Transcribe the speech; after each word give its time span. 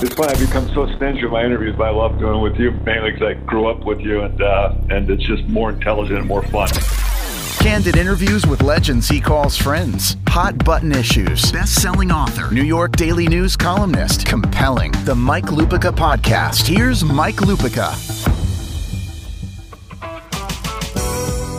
It's 0.00 0.14
funny. 0.14 0.32
I 0.32 0.38
become 0.38 0.68
so 0.74 0.86
stingy 0.94 1.24
with 1.24 1.32
my 1.32 1.44
interviews, 1.44 1.74
but 1.76 1.88
I 1.88 1.90
love 1.90 2.20
doing 2.20 2.38
it 2.38 2.42
with 2.42 2.56
you 2.56 2.70
mainly 2.70 3.10
because 3.10 3.28
I 3.28 3.34
grew 3.34 3.66
up 3.66 3.84
with 3.84 4.00
you, 4.00 4.20
and 4.20 4.40
uh, 4.40 4.74
and 4.90 5.10
it's 5.10 5.24
just 5.24 5.44
more 5.48 5.70
intelligent 5.70 6.20
and 6.20 6.28
more 6.28 6.42
fun. 6.44 6.68
Candid 7.58 7.96
interviews 7.96 8.46
with 8.46 8.62
legends 8.62 9.08
he 9.08 9.20
calls 9.20 9.56
friends. 9.56 10.16
Hot 10.28 10.64
button 10.64 10.92
issues. 10.92 11.50
Best 11.50 11.82
selling 11.82 12.12
author. 12.12 12.54
New 12.54 12.62
York 12.62 12.92
Daily 12.92 13.26
News 13.26 13.56
columnist. 13.56 14.24
Compelling. 14.24 14.92
The 15.04 15.16
Mike 15.16 15.46
Lupica 15.46 15.92
Podcast. 15.92 16.68
Here's 16.68 17.02
Mike 17.02 17.36
Lupica. 17.36 17.88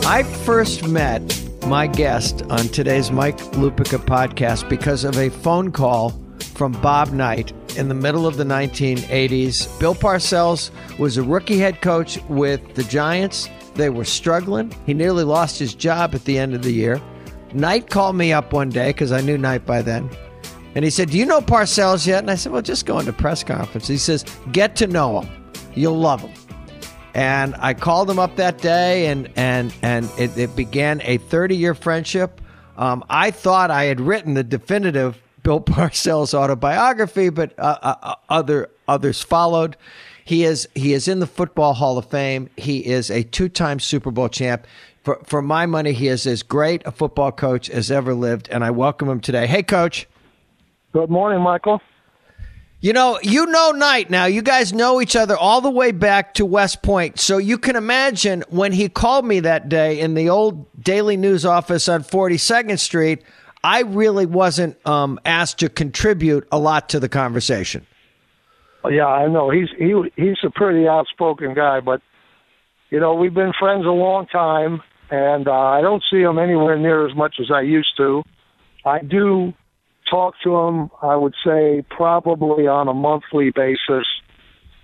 I 0.06 0.22
first 0.22 0.88
met 0.88 1.46
my 1.66 1.86
guest 1.86 2.42
on 2.48 2.68
today's 2.68 3.10
Mike 3.10 3.38
Lupica 3.52 3.98
podcast 3.98 4.66
because 4.70 5.04
of 5.04 5.18
a 5.18 5.28
phone 5.28 5.70
call 5.70 6.18
from 6.54 6.72
Bob 6.72 7.12
Knight 7.12 7.52
in 7.76 7.88
the 7.88 7.94
middle 7.94 8.26
of 8.26 8.36
the 8.36 8.44
1980s. 8.44 9.78
Bill 9.80 9.94
Parcells 9.94 10.70
was 10.98 11.16
a 11.16 11.22
rookie 11.22 11.58
head 11.58 11.80
coach 11.80 12.18
with 12.28 12.74
the 12.74 12.84
Giants. 12.84 13.48
They 13.74 13.90
were 13.90 14.04
struggling. 14.04 14.74
He 14.86 14.94
nearly 14.94 15.24
lost 15.24 15.58
his 15.58 15.74
job 15.74 16.14
at 16.14 16.24
the 16.24 16.38
end 16.38 16.54
of 16.54 16.62
the 16.62 16.72
year. 16.72 17.00
Knight 17.52 17.90
called 17.90 18.16
me 18.16 18.32
up 18.32 18.52
one 18.52 18.70
day 18.70 18.90
because 18.90 19.12
I 19.12 19.20
knew 19.20 19.36
Knight 19.36 19.66
by 19.66 19.82
then. 19.82 20.08
And 20.74 20.84
he 20.84 20.90
said, 20.90 21.10
Do 21.10 21.18
you 21.18 21.26
know 21.26 21.40
Parcells 21.40 22.06
yet? 22.06 22.20
And 22.20 22.30
I 22.30 22.36
said, 22.36 22.52
Well, 22.52 22.62
just 22.62 22.86
go 22.86 22.98
into 22.98 23.12
press 23.12 23.42
conference. 23.42 23.88
He 23.88 23.98
says, 23.98 24.24
Get 24.52 24.76
to 24.76 24.86
know 24.86 25.20
him. 25.20 25.52
You'll 25.74 25.98
love 25.98 26.20
him. 26.20 26.32
And 27.14 27.56
I 27.58 27.74
called 27.74 28.08
him 28.08 28.20
up 28.20 28.36
that 28.36 28.58
day, 28.58 29.06
and 29.06 29.28
and 29.34 29.74
and 29.82 30.08
it, 30.16 30.36
it 30.38 30.54
began 30.54 31.00
a 31.04 31.16
30 31.18 31.56
year 31.56 31.74
friendship. 31.74 32.40
Um, 32.76 33.04
I 33.10 33.32
thought 33.32 33.70
I 33.70 33.84
had 33.84 34.00
written 34.00 34.34
the 34.34 34.44
definitive 34.44 35.20
Bill 35.42 35.60
Parcells 35.60 36.34
autobiography, 36.34 37.28
but 37.30 37.58
uh, 37.58 37.78
uh, 37.82 37.94
uh, 38.02 38.14
other 38.28 38.70
others 38.86 39.22
followed. 39.22 39.76
He 40.24 40.44
is 40.44 40.68
he 40.74 40.92
is 40.92 41.08
in 41.08 41.20
the 41.20 41.26
Football 41.26 41.74
Hall 41.74 41.98
of 41.98 42.06
Fame. 42.06 42.50
He 42.56 42.86
is 42.86 43.10
a 43.10 43.22
two 43.22 43.48
time 43.48 43.80
Super 43.80 44.10
Bowl 44.10 44.28
champ. 44.28 44.66
For 45.02 45.20
for 45.24 45.42
my 45.42 45.66
money, 45.66 45.92
he 45.92 46.08
is 46.08 46.26
as 46.26 46.42
great 46.42 46.82
a 46.86 46.92
football 46.92 47.32
coach 47.32 47.70
as 47.70 47.90
ever 47.90 48.14
lived, 48.14 48.48
and 48.50 48.62
I 48.62 48.70
welcome 48.70 49.08
him 49.08 49.20
today. 49.20 49.46
Hey, 49.46 49.62
Coach. 49.62 50.06
Good 50.92 51.10
morning, 51.10 51.40
Michael. 51.40 51.80
You 52.82 52.94
know, 52.94 53.18
you 53.22 53.44
know 53.44 53.72
Knight 53.72 54.08
now. 54.08 54.24
You 54.24 54.40
guys 54.40 54.72
know 54.72 55.02
each 55.02 55.14
other 55.14 55.36
all 55.36 55.60
the 55.60 55.70
way 55.70 55.92
back 55.92 56.32
to 56.34 56.46
West 56.46 56.82
Point. 56.82 57.20
So 57.20 57.36
you 57.36 57.58
can 57.58 57.76
imagine 57.76 58.42
when 58.48 58.72
he 58.72 58.88
called 58.88 59.26
me 59.26 59.40
that 59.40 59.68
day 59.68 60.00
in 60.00 60.14
the 60.14 60.30
old 60.30 60.66
Daily 60.82 61.18
News 61.18 61.44
office 61.44 61.90
on 61.90 62.02
42nd 62.02 62.78
Street, 62.78 63.22
I 63.62 63.82
really 63.82 64.26
wasn't 64.26 64.84
um, 64.86 65.20
asked 65.24 65.58
to 65.58 65.68
contribute 65.68 66.48
a 66.50 66.58
lot 66.58 66.88
to 66.90 67.00
the 67.00 67.08
conversation. 67.08 67.86
Yeah, 68.90 69.06
I 69.06 69.28
know. 69.28 69.50
He's 69.50 69.68
he 69.76 69.94
he's 70.16 70.38
a 70.42 70.50
pretty 70.50 70.88
outspoken 70.88 71.54
guy, 71.54 71.80
but 71.80 72.00
you 72.88 72.98
know, 72.98 73.14
we've 73.14 73.34
been 73.34 73.52
friends 73.58 73.84
a 73.84 73.90
long 73.90 74.26
time 74.26 74.82
and 75.10 75.48
uh, 75.48 75.52
I 75.52 75.80
don't 75.80 76.02
see 76.10 76.20
him 76.20 76.38
anywhere 76.38 76.78
near 76.78 77.06
as 77.06 77.16
much 77.16 77.36
as 77.40 77.50
I 77.50 77.62
used 77.62 77.96
to. 77.96 78.22
I 78.84 79.00
do 79.00 79.52
talk 80.08 80.34
to 80.44 80.56
him, 80.56 80.90
I 81.02 81.16
would 81.16 81.34
say, 81.44 81.84
probably 81.90 82.66
on 82.66 82.88
a 82.88 82.94
monthly 82.94 83.50
basis. 83.50 84.06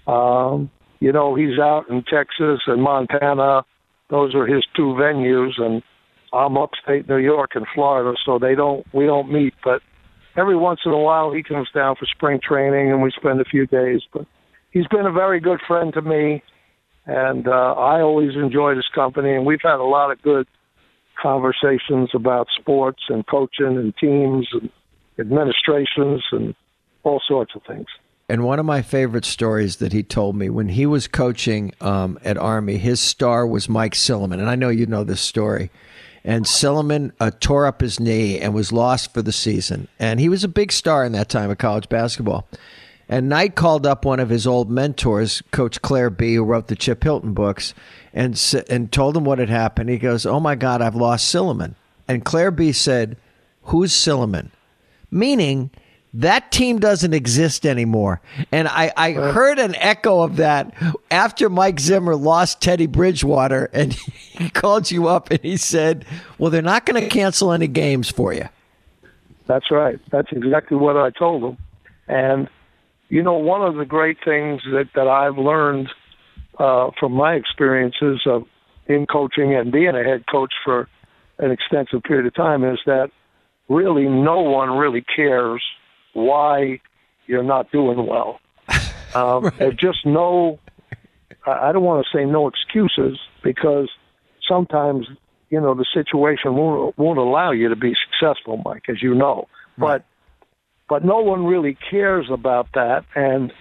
Um, 0.06 0.70
you 1.00 1.12
know, 1.12 1.34
he's 1.34 1.58
out 1.58 1.88
in 1.88 2.02
Texas 2.02 2.60
and 2.66 2.82
Montana. 2.82 3.64
Those 4.10 4.34
are 4.34 4.46
his 4.46 4.64
two 4.74 4.94
venues, 4.94 5.60
and 5.60 5.82
I'm 6.36 6.56
upstate 6.56 7.08
New 7.08 7.18
York 7.18 7.52
and 7.54 7.66
Florida, 7.74 8.16
so 8.24 8.38
they 8.38 8.54
don't 8.54 8.86
we 8.92 9.06
don't 9.06 9.30
meet. 9.32 9.54
But 9.64 9.82
every 10.36 10.56
once 10.56 10.80
in 10.84 10.92
a 10.92 10.98
while, 10.98 11.32
he 11.32 11.42
comes 11.42 11.68
down 11.74 11.96
for 11.96 12.06
spring 12.06 12.40
training, 12.46 12.90
and 12.90 13.02
we 13.02 13.10
spend 13.16 13.40
a 13.40 13.44
few 13.44 13.66
days. 13.66 14.02
But 14.12 14.26
he's 14.70 14.86
been 14.88 15.06
a 15.06 15.12
very 15.12 15.40
good 15.40 15.60
friend 15.66 15.92
to 15.94 16.02
me, 16.02 16.42
and 17.06 17.48
uh, 17.48 17.74
I 17.74 18.00
always 18.00 18.34
enjoyed 18.36 18.76
his 18.76 18.88
company. 18.94 19.34
And 19.34 19.46
we've 19.46 19.62
had 19.62 19.80
a 19.80 19.84
lot 19.84 20.10
of 20.10 20.20
good 20.22 20.46
conversations 21.20 22.10
about 22.14 22.48
sports 22.58 23.02
and 23.08 23.26
coaching 23.26 23.76
and 23.78 23.96
teams 23.96 24.46
and 24.52 24.70
administrations 25.18 26.22
and 26.32 26.54
all 27.02 27.20
sorts 27.26 27.52
of 27.54 27.62
things. 27.66 27.86
And 28.28 28.44
one 28.44 28.58
of 28.58 28.66
my 28.66 28.82
favorite 28.82 29.24
stories 29.24 29.76
that 29.76 29.92
he 29.92 30.02
told 30.02 30.34
me 30.34 30.50
when 30.50 30.68
he 30.68 30.84
was 30.84 31.06
coaching 31.06 31.72
um, 31.80 32.18
at 32.24 32.36
Army, 32.36 32.76
his 32.76 33.00
star 33.00 33.46
was 33.46 33.68
Mike 33.68 33.94
Silliman. 33.94 34.40
And 34.40 34.50
I 34.50 34.56
know 34.56 34.68
you 34.68 34.86
know 34.86 35.04
this 35.04 35.20
story. 35.20 35.70
And 36.26 36.44
Silliman 36.44 37.12
uh, 37.20 37.30
tore 37.38 37.66
up 37.66 37.80
his 37.80 38.00
knee 38.00 38.40
and 38.40 38.52
was 38.52 38.72
lost 38.72 39.14
for 39.14 39.22
the 39.22 39.32
season. 39.32 39.86
And 39.98 40.18
he 40.18 40.28
was 40.28 40.42
a 40.42 40.48
big 40.48 40.72
star 40.72 41.04
in 41.04 41.12
that 41.12 41.28
time 41.28 41.50
of 41.50 41.58
college 41.58 41.88
basketball. 41.88 42.48
And 43.08 43.28
Knight 43.28 43.54
called 43.54 43.86
up 43.86 44.04
one 44.04 44.18
of 44.18 44.28
his 44.28 44.44
old 44.44 44.68
mentors, 44.68 45.40
Coach 45.52 45.80
Clair 45.80 46.10
Bee, 46.10 46.34
who 46.34 46.42
wrote 46.42 46.66
the 46.66 46.74
Chip 46.74 47.04
Hilton 47.04 47.32
books, 47.32 47.72
and 48.12 48.36
and 48.68 48.90
told 48.90 49.16
him 49.16 49.24
what 49.24 49.38
had 49.38 49.48
happened. 49.48 49.88
He 49.88 49.98
goes, 49.98 50.26
"Oh 50.26 50.40
my 50.40 50.56
God, 50.56 50.82
I've 50.82 50.96
lost 50.96 51.28
Silliman." 51.28 51.76
And 52.08 52.24
Clair 52.24 52.50
Bee 52.50 52.72
said, 52.72 53.16
"Who's 53.62 53.92
Silliman?" 53.92 54.50
meaning 55.08 55.70
that 56.16 56.50
team 56.50 56.78
doesn't 56.78 57.12
exist 57.12 57.66
anymore. 57.66 58.22
And 58.50 58.68
I, 58.68 58.92
I 58.96 59.12
heard 59.12 59.58
an 59.58 59.74
echo 59.76 60.22
of 60.22 60.36
that 60.36 60.72
after 61.10 61.50
Mike 61.50 61.78
Zimmer 61.78 62.16
lost 62.16 62.62
Teddy 62.62 62.86
Bridgewater 62.86 63.68
and 63.72 63.92
he 64.32 64.48
called 64.48 64.90
you 64.90 65.08
up 65.08 65.30
and 65.30 65.40
he 65.40 65.56
said, 65.56 66.06
Well, 66.38 66.50
they're 66.50 66.62
not 66.62 66.86
going 66.86 67.02
to 67.02 67.08
cancel 67.08 67.52
any 67.52 67.66
games 67.66 68.10
for 68.10 68.32
you. 68.32 68.48
That's 69.46 69.70
right. 69.70 70.00
That's 70.10 70.28
exactly 70.32 70.76
what 70.76 70.96
I 70.96 71.10
told 71.10 71.42
them. 71.42 71.58
And, 72.08 72.48
you 73.08 73.22
know, 73.22 73.34
one 73.34 73.62
of 73.62 73.76
the 73.76 73.84
great 73.84 74.16
things 74.24 74.62
that, 74.72 74.88
that 74.94 75.08
I've 75.08 75.38
learned 75.38 75.88
uh, 76.58 76.90
from 76.98 77.12
my 77.12 77.34
experiences 77.34 78.20
of 78.26 78.44
in 78.86 79.06
coaching 79.06 79.54
and 79.54 79.70
being 79.70 79.94
a 79.94 80.02
head 80.02 80.24
coach 80.30 80.54
for 80.64 80.88
an 81.38 81.50
extensive 81.50 82.02
period 82.02 82.26
of 82.26 82.34
time 82.34 82.64
is 82.64 82.78
that 82.86 83.10
really 83.68 84.04
no 84.08 84.40
one 84.40 84.70
really 84.70 85.04
cares 85.14 85.62
why 86.16 86.80
you're 87.26 87.42
not 87.42 87.70
doing 87.70 88.06
well. 88.06 88.40
Um, 89.14 89.44
right. 89.44 89.58
There's 89.58 89.76
just 89.76 90.04
no, 90.04 90.58
I 91.46 91.72
don't 91.72 91.84
want 91.84 92.04
to 92.04 92.18
say 92.18 92.26
no 92.26 92.48
excuses 92.48 93.18
because 93.42 93.88
sometimes, 94.46 95.06
you 95.48 95.58
know, 95.58 95.74
the 95.74 95.86
situation 95.94 96.54
won't, 96.54 96.98
won't 96.98 97.18
allow 97.18 97.52
you 97.52 97.70
to 97.70 97.76
be 97.76 97.94
successful, 98.04 98.60
Mike, 98.62 98.82
as 98.90 99.00
you 99.00 99.14
know. 99.14 99.48
Right. 99.78 100.02
But, 100.88 101.00
but 101.00 101.04
no 101.06 101.20
one 101.20 101.46
really 101.46 101.78
cares 101.88 102.26
about 102.30 102.68
that. 102.74 103.04
And 103.14 103.54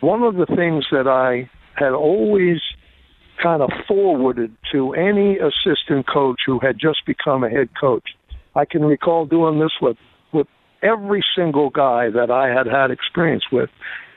one 0.00 0.22
of 0.22 0.36
the 0.36 0.46
things 0.46 0.86
that 0.90 1.06
I 1.06 1.50
had 1.74 1.92
always 1.92 2.60
kind 3.42 3.60
of 3.60 3.68
forwarded 3.86 4.56
to 4.72 4.94
any 4.94 5.36
assistant 5.36 6.06
coach 6.08 6.40
who 6.46 6.60
had 6.60 6.78
just 6.80 7.04
become 7.04 7.44
a 7.44 7.50
head 7.50 7.68
coach 7.78 8.08
I 8.58 8.64
can 8.64 8.84
recall 8.84 9.24
doing 9.24 9.60
this 9.60 9.70
with 9.80 9.96
with 9.96 9.96
every 10.82 11.24
single 11.36 11.70
guy 11.70 12.10
that 12.10 12.30
I 12.30 12.48
had 12.48 12.66
had 12.66 12.90
experience 12.90 13.44
with. 13.50 13.70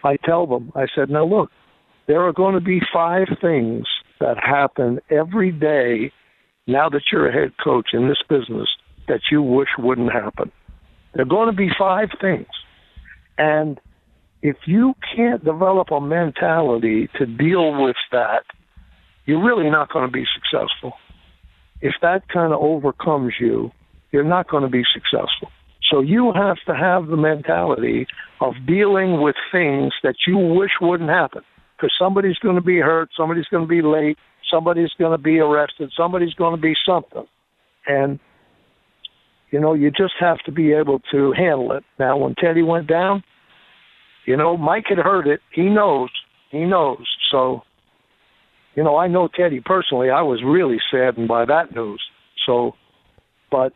I 0.04 0.18
tell 0.18 0.48
them, 0.48 0.72
I 0.76 0.88
said, 0.96 1.10
now 1.10 1.26
look, 1.26 1.50
there 2.08 2.22
are 2.28 2.34
going 2.34 2.56
to 2.56 2.62
be 2.62 2.82
five 2.94 3.28
things 3.40 3.86
that 4.20 4.38
happen 4.38 5.00
every 5.10 5.52
day 5.52 6.12
now 6.68 6.90
that 6.90 7.04
you're 7.12 7.28
a 7.28 7.34
head 7.34 7.54
coach 7.64 7.90
in 7.94 8.08
this 8.08 8.22
business 8.30 8.68
that 9.08 9.22
you 9.32 9.42
wish 9.42 9.70
wouldn't 9.78 10.12
happen. 10.12 10.52
There 11.14 11.24
are 11.24 11.30
going 11.30 11.50
to 11.50 11.56
be 11.56 11.70
five 11.78 12.10
things. 12.20 12.48
And 13.38 13.80
if 14.42 14.56
you 14.66 14.94
can't 15.16 15.44
develop 15.44 15.92
a 15.92 16.00
mentality 16.00 17.10
to 17.18 17.26
deal 17.26 17.84
with 17.84 17.98
that, 18.12 18.44
you're 19.26 19.44
really 19.44 19.70
not 19.70 19.92
going 19.92 20.06
to 20.06 20.12
be 20.12 20.26
successful. 20.34 20.94
If 21.82 21.94
that 22.02 22.28
kind 22.30 22.54
of 22.54 22.60
overcomes 22.62 23.34
you, 23.40 23.72
you're 24.12 24.24
not 24.24 24.50
going 24.50 24.64
to 24.64 24.70
be 24.70 24.84
successful. 24.94 25.50
So 25.92 26.00
you 26.00 26.32
have 26.34 26.58
to 26.68 26.74
have 26.74 27.08
the 27.08 27.18
mentality 27.18 28.08
of 28.40 28.54
dealing 28.66 29.22
with 29.22 29.36
things 29.52 29.92
that 30.04 30.16
you 30.26 30.38
wish 30.38 30.72
wouldn't 30.80 31.10
happen 31.10 31.42
because 31.76 31.94
somebody's 32.00 32.38
going 32.38 32.56
to 32.56 32.62
be 32.62 32.80
hurt, 32.80 33.10
somebody's 33.16 33.48
going 33.48 33.64
to 33.64 33.70
be 33.70 33.82
late, 33.82 34.18
somebody's 34.50 34.92
going 34.98 35.12
to 35.12 35.22
be 35.22 35.40
arrested, 35.40 35.92
somebody's 35.96 36.34
going 36.36 36.56
to 36.56 36.62
be 36.62 36.74
something. 36.86 37.26
And, 37.88 38.20
you 39.52 39.60
know, 39.60 39.74
you 39.74 39.92
just 39.92 40.14
have 40.20 40.38
to 40.46 40.52
be 40.52 40.72
able 40.72 41.02
to 41.12 41.34
handle 41.36 41.74
it. 41.74 41.84
Now, 42.00 42.18
when 42.18 42.36
Teddy 42.36 42.64
went 42.64 42.88
down, 42.88 43.24
you 44.26 44.38
know, 44.38 44.56
Mike 44.56 44.86
had 44.88 45.00
heard 45.00 45.28
it. 45.28 45.42
He 45.54 45.64
knows. 45.64 46.10
He 46.52 46.60
knows. 46.60 47.06
So, 47.32 47.64
you 48.76 48.84
know, 48.84 48.96
I 48.96 49.08
know 49.08 49.28
Teddy 49.28 49.62
personally. 49.66 50.10
I 50.10 50.22
was 50.22 50.42
really 50.46 50.78
saddened 50.92 51.28
by 51.28 51.46
that 51.46 51.76
news. 51.76 52.02
So, 52.46 52.74
but 53.50 53.74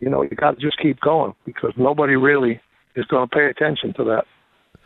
you 0.00 0.08
know, 0.08 0.22
you 0.22 0.30
got 0.30 0.52
to 0.52 0.60
just 0.60 0.78
keep 0.80 1.00
going 1.00 1.34
because 1.44 1.72
nobody 1.76 2.16
really 2.16 2.60
is 2.96 3.04
going 3.06 3.28
to 3.28 3.34
pay 3.34 3.46
attention 3.46 3.94
to 3.94 4.04
that. 4.04 4.24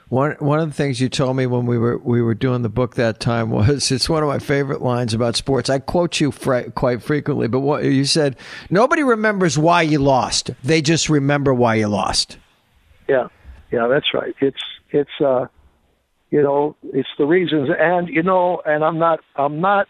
One 0.08 0.32
one 0.40 0.60
of 0.60 0.68
the 0.68 0.74
things 0.74 1.00
you 1.00 1.08
told 1.08 1.38
me 1.38 1.46
when 1.46 1.64
we 1.64 1.78
were 1.78 1.96
we 1.96 2.20
were 2.20 2.34
doing 2.34 2.60
the 2.60 2.68
book 2.68 2.96
that 2.96 3.18
time 3.18 3.48
was 3.48 3.90
it's 3.90 4.10
one 4.10 4.22
of 4.22 4.28
my 4.28 4.38
favorite 4.38 4.82
lines 4.82 5.14
about 5.14 5.36
sports. 5.36 5.70
I 5.70 5.78
quote 5.78 6.20
you 6.20 6.30
fr- 6.30 6.70
quite 6.74 7.02
frequently, 7.02 7.48
but 7.48 7.60
what 7.60 7.84
you 7.84 8.04
said, 8.04 8.36
nobody 8.68 9.02
remembers 9.02 9.58
why 9.58 9.80
you 9.80 9.98
lost. 9.98 10.50
They 10.62 10.82
just 10.82 11.08
remember 11.08 11.54
why 11.54 11.76
you 11.76 11.88
lost. 11.88 12.36
Yeah, 13.08 13.28
yeah, 13.70 13.86
that's 13.88 14.12
right. 14.12 14.34
It's 14.40 14.60
it's 14.90 15.10
uh, 15.24 15.46
you 16.28 16.42
know, 16.42 16.76
it's 16.92 17.08
the 17.16 17.24
reasons. 17.24 17.70
And 17.78 18.08
you 18.08 18.22
know, 18.22 18.60
and 18.66 18.84
I'm 18.84 18.98
not 18.98 19.20
I'm 19.34 19.62
not 19.62 19.86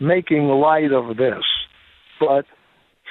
making 0.00 0.48
light 0.48 0.90
of 0.90 1.16
this, 1.16 1.44
but 2.18 2.44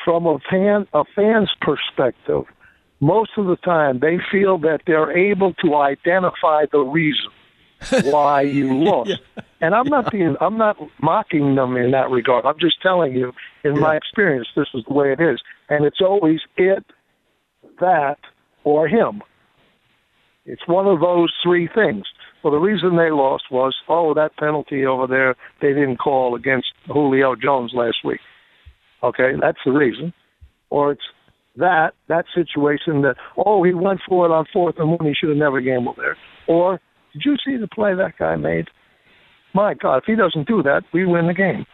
from 0.04 0.26
a 0.26 0.40
fan 0.50 0.88
a 0.94 1.04
fan's 1.16 1.52
perspective, 1.62 2.44
most 3.00 3.32
of 3.38 3.46
the 3.46 3.58
time 3.58 4.00
they 4.00 4.18
feel 4.32 4.58
that 4.60 4.82
they're 4.88 5.16
able 5.16 5.54
to 5.56 5.76
identify 5.76 6.66
the 6.72 6.80
reason 6.80 7.32
why 8.04 8.42
you 8.42 8.74
lost. 8.74 9.10
yeah. 9.10 9.44
And 9.62 9.76
I'm 9.76 9.88
not 9.88 10.12
being 10.12 10.36
I'm 10.42 10.58
not 10.58 10.78
mocking 11.02 11.56
them 11.56 11.78
in 11.78 11.92
that 11.92 12.10
regard. 12.10 12.46
I'm 12.46 12.60
just 12.60 12.82
telling 12.82 13.14
you, 13.14 13.34
in 13.64 13.76
yeah. 13.76 13.82
my 13.82 13.96
experience, 13.96 14.48
this 14.56 14.68
is 14.74 14.84
the 14.88 14.94
way 14.94 15.12
it 15.12 15.20
is. 15.20 15.40
And 15.70 15.86
it's 15.86 16.02
always 16.02 16.40
it, 16.58 16.84
that, 17.80 18.18
or 18.64 18.88
him. 18.88 19.22
It's 20.46 20.68
one 20.68 20.88
of 20.88 21.00
those 21.00 21.34
three 21.42 21.70
things. 21.74 22.06
Well, 22.44 22.52
the 22.52 22.60
reason 22.60 22.98
they 22.98 23.12
lost 23.12 23.46
was, 23.50 23.74
oh, 23.88 24.14
that 24.16 24.36
penalty 24.36 24.86
over 24.86 25.08
there 25.08 25.36
they 25.62 25.70
didn't 25.70 25.98
call 25.98 26.36
against 26.36 26.68
Julio 26.88 27.36
Jones 27.36 27.72
last 27.74 27.98
week. 28.04 28.20
Okay, 29.04 29.34
that's 29.40 29.60
the 29.66 29.72
reason. 29.72 30.14
Or 30.70 30.94
it's 30.94 31.04
that 31.56 31.94
that 32.08 32.26
situation 32.34 33.02
that 33.04 33.16
oh 33.38 33.64
he 33.64 33.74
went 33.74 34.00
for 34.08 34.26
it 34.26 34.32
on 34.32 34.46
fourth 34.52 34.76
and 34.80 34.90
one 34.90 35.06
he 35.06 35.14
should 35.14 35.30
have 35.30 35.38
never 35.38 35.62
gambled 35.62 35.98
there. 35.98 36.18
Or 36.48 36.80
did 37.12 37.24
you 37.26 37.38
see 37.46 37.58
the 37.58 37.68
play 37.68 37.94
that 37.94 38.18
guy 38.18 38.36
made? 38.36 38.70
My 39.54 39.76
God, 39.76 39.98
if 39.98 40.06
he 40.06 40.16
doesn't 40.16 40.48
do 40.48 40.64
that, 40.64 40.84
we 40.94 41.06
win 41.06 41.28
the 41.28 41.34
game. 41.34 41.68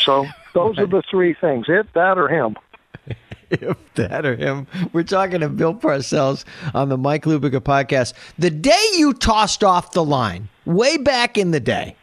So 0.00 0.26
those 0.54 0.76
right. 0.76 0.84
are 0.84 0.86
the 0.86 1.02
three 1.08 1.36
things: 1.40 1.66
it, 1.68 1.86
that, 1.94 2.18
or 2.18 2.28
him. 2.28 2.56
if 3.50 3.76
that 3.94 4.26
or 4.26 4.34
him. 4.34 4.66
We're 4.92 5.04
talking 5.04 5.40
to 5.40 5.48
Bill 5.48 5.74
Parcells 5.74 6.44
on 6.74 6.88
the 6.88 6.96
Mike 6.96 7.24
Lupica 7.24 7.60
podcast. 7.60 8.14
The 8.38 8.50
day 8.50 8.84
you 8.96 9.12
tossed 9.12 9.62
off 9.62 9.92
the 9.92 10.04
line, 10.04 10.48
way 10.64 10.96
back 10.96 11.38
in 11.38 11.52
the 11.52 11.60
day, 11.60 11.96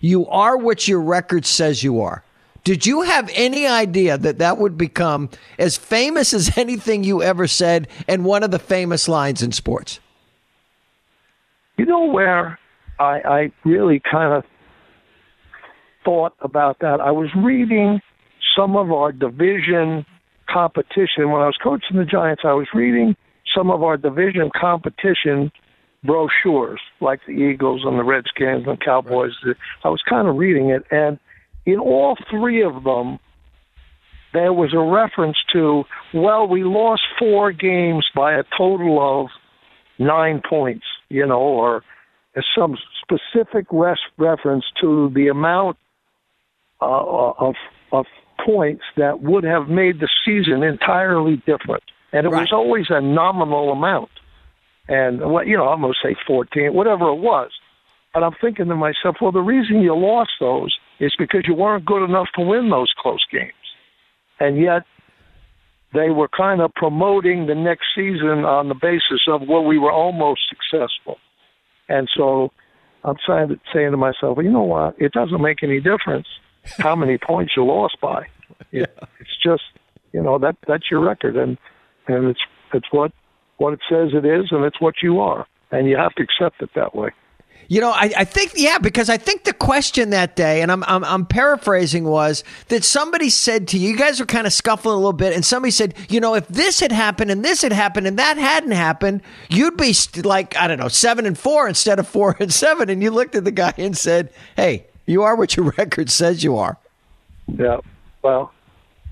you 0.00 0.26
are 0.26 0.56
what 0.56 0.88
your 0.88 1.00
record 1.00 1.46
says 1.46 1.82
you 1.82 2.00
are. 2.00 2.24
Did 2.64 2.86
you 2.86 3.02
have 3.02 3.30
any 3.34 3.66
idea 3.66 4.18
that 4.18 4.38
that 4.38 4.58
would 4.58 4.76
become 4.76 5.30
as 5.58 5.76
famous 5.76 6.34
as 6.34 6.56
anything 6.58 7.04
you 7.04 7.22
ever 7.22 7.46
said 7.46 7.88
and 8.06 8.24
one 8.24 8.42
of 8.42 8.50
the 8.50 8.58
famous 8.58 9.08
lines 9.08 9.42
in 9.42 9.52
sports? 9.52 10.00
You 11.76 11.86
know 11.86 12.06
where 12.06 12.58
I, 12.98 13.20
I 13.20 13.52
really 13.64 14.00
kind 14.00 14.34
of 14.34 14.44
thought 16.04 16.34
about 16.40 16.80
that? 16.80 17.00
I 17.00 17.12
was 17.12 17.28
reading 17.36 18.00
some 18.56 18.76
of 18.76 18.90
our 18.90 19.12
division 19.12 20.04
competition. 20.48 21.30
When 21.30 21.40
I 21.40 21.46
was 21.46 21.56
coaching 21.62 21.96
the 21.96 22.04
Giants, 22.04 22.42
I 22.44 22.52
was 22.52 22.66
reading 22.74 23.16
some 23.56 23.70
of 23.70 23.82
our 23.82 23.96
division 23.96 24.50
competition 24.58 25.52
brochures, 26.04 26.80
like 27.00 27.20
the 27.26 27.32
Eagles 27.32 27.82
and 27.84 27.98
the 27.98 28.04
Redskins 28.04 28.66
and 28.66 28.78
the 28.78 28.84
Cowboys. 28.84 29.32
I 29.84 29.88
was 29.88 30.02
kind 30.08 30.28
of 30.28 30.36
reading 30.36 30.70
it, 30.70 30.84
and 30.90 31.18
in 31.68 31.78
all 31.78 32.16
three 32.30 32.62
of 32.62 32.82
them, 32.82 33.18
there 34.32 34.54
was 34.54 34.72
a 34.72 34.78
reference 34.78 35.36
to, 35.52 35.84
well, 36.14 36.48
we 36.48 36.64
lost 36.64 37.02
four 37.18 37.52
games 37.52 38.06
by 38.14 38.32
a 38.32 38.42
total 38.56 39.20
of 39.20 39.28
nine 39.98 40.40
points, 40.48 40.86
you 41.10 41.26
know, 41.26 41.40
or 41.40 41.84
some 42.56 42.78
specific 43.02 43.66
res- 43.70 43.98
reference 44.16 44.64
to 44.80 45.12
the 45.14 45.28
amount 45.28 45.76
uh, 46.80 46.86
of 46.86 47.54
of 47.92 48.06
points 48.46 48.84
that 48.96 49.20
would 49.20 49.44
have 49.44 49.68
made 49.68 50.00
the 50.00 50.08
season 50.24 50.62
entirely 50.62 51.36
different. 51.44 51.82
And 52.12 52.26
it 52.26 52.30
right. 52.30 52.40
was 52.40 52.52
always 52.52 52.86
a 52.88 53.00
nominal 53.00 53.72
amount. 53.72 54.10
And 54.88 55.20
what 55.20 55.46
you 55.46 55.56
know, 55.56 55.68
I'm 55.68 55.80
gonna 55.80 55.94
say 56.02 56.14
fourteen, 56.26 56.72
whatever 56.72 57.08
it 57.08 57.20
was. 57.20 57.50
And 58.14 58.24
I'm 58.24 58.36
thinking 58.40 58.68
to 58.68 58.76
myself, 58.76 59.16
well 59.20 59.32
the 59.32 59.40
reason 59.40 59.82
you 59.82 59.94
lost 59.94 60.30
those 60.40 60.78
is 61.00 61.14
because 61.18 61.44
you 61.46 61.54
weren't 61.54 61.84
good 61.84 62.04
enough 62.04 62.28
to 62.36 62.44
win 62.44 62.70
those 62.70 62.92
close 62.98 63.24
games. 63.30 63.52
And 64.40 64.58
yet 64.58 64.82
they 65.94 66.10
were 66.10 66.28
kind 66.28 66.60
of 66.60 66.72
promoting 66.74 67.46
the 67.46 67.54
next 67.54 67.86
season 67.94 68.44
on 68.44 68.68
the 68.68 68.74
basis 68.74 69.22
of 69.28 69.42
well, 69.48 69.64
we 69.64 69.78
were 69.78 69.92
almost 69.92 70.40
successful. 70.48 71.18
And 71.88 72.08
so 72.14 72.50
I'm 73.04 73.16
saying 73.26 73.90
to 73.90 73.96
myself, 73.96 74.36
well, 74.36 74.44
you 74.44 74.52
know 74.52 74.62
what? 74.62 75.00
It 75.00 75.12
doesn't 75.12 75.40
make 75.40 75.62
any 75.62 75.80
difference 75.80 76.26
how 76.78 76.94
many 76.94 77.18
points 77.26 77.54
you 77.56 77.64
lost 77.64 77.96
by. 78.00 78.26
It, 78.72 78.88
yeah. 78.90 79.06
It's 79.20 79.36
just 79.42 79.62
you 80.12 80.22
know 80.22 80.38
that 80.38 80.56
that's 80.66 80.90
your 80.90 81.00
record, 81.00 81.36
and 81.36 81.58
and 82.06 82.28
it's 82.28 82.40
it's 82.74 82.86
what 82.90 83.12
what 83.58 83.72
it 83.72 83.80
says 83.88 84.10
it 84.12 84.24
is, 84.24 84.48
and 84.50 84.64
it's 84.64 84.80
what 84.80 84.94
you 85.02 85.20
are, 85.20 85.46
and 85.70 85.88
you 85.88 85.96
have 85.96 86.14
to 86.14 86.22
accept 86.22 86.62
it 86.62 86.70
that 86.74 86.94
way. 86.94 87.10
You 87.66 87.82
know, 87.82 87.90
I, 87.90 88.10
I 88.16 88.24
think 88.24 88.52
yeah, 88.56 88.78
because 88.78 89.10
I 89.10 89.18
think 89.18 89.44
the 89.44 89.52
question 89.52 90.10
that 90.10 90.36
day, 90.36 90.62
and 90.62 90.72
I'm, 90.72 90.82
I'm 90.84 91.04
I'm 91.04 91.26
paraphrasing, 91.26 92.04
was 92.04 92.42
that 92.68 92.82
somebody 92.82 93.28
said 93.28 93.68
to 93.68 93.78
you, 93.78 93.90
you 93.90 93.96
guys 93.96 94.20
were 94.20 94.26
kind 94.26 94.46
of 94.46 94.54
scuffling 94.54 94.94
a 94.94 94.96
little 94.96 95.12
bit, 95.12 95.34
and 95.34 95.44
somebody 95.44 95.70
said, 95.70 95.94
you 96.08 96.18
know, 96.18 96.34
if 96.34 96.48
this 96.48 96.80
had 96.80 96.92
happened 96.92 97.30
and 97.30 97.44
this 97.44 97.60
had 97.60 97.72
happened 97.72 98.06
and 98.06 98.18
that 98.18 98.38
hadn't 98.38 98.70
happened, 98.70 99.20
you'd 99.50 99.76
be 99.76 99.92
st- 99.92 100.24
like 100.24 100.56
I 100.56 100.66
don't 100.66 100.78
know 100.78 100.88
seven 100.88 101.26
and 101.26 101.36
four 101.36 101.68
instead 101.68 101.98
of 101.98 102.08
four 102.08 102.36
and 102.40 102.52
seven, 102.52 102.88
and 102.88 103.02
you 103.02 103.10
looked 103.10 103.34
at 103.34 103.44
the 103.44 103.50
guy 103.50 103.74
and 103.76 103.96
said, 103.96 104.32
hey, 104.56 104.86
you 105.04 105.22
are 105.22 105.36
what 105.36 105.54
your 105.54 105.70
record 105.76 106.08
says 106.08 106.42
you 106.42 106.56
are. 106.56 106.78
Yeah, 107.48 107.80
well, 108.22 108.52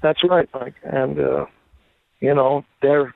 that's 0.02 0.22
right, 0.25 0.48
Mike. 0.54 0.76
And 0.82 1.19
uh, 1.20 1.46
you 2.20 2.34
know, 2.34 2.64
there 2.81 3.14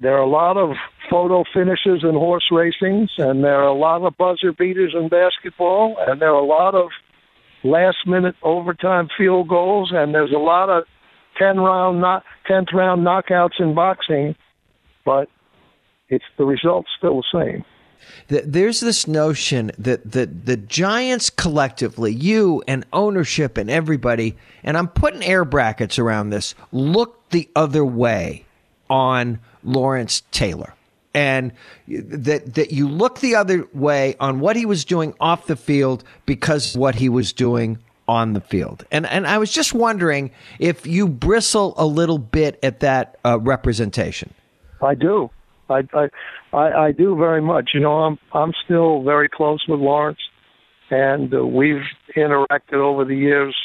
there 0.00 0.14
are 0.14 0.22
a 0.22 0.28
lot 0.28 0.56
of 0.56 0.76
photo 1.10 1.44
finishes 1.52 2.02
in 2.02 2.14
horse 2.14 2.48
racings, 2.50 3.08
and 3.18 3.42
there 3.42 3.60
are 3.60 3.66
a 3.66 3.74
lot 3.74 4.02
of 4.02 4.16
buzzer 4.16 4.52
beaters 4.52 4.94
in 4.94 5.08
basketball, 5.08 5.96
and 6.06 6.20
there 6.20 6.30
are 6.30 6.40
a 6.40 6.44
lot 6.44 6.74
of 6.74 6.88
last 7.62 7.98
minute 8.06 8.34
overtime 8.42 9.08
field 9.16 9.48
goals, 9.48 9.92
and 9.94 10.14
there's 10.14 10.32
a 10.32 10.38
lot 10.38 10.68
of 10.68 10.84
ten 11.38 11.58
round 11.58 12.00
not 12.00 12.24
tenth 12.46 12.68
round 12.72 13.06
knockouts 13.06 13.58
in 13.60 13.74
boxing, 13.74 14.34
but 15.04 15.28
it's 16.08 16.24
the 16.36 16.44
result's 16.44 16.88
still 16.98 17.22
the 17.32 17.40
same 17.40 17.64
there's 18.28 18.80
this 18.80 19.06
notion 19.06 19.70
that 19.78 20.12
the, 20.12 20.26
the 20.26 20.56
Giants 20.56 21.30
collectively, 21.30 22.12
you 22.12 22.62
and 22.66 22.84
ownership 22.92 23.56
and 23.56 23.70
everybody, 23.70 24.36
and 24.62 24.76
I'm 24.76 24.88
putting 24.88 25.22
air 25.22 25.44
brackets 25.44 25.98
around 25.98 26.30
this, 26.30 26.54
look 26.72 27.28
the 27.30 27.48
other 27.54 27.84
way 27.84 28.46
on 28.88 29.40
Lawrence 29.62 30.22
Taylor. 30.30 30.73
And 31.14 31.52
that 31.86 32.54
that 32.54 32.72
you 32.72 32.88
look 32.88 33.20
the 33.20 33.36
other 33.36 33.68
way 33.72 34.16
on 34.18 34.40
what 34.40 34.56
he 34.56 34.66
was 34.66 34.84
doing 34.84 35.14
off 35.20 35.46
the 35.46 35.56
field 35.56 36.02
because 36.26 36.76
what 36.76 36.96
he 36.96 37.08
was 37.08 37.32
doing 37.32 37.78
on 38.08 38.32
the 38.32 38.40
field. 38.40 38.84
And 38.90 39.06
and 39.06 39.26
I 39.26 39.38
was 39.38 39.50
just 39.52 39.72
wondering 39.72 40.30
if 40.58 40.86
you 40.86 41.08
bristle 41.08 41.74
a 41.76 41.86
little 41.86 42.18
bit 42.18 42.58
at 42.62 42.80
that 42.80 43.18
uh, 43.24 43.38
representation. 43.40 44.34
I 44.82 44.94
do. 44.94 45.30
I, 45.70 45.82
I 46.52 46.58
I 46.58 46.92
do 46.92 47.16
very 47.16 47.40
much. 47.40 47.70
You 47.74 47.80
know, 47.80 47.92
I'm 47.92 48.18
I'm 48.32 48.52
still 48.64 49.02
very 49.02 49.28
close 49.28 49.64
with 49.68 49.80
Lawrence, 49.80 50.18
and 50.90 51.32
uh, 51.34 51.46
we've 51.46 51.82
interacted 52.16 52.74
over 52.74 53.04
the 53.04 53.16
years. 53.16 53.56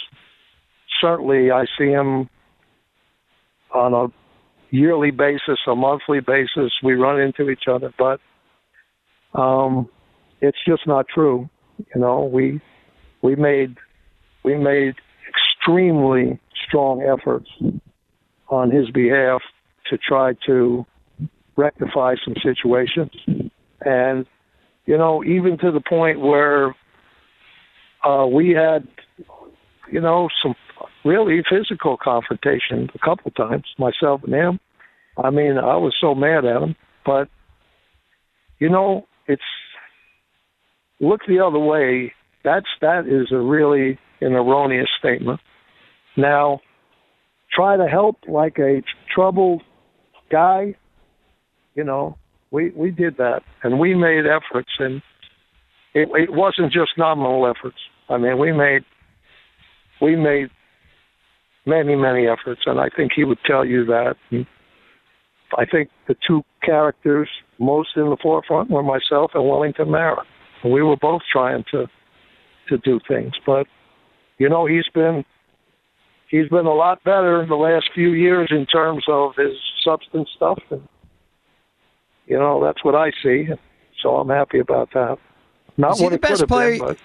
Certainly, 1.01 1.51
I 1.51 1.65
see 1.77 1.89
him 1.89 2.29
on 3.73 3.93
a 3.93 4.07
yearly 4.71 5.11
basis, 5.11 5.59
a 5.67 5.75
monthly 5.75 6.19
basis. 6.19 6.71
We 6.83 6.93
run 6.93 7.19
into 7.19 7.49
each 7.49 7.63
other, 7.67 7.93
but 7.97 8.19
um, 9.39 9.89
it's 10.41 10.57
just 10.67 10.87
not 10.87 11.07
true. 11.07 11.49
You 11.93 12.01
know, 12.01 12.23
we 12.23 12.61
we 13.21 13.35
made 13.35 13.77
we 14.43 14.55
made 14.57 14.95
extremely 15.27 16.39
strong 16.67 17.01
efforts 17.01 17.49
on 18.49 18.71
his 18.71 18.89
behalf 18.91 19.41
to 19.89 19.97
try 19.97 20.33
to 20.45 20.85
rectify 21.55 22.15
some 22.23 22.35
situations. 22.41 23.11
And, 23.81 24.25
you 24.85 24.97
know, 24.97 25.23
even 25.23 25.57
to 25.59 25.71
the 25.71 25.81
point 25.81 26.19
where 26.19 26.75
uh, 28.03 28.25
we 28.25 28.51
had, 28.51 28.87
you 29.91 30.01
know, 30.01 30.29
some 30.41 30.55
really 31.05 31.43
physical 31.49 31.97
confrontation 32.01 32.89
a 32.93 32.99
couple 32.99 33.31
times, 33.31 33.65
myself 33.77 34.21
and 34.23 34.33
him. 34.33 34.59
I 35.17 35.29
mean, 35.29 35.57
I 35.57 35.75
was 35.77 35.95
so 35.99 36.15
mad 36.15 36.45
at 36.45 36.61
him, 36.61 36.75
but, 37.05 37.27
you 38.59 38.69
know, 38.69 39.07
it's 39.27 39.41
look 40.99 41.21
the 41.27 41.39
other 41.39 41.59
way. 41.59 42.13
That's 42.43 42.67
that 42.81 43.05
is 43.07 43.31
a 43.31 43.39
really 43.39 43.99
an 44.21 44.33
erroneous 44.33 44.89
statement. 44.97 45.39
Now, 46.15 46.61
try 47.53 47.77
to 47.77 47.87
help 47.87 48.17
like 48.27 48.57
a 48.59 48.81
troubled 49.13 49.61
guy 50.31 50.75
you 51.79 51.85
know, 51.85 52.17
we 52.51 52.71
we 52.71 52.91
did 52.91 53.15
that, 53.17 53.41
and 53.63 53.79
we 53.79 53.95
made 53.95 54.25
efforts, 54.25 54.71
and 54.79 55.01
it, 55.93 56.09
it 56.13 56.33
wasn't 56.33 56.73
just 56.73 56.91
nominal 56.97 57.47
efforts. 57.47 57.77
I 58.09 58.17
mean, 58.17 58.37
we 58.37 58.51
made 58.51 58.83
we 60.01 60.17
made 60.17 60.49
many 61.69 61.95
many 61.95 62.27
efforts, 62.27 62.61
and 62.65 62.79
I 62.79 62.89
think 62.89 63.11
he 63.15 63.23
would 63.23 63.37
tell 63.45 63.63
you 63.65 63.85
that. 63.85 64.15
And 64.31 64.45
I 65.57 65.65
think 65.65 65.89
the 66.07 66.15
two 66.27 66.41
characters 66.63 67.29
most 67.59 67.89
in 67.95 68.09
the 68.09 68.17
forefront 68.21 68.69
were 68.69 68.83
myself 68.83 69.31
and 69.33 69.47
Wellington 69.47 69.89
Mara. 69.91 70.23
We 70.63 70.81
were 70.83 70.97
both 70.97 71.21
trying 71.31 71.63
to 71.71 71.87
to 72.69 72.77
do 72.79 72.99
things, 73.07 73.33
but 73.45 73.65
you 74.37 74.49
know, 74.49 74.65
he's 74.65 74.87
been 74.93 75.23
he's 76.29 76.47
been 76.49 76.65
a 76.65 76.73
lot 76.73 77.03
better 77.03 77.41
in 77.41 77.49
the 77.49 77.55
last 77.55 77.89
few 77.93 78.11
years 78.11 78.49
in 78.51 78.65
terms 78.65 79.03
of 79.07 79.35
his 79.37 79.53
substance 79.83 80.29
stuff, 80.35 80.59
and 80.69 80.87
you 82.27 82.37
know, 82.37 82.63
that's 82.63 82.83
what 82.83 82.95
I 82.95 83.11
see. 83.23 83.47
So 84.03 84.17
I'm 84.17 84.29
happy 84.29 84.59
about 84.59 84.89
that. 84.93 85.17
Not 85.77 85.93
Is 85.93 85.99
he 85.99 86.03
what 86.05 86.11
the 86.13 86.19
best 86.19 86.39
have 86.41 86.49
player- 86.49 86.95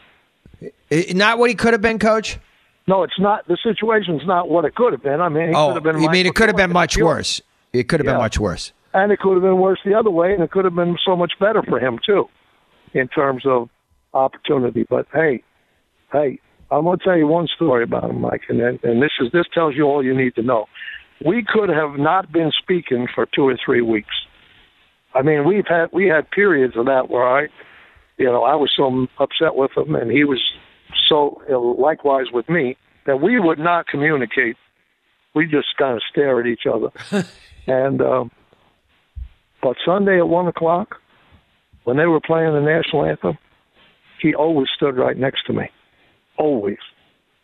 been, 0.91 1.17
Not 1.17 1.39
what 1.39 1.49
he 1.51 1.57
could 1.57 1.73
have 1.73 1.81
been, 1.83 1.99
Coach. 1.99 2.39
No, 2.87 3.03
it's 3.03 3.19
not. 3.19 3.47
The 3.49 3.57
situation's 3.63 4.23
not 4.27 4.49
what 4.49 4.65
it 4.65 4.75
could 4.75 4.93
have 4.93 5.03
been. 5.03 5.21
I 5.21 5.29
mean, 5.29 5.53
Oh, 5.55 5.69
could 5.69 5.75
have 5.77 5.83
been. 5.85 6.03
you 6.03 6.11
mean 6.11 6.27
it 6.27 6.35
could 6.35 6.49
have 6.49 6.57
been 6.57 6.73
much 6.73 6.97
worse? 6.97 7.41
It 7.73 7.89
could 7.89 8.01
have 8.01 8.07
been 8.07 8.19
much 8.19 8.39
worse. 8.39 8.73
and 8.93 9.11
it 9.11 9.19
could 9.19 9.35
have 9.35 9.43
been 9.43 9.59
worse 9.59 9.81
the 9.85 9.95
other 9.95 10.11
way, 10.11 10.33
and 10.33 10.43
it 10.43 10.51
could 10.51 10.65
have 10.65 10.75
been 10.77 10.97
so 11.05 11.17
much 11.17 11.33
better 11.41 11.63
for 11.63 11.79
him 11.81 11.99
too, 12.07 12.29
in 12.93 13.09
terms 13.09 13.45
of 13.47 13.69
opportunity. 14.13 14.87
But 14.89 15.07
hey, 15.13 15.43
hey, 16.13 16.39
I'm 16.71 16.85
going 16.85 16.99
to 16.99 17.05
tell 17.05 17.17
you 17.17 17.27
one 17.27 17.49
story 17.55 17.83
about 17.85 18.11
him, 18.11 18.21
Mike, 18.21 18.43
and 18.49 18.61
then 18.61 18.79
and 18.83 19.03
this 19.03 19.11
is 19.21 19.33
this 19.33 19.47
tells 19.53 19.75
you 19.75 19.85
all 19.85 20.05
you 20.05 20.15
need 20.17 20.35
to 20.37 20.43
know. 20.43 20.67
We 21.25 21.45
could 21.47 21.69
have 21.71 21.97
not 21.99 22.31
been 22.33 22.53
speaking 22.63 23.07
for 23.15 23.27
two 23.27 23.43
or 23.49 23.57
three 23.65 23.81
weeks. 23.81 24.15
I 25.15 25.23
mean, 25.23 25.45
we've 25.47 25.67
had 25.67 25.87
we 25.93 26.07
had 26.07 26.31
periods 26.31 26.77
of 26.77 26.87
that 26.87 27.09
where 27.09 27.25
I, 27.27 27.43
you 28.19 28.27
know, 28.27 28.43
I 28.45 28.55
was 28.57 28.71
so 28.77 29.07
upset 29.19 29.55
with 29.55 29.71
him, 29.77 29.95
and 29.95 30.11
he 30.11 30.25
was 30.25 30.41
so 31.09 31.43
you 31.49 31.77
likewise 31.79 32.27
with 32.33 32.49
me 32.49 32.77
that 33.07 33.21
we 33.21 33.39
would 33.39 33.59
not 33.59 33.87
communicate. 33.87 34.57
We 35.35 35.47
just 35.47 35.69
kind 35.79 35.97
of 35.97 36.03
stare 36.11 36.41
at 36.41 36.47
each 36.47 36.63
other, 36.67 36.91
and. 37.67 38.01
Um, 38.01 38.31
but 39.65 39.79
Sunday 39.83 40.19
at 40.19 40.29
one 40.29 40.47
o'clock, 40.47 40.97
when 41.85 41.97
they 41.97 42.05
were 42.05 42.21
playing 42.21 42.53
the 42.53 42.61
national 42.61 43.07
anthem, 43.07 43.39
he 44.21 44.35
always 44.35 44.69
stood 44.77 44.97
right 44.97 45.17
next 45.17 45.47
to 45.47 45.55
me. 45.55 45.71
Always. 46.37 46.77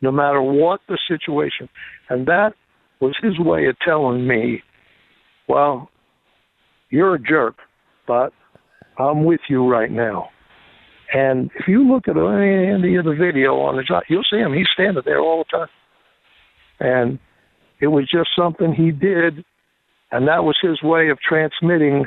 No 0.03 0.13
matter 0.13 0.43
what 0.43 0.81
the 0.87 0.99
situation. 1.09 1.71
And 2.11 2.27
that 2.27 2.53
was 3.01 3.17
his 3.23 3.39
way 3.39 3.67
of 3.67 3.77
telling 3.79 4.27
me, 4.29 4.63
well, 5.49 5.91
you're 6.91 7.15
a 7.15 7.19
jerk, 7.19 7.57
but 8.07 8.35
I'm 8.99 9.25
with 9.25 9.41
you 9.49 9.67
right 9.67 9.91
now. 9.91 10.29
And 11.13 11.51
if 11.59 11.67
you 11.67 11.87
look 11.87 12.07
at 12.09 12.17
any, 12.17 12.73
any 12.73 12.97
of 12.97 13.05
the 13.05 13.17
video 13.19 13.57
on 13.61 13.77
the 13.77 13.83
job, 13.83 14.05
you'll 14.09 14.25
see 14.31 14.39
him. 14.39 14.53
He's 14.53 14.69
standing 14.73 15.03
there 15.05 15.21
all 15.21 15.45
the 15.45 15.59
time. 15.59 15.69
And 16.79 17.19
it 17.81 17.89
was 17.89 18.09
just 18.11 18.31
something 18.37 18.73
he 18.73 18.91
did 18.91 19.45
and 20.13 20.27
that 20.29 20.45
was 20.45 20.57
his 20.61 20.83
way 20.83 21.09
of 21.09 21.19
transmitting 21.21 22.07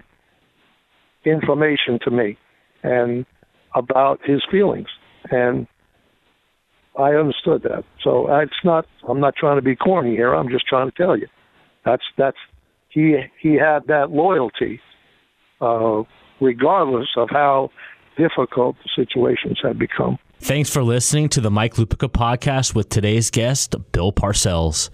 information 1.25 1.99
to 2.03 2.11
me 2.11 2.37
and 2.83 3.25
about 3.75 4.19
his 4.25 4.41
feelings 4.51 4.87
and 5.31 5.67
I 6.99 7.13
understood 7.15 7.63
that. 7.63 7.85
So 8.03 8.27
it's 8.39 8.53
not 8.63 8.85
I'm 9.07 9.19
not 9.19 9.35
trying 9.35 9.57
to 9.57 9.63
be 9.63 9.75
corny 9.75 10.11
here. 10.11 10.35
I'm 10.35 10.49
just 10.49 10.67
trying 10.67 10.91
to 10.91 10.95
tell 10.95 11.17
you. 11.17 11.27
That's 11.85 12.03
that's 12.17 12.37
he 12.89 13.15
he 13.41 13.55
had 13.55 13.87
that 13.87 14.11
loyalty 14.11 14.79
uh 15.59 16.03
regardless 16.39 17.07
of 17.17 17.29
how 17.31 17.71
difficult 18.17 18.75
the 18.83 18.89
situations 19.03 19.59
have 19.63 19.77
become. 19.77 20.17
Thanks 20.39 20.69
for 20.69 20.83
listening 20.83 21.29
to 21.29 21.41
the 21.41 21.51
Mike 21.51 21.75
Lupica 21.75 22.09
podcast 22.11 22.75
with 22.75 22.89
today's 22.89 23.31
guest, 23.31 23.75
Bill 23.91 24.11
Parcells. 24.11 24.89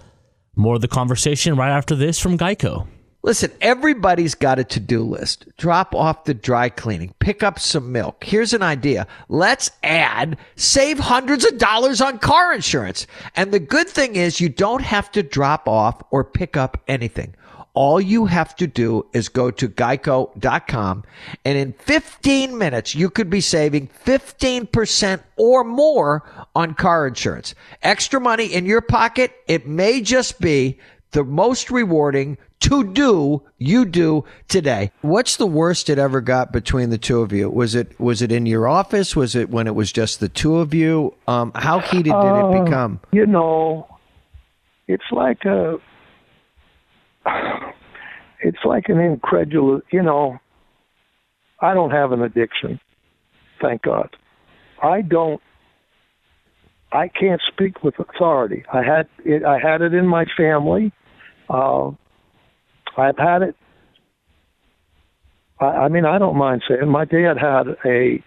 More 0.55 0.75
of 0.75 0.81
the 0.81 0.87
conversation 0.87 1.55
right 1.55 1.71
after 1.71 1.95
this 1.95 2.19
from 2.19 2.37
Geico. 2.37 2.87
Listen, 3.21 3.51
everybody's 3.59 4.33
got 4.33 4.59
a 4.59 4.63
to 4.63 4.79
do 4.79 5.03
list. 5.03 5.45
Drop 5.57 5.93
off 5.93 6.23
the 6.23 6.33
dry 6.33 6.69
cleaning, 6.69 7.13
pick 7.19 7.43
up 7.43 7.59
some 7.59 7.91
milk. 7.91 8.23
Here's 8.23 8.53
an 8.53 8.63
idea. 8.63 9.07
Let's 9.27 9.71
add, 9.83 10.37
save 10.55 10.99
hundreds 10.99 11.45
of 11.45 11.57
dollars 11.57 11.99
on 11.99 12.19
car 12.19 12.53
insurance. 12.53 13.07
And 13.35 13.51
the 13.51 13.59
good 13.59 13.89
thing 13.89 14.15
is 14.15 14.39
you 14.39 14.47
don't 14.47 14.83
have 14.83 15.11
to 15.11 15.23
drop 15.23 15.67
off 15.67 16.01
or 16.11 16.23
pick 16.23 16.55
up 16.55 16.81
anything. 16.87 17.35
All 17.79 18.01
you 18.01 18.25
have 18.25 18.57
to 18.57 18.67
do 18.67 19.05
is 19.13 19.29
go 19.29 19.51
to 19.51 19.69
geico.com 19.69 21.03
and 21.45 21.57
in 21.57 21.71
15 21.71 22.57
minutes, 22.57 22.93
you 22.93 23.09
could 23.09 23.29
be 23.29 23.39
saving 23.39 23.87
15% 24.03 25.23
or 25.37 25.63
more 25.63 26.29
on 26.53 26.73
car 26.73 27.07
insurance. 27.07 27.55
Extra 27.81 28.19
money 28.19 28.47
in 28.47 28.65
your 28.65 28.81
pocket. 28.81 29.31
It 29.47 29.65
may 29.65 30.01
just 30.01 30.41
be 30.41 30.77
the 31.11 31.23
most 31.23 31.71
rewarding 31.71 32.37
to 32.59 32.83
do 32.83 33.43
you 33.59 33.85
do 33.85 34.25
today. 34.49 34.91
What's 34.99 35.37
the 35.37 35.47
worst 35.47 35.89
it 35.89 35.97
ever 35.97 36.19
got 36.19 36.51
between 36.51 36.89
the 36.89 36.97
two 36.97 37.21
of 37.21 37.31
you? 37.31 37.49
Was 37.49 37.75
it 37.75 37.97
was 37.97 38.21
it 38.21 38.29
in 38.33 38.45
your 38.45 38.67
office? 38.67 39.15
Was 39.15 39.37
it 39.37 39.49
when 39.49 39.67
it 39.67 39.75
was 39.75 39.93
just 39.93 40.19
the 40.19 40.27
two 40.27 40.57
of 40.57 40.73
you? 40.73 41.13
Um, 41.29 41.53
how 41.55 41.79
heated 41.79 42.11
did 42.11 42.13
Uh, 42.13 42.49
it 42.51 42.65
become? 42.65 42.99
You 43.13 43.25
know, 43.25 43.87
it's 44.89 45.09
like 45.13 45.45
a, 45.45 45.77
it's 48.41 48.57
like 48.65 48.85
an 48.87 48.99
incredulous. 48.99 49.83
You 49.91 50.03
know, 50.03 50.37
I 51.61 51.73
don't 51.73 51.91
have 51.91 52.11
an 52.11 52.21
addiction, 52.21 52.79
thank 53.61 53.83
God. 53.83 54.15
I 54.81 55.01
don't. 55.01 55.41
I 56.91 57.07
can't 57.07 57.41
speak 57.53 57.83
with 57.83 57.95
authority. 57.99 58.63
I 58.73 58.81
had 58.83 59.07
it. 59.23 59.43
I 59.43 59.59
had 59.59 59.81
it 59.81 59.93
in 59.93 60.07
my 60.07 60.25
family. 60.37 60.91
Uh, 61.49 61.89
I've 62.97 63.17
had 63.17 63.41
it. 63.43 63.55
I, 65.59 65.65
I 65.65 65.87
mean, 65.89 66.05
I 66.05 66.17
don't 66.17 66.37
mind 66.37 66.63
saying 66.67 66.89
my 66.89 67.05
dad 67.05 67.35
had 67.39 67.67
a, 67.85 68.23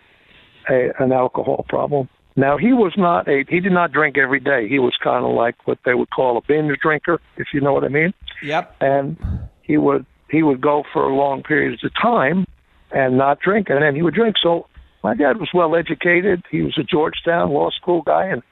a 0.70 0.92
an 0.99 1.12
alcohol 1.12 1.64
problem. 1.68 2.08
Now 2.36 2.56
he 2.56 2.72
was 2.72 2.94
not 2.96 3.28
a 3.28 3.44
he 3.48 3.60
did 3.60 3.72
not 3.72 3.92
drink 3.92 4.16
every 4.16 4.40
day. 4.40 4.68
He 4.68 4.78
was 4.78 4.94
kind 5.02 5.24
of 5.24 5.34
like 5.34 5.54
what 5.66 5.78
they 5.84 5.94
would 5.94 6.10
call 6.10 6.38
a 6.38 6.40
binge 6.40 6.76
drinker, 6.80 7.20
if 7.36 7.48
you 7.52 7.60
know 7.60 7.72
what 7.72 7.84
I 7.84 7.88
mean. 7.88 8.14
Yep. 8.42 8.76
And 8.80 9.16
he 9.62 9.76
would 9.76 10.06
he 10.30 10.42
would 10.42 10.60
go 10.60 10.82
for 10.92 11.10
long 11.12 11.42
periods 11.42 11.84
of 11.84 11.90
time 12.00 12.46
and 12.90 13.18
not 13.18 13.40
drink, 13.40 13.68
and 13.68 13.82
then 13.82 13.94
he 13.94 14.02
would 14.02 14.14
drink. 14.14 14.36
So 14.42 14.66
my 15.04 15.14
dad 15.14 15.38
was 15.38 15.50
well 15.52 15.76
educated. 15.76 16.42
He 16.50 16.62
was 16.62 16.76
a 16.78 16.82
Georgetown 16.82 17.50
law 17.50 17.70
school 17.70 18.02
guy, 18.02 18.26
and 18.26 18.42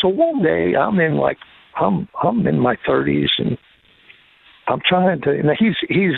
so 0.00 0.08
one 0.08 0.42
day 0.42 0.74
I'm 0.74 0.98
in 0.98 1.16
like 1.16 1.38
I'm 1.76 2.08
I'm 2.22 2.46
in 2.46 2.58
my 2.58 2.76
thirties 2.86 3.30
and 3.38 3.58
I'm 4.68 4.80
trying 4.86 5.20
to. 5.22 5.42
Now 5.42 5.54
he's 5.58 5.76
he's 5.88 6.14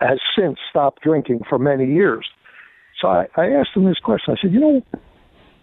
has 0.00 0.18
since 0.38 0.58
stopped 0.70 1.02
drinking 1.02 1.40
for 1.48 1.58
many 1.58 1.86
years. 1.86 2.26
So 3.00 3.08
I, 3.08 3.26
I 3.36 3.46
asked 3.50 3.70
him 3.74 3.84
this 3.84 3.98
question. 3.98 4.34
I 4.36 4.40
said, 4.40 4.52
you 4.52 4.60
know, 4.60 4.82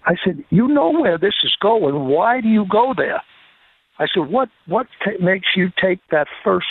I 0.05 0.15
said, 0.23 0.43
you 0.49 0.67
know 0.67 0.91
where 0.91 1.17
this 1.17 1.33
is 1.43 1.55
going. 1.61 2.07
Why 2.07 2.41
do 2.41 2.47
you 2.47 2.65
go 2.69 2.93
there? 2.95 3.21
I 3.97 4.07
said, 4.13 4.29
what 4.29 4.49
what 4.67 4.87
t- 5.03 5.23
makes 5.23 5.47
you 5.55 5.69
take 5.81 5.99
that 6.11 6.27
first 6.43 6.67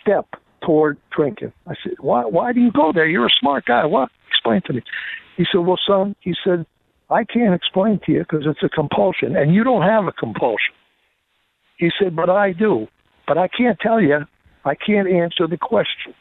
step 0.00 0.26
toward 0.64 0.98
drinking? 1.14 1.52
I 1.66 1.74
said, 1.82 1.94
why 2.00 2.24
why 2.24 2.52
do 2.52 2.60
you 2.60 2.72
go 2.72 2.92
there? 2.92 3.06
You're 3.06 3.26
a 3.26 3.40
smart 3.40 3.66
guy. 3.66 3.84
What? 3.84 4.10
Explain 4.28 4.62
to 4.66 4.72
me. 4.72 4.82
He 5.36 5.44
said, 5.50 5.58
well, 5.58 5.78
son, 5.86 6.14
he 6.20 6.34
said, 6.44 6.64
I 7.10 7.24
can't 7.24 7.54
explain 7.54 8.00
to 8.06 8.12
you 8.12 8.20
because 8.20 8.46
it's 8.46 8.62
a 8.62 8.68
compulsion, 8.68 9.36
and 9.36 9.54
you 9.54 9.64
don't 9.64 9.82
have 9.82 10.06
a 10.06 10.12
compulsion. 10.12 10.74
He 11.76 11.90
said, 12.00 12.14
but 12.14 12.30
I 12.30 12.52
do. 12.52 12.86
But 13.26 13.38
I 13.38 13.48
can't 13.48 13.78
tell 13.80 14.00
you. 14.00 14.20
I 14.64 14.74
can't 14.74 15.08
answer 15.08 15.46
the 15.48 15.58
question 15.58 16.14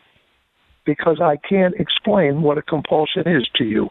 because 0.86 1.22
I 1.22 1.38
can't 1.38 1.76
explain 1.76 2.42
what 2.42 2.58
a 2.58 2.62
compulsion 2.62 3.28
is 3.28 3.48
to 3.56 3.64
you. 3.64 3.90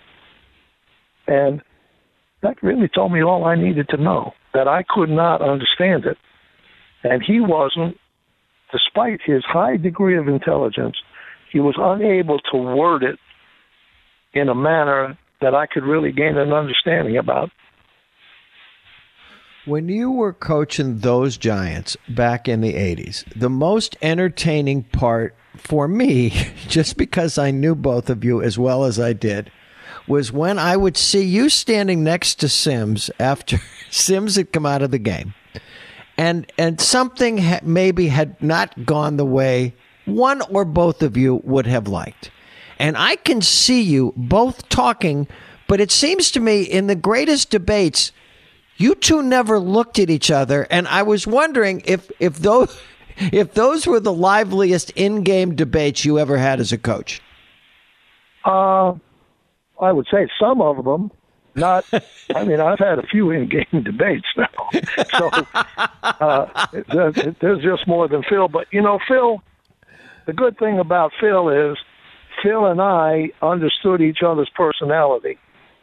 And 1.29 1.63
that 2.43 2.63
really 2.63 2.89
told 2.89 3.13
me 3.13 3.23
all 3.23 3.45
I 3.45 3.55
needed 3.55 3.89
to 3.91 3.97
know 3.97 4.33
that 4.55 4.67
I 4.67 4.85
could 4.89 5.11
not 5.11 5.43
understand 5.43 6.05
it. 6.07 6.17
And 7.03 7.23
he 7.23 7.41
wasn't, 7.41 7.99
despite 8.73 9.21
his 9.25 9.45
high 9.45 9.77
degree 9.77 10.17
of 10.17 10.29
intelligence, 10.29 10.97
he 11.53 11.61
was 11.61 11.77
unable 11.79 12.39
to 12.53 12.57
word 12.57 13.03
it 13.03 13.19
in 14.33 14.49
a 14.49 14.55
manner 14.55 15.19
that 15.41 15.55
I 15.55 15.67
could 15.67 15.85
really 15.85 16.13
gain 16.13 16.37
an 16.37 16.53
understanding 16.53 17.17
about. 17.17 17.51
When 19.67 19.89
you 19.89 20.11
were 20.11 20.33
coaching 20.33 20.99
those 20.99 21.37
Giants 21.37 21.97
back 22.09 22.49
in 22.49 22.61
the 22.61 22.75
80s, 22.75 23.25
the 23.37 23.51
most 23.51 23.97
entertaining 24.01 24.85
part 24.85 25.35
for 25.57 25.87
me, 25.87 26.31
just 26.69 26.97
because 26.97 27.39
I 27.39 27.51
knew 27.51 27.75
both 27.75 28.09
of 28.09 28.25
you 28.25 28.43
as 28.43 28.59
well 28.59 28.85
as 28.85 28.99
I 28.99 29.13
did, 29.13 29.51
was 30.11 30.33
when 30.33 30.59
I 30.59 30.77
would 30.77 30.97
see 30.97 31.23
you 31.23 31.49
standing 31.49 32.03
next 32.03 32.41
to 32.41 32.49
Simms 32.49 33.11
after 33.21 33.61
Simms 33.91 34.35
had 34.35 34.53
come 34.53 34.67
out 34.67 34.83
of 34.83 34.91
the 34.91 34.99
game. 34.99 35.35
And 36.19 36.53
and 36.59 36.81
something 36.81 37.39
ha- 37.39 37.61
maybe 37.63 38.09
had 38.09 38.43
not 38.43 38.85
gone 38.85 39.17
the 39.17 39.25
way 39.25 39.75
one 40.05 40.43
or 40.51 40.65
both 40.65 41.03
of 41.03 41.17
you 41.17 41.41
would 41.45 41.67
have 41.67 41.87
liked. 41.89 42.31
And 42.79 42.97
I 42.97 43.17
can 43.17 43.41
see 43.41 43.81
you 43.81 44.13
both 44.17 44.69
talking, 44.69 45.29
but 45.69 45.81
it 45.81 45.91
seems 45.93 46.31
to 46.33 46.41
me 46.41 46.63
in 46.63 46.89
the 46.89 46.97
greatest 46.97 47.51
debates 47.51 48.13
you 48.77 48.95
two 48.95 49.23
never 49.23 49.59
looked 49.59 49.99
at 49.99 50.09
each 50.09 50.31
other 50.31 50.67
and 50.71 50.89
i 50.89 51.03
was 51.03 51.27
wondering 51.27 51.83
if 51.85 52.11
if 52.19 52.39
those 52.39 52.81
if 53.19 53.53
those 53.53 53.87
were 53.87 54.01
the 54.01 54.13
liveliest 54.13 54.89
in-game 54.91 55.55
debates 55.55 56.03
you 56.05 56.19
ever 56.19 56.39
had 56.39 56.59
as 56.61 56.73
a 56.73 56.79
coach 56.79 57.21
Uh, 58.45 58.95
I 59.81 59.93
would 59.93 60.07
say 60.11 60.29
some 60.39 60.61
of 60.61 60.85
them, 60.85 61.11
not. 61.55 61.85
I 62.35 62.45
mean, 62.45 62.61
I've 62.61 62.79
had 62.79 62.99
a 62.99 63.07
few 63.07 63.31
in-game 63.31 63.83
debates 63.85 64.27
now, 64.37 64.47
so 65.19 65.31
uh, 66.03 66.67
there's, 66.93 67.35
there's 67.41 67.63
just 67.63 67.87
more 67.87 68.09
than 68.09 68.23
Phil. 68.29 68.49
But 68.49 68.67
you 68.71 68.83
know, 68.83 68.99
Phil. 69.07 69.43
The 70.27 70.35
good 70.35 70.59
thing 70.59 70.79
about 70.79 71.13
Phil 71.19 71.49
is 71.49 71.79
Phil 72.43 72.67
and 72.67 72.81
I 72.81 73.31
understood 73.43 74.01
each 74.01 74.19
other's 74.25 74.51
personality 74.55 75.39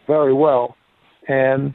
very 0.06 0.34
well, 0.34 0.78
and 1.28 1.74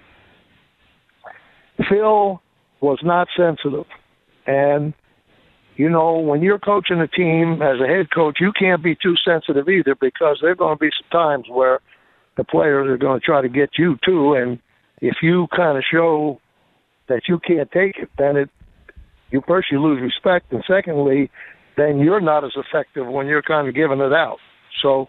Phil 1.90 2.40
was 2.80 2.98
not 3.02 3.28
sensitive, 3.36 3.84
and 4.46 4.94
you 5.76 5.88
know, 5.88 6.18
when 6.18 6.42
you're 6.42 6.58
coaching 6.58 7.00
a 7.00 7.08
team 7.08 7.62
as 7.62 7.80
a 7.80 7.86
head 7.86 8.10
coach, 8.10 8.38
you 8.40 8.52
can't 8.52 8.82
be 8.82 8.94
too 8.94 9.14
sensitive 9.24 9.68
either 9.68 9.94
because 9.94 10.38
there 10.40 10.50
are 10.50 10.56
going 10.56 10.76
to 10.76 10.80
be 10.80 10.90
some 11.00 11.10
times 11.10 11.46
where 11.48 11.80
the 12.36 12.44
players 12.44 12.88
are 12.88 12.96
going 12.96 13.20
to 13.20 13.24
try 13.24 13.42
to 13.42 13.48
get 13.48 13.70
you 13.78 13.96
too. 14.04 14.34
And 14.34 14.58
if 15.00 15.16
you 15.22 15.46
kind 15.54 15.76
of 15.76 15.84
show 15.90 16.40
that 17.08 17.22
you 17.28 17.38
can't 17.38 17.70
take 17.70 17.96
it, 17.98 18.10
then 18.18 18.36
it 18.36 18.50
you 19.30 19.42
first 19.48 19.68
you 19.72 19.80
lose 19.80 20.00
respect, 20.02 20.52
and 20.52 20.62
secondly, 20.68 21.30
then 21.78 21.98
you're 21.98 22.20
not 22.20 22.44
as 22.44 22.52
effective 22.54 23.06
when 23.06 23.26
you're 23.26 23.40
kind 23.40 23.66
of 23.66 23.74
giving 23.74 24.00
it 24.00 24.12
out. 24.12 24.36
So, 24.82 25.06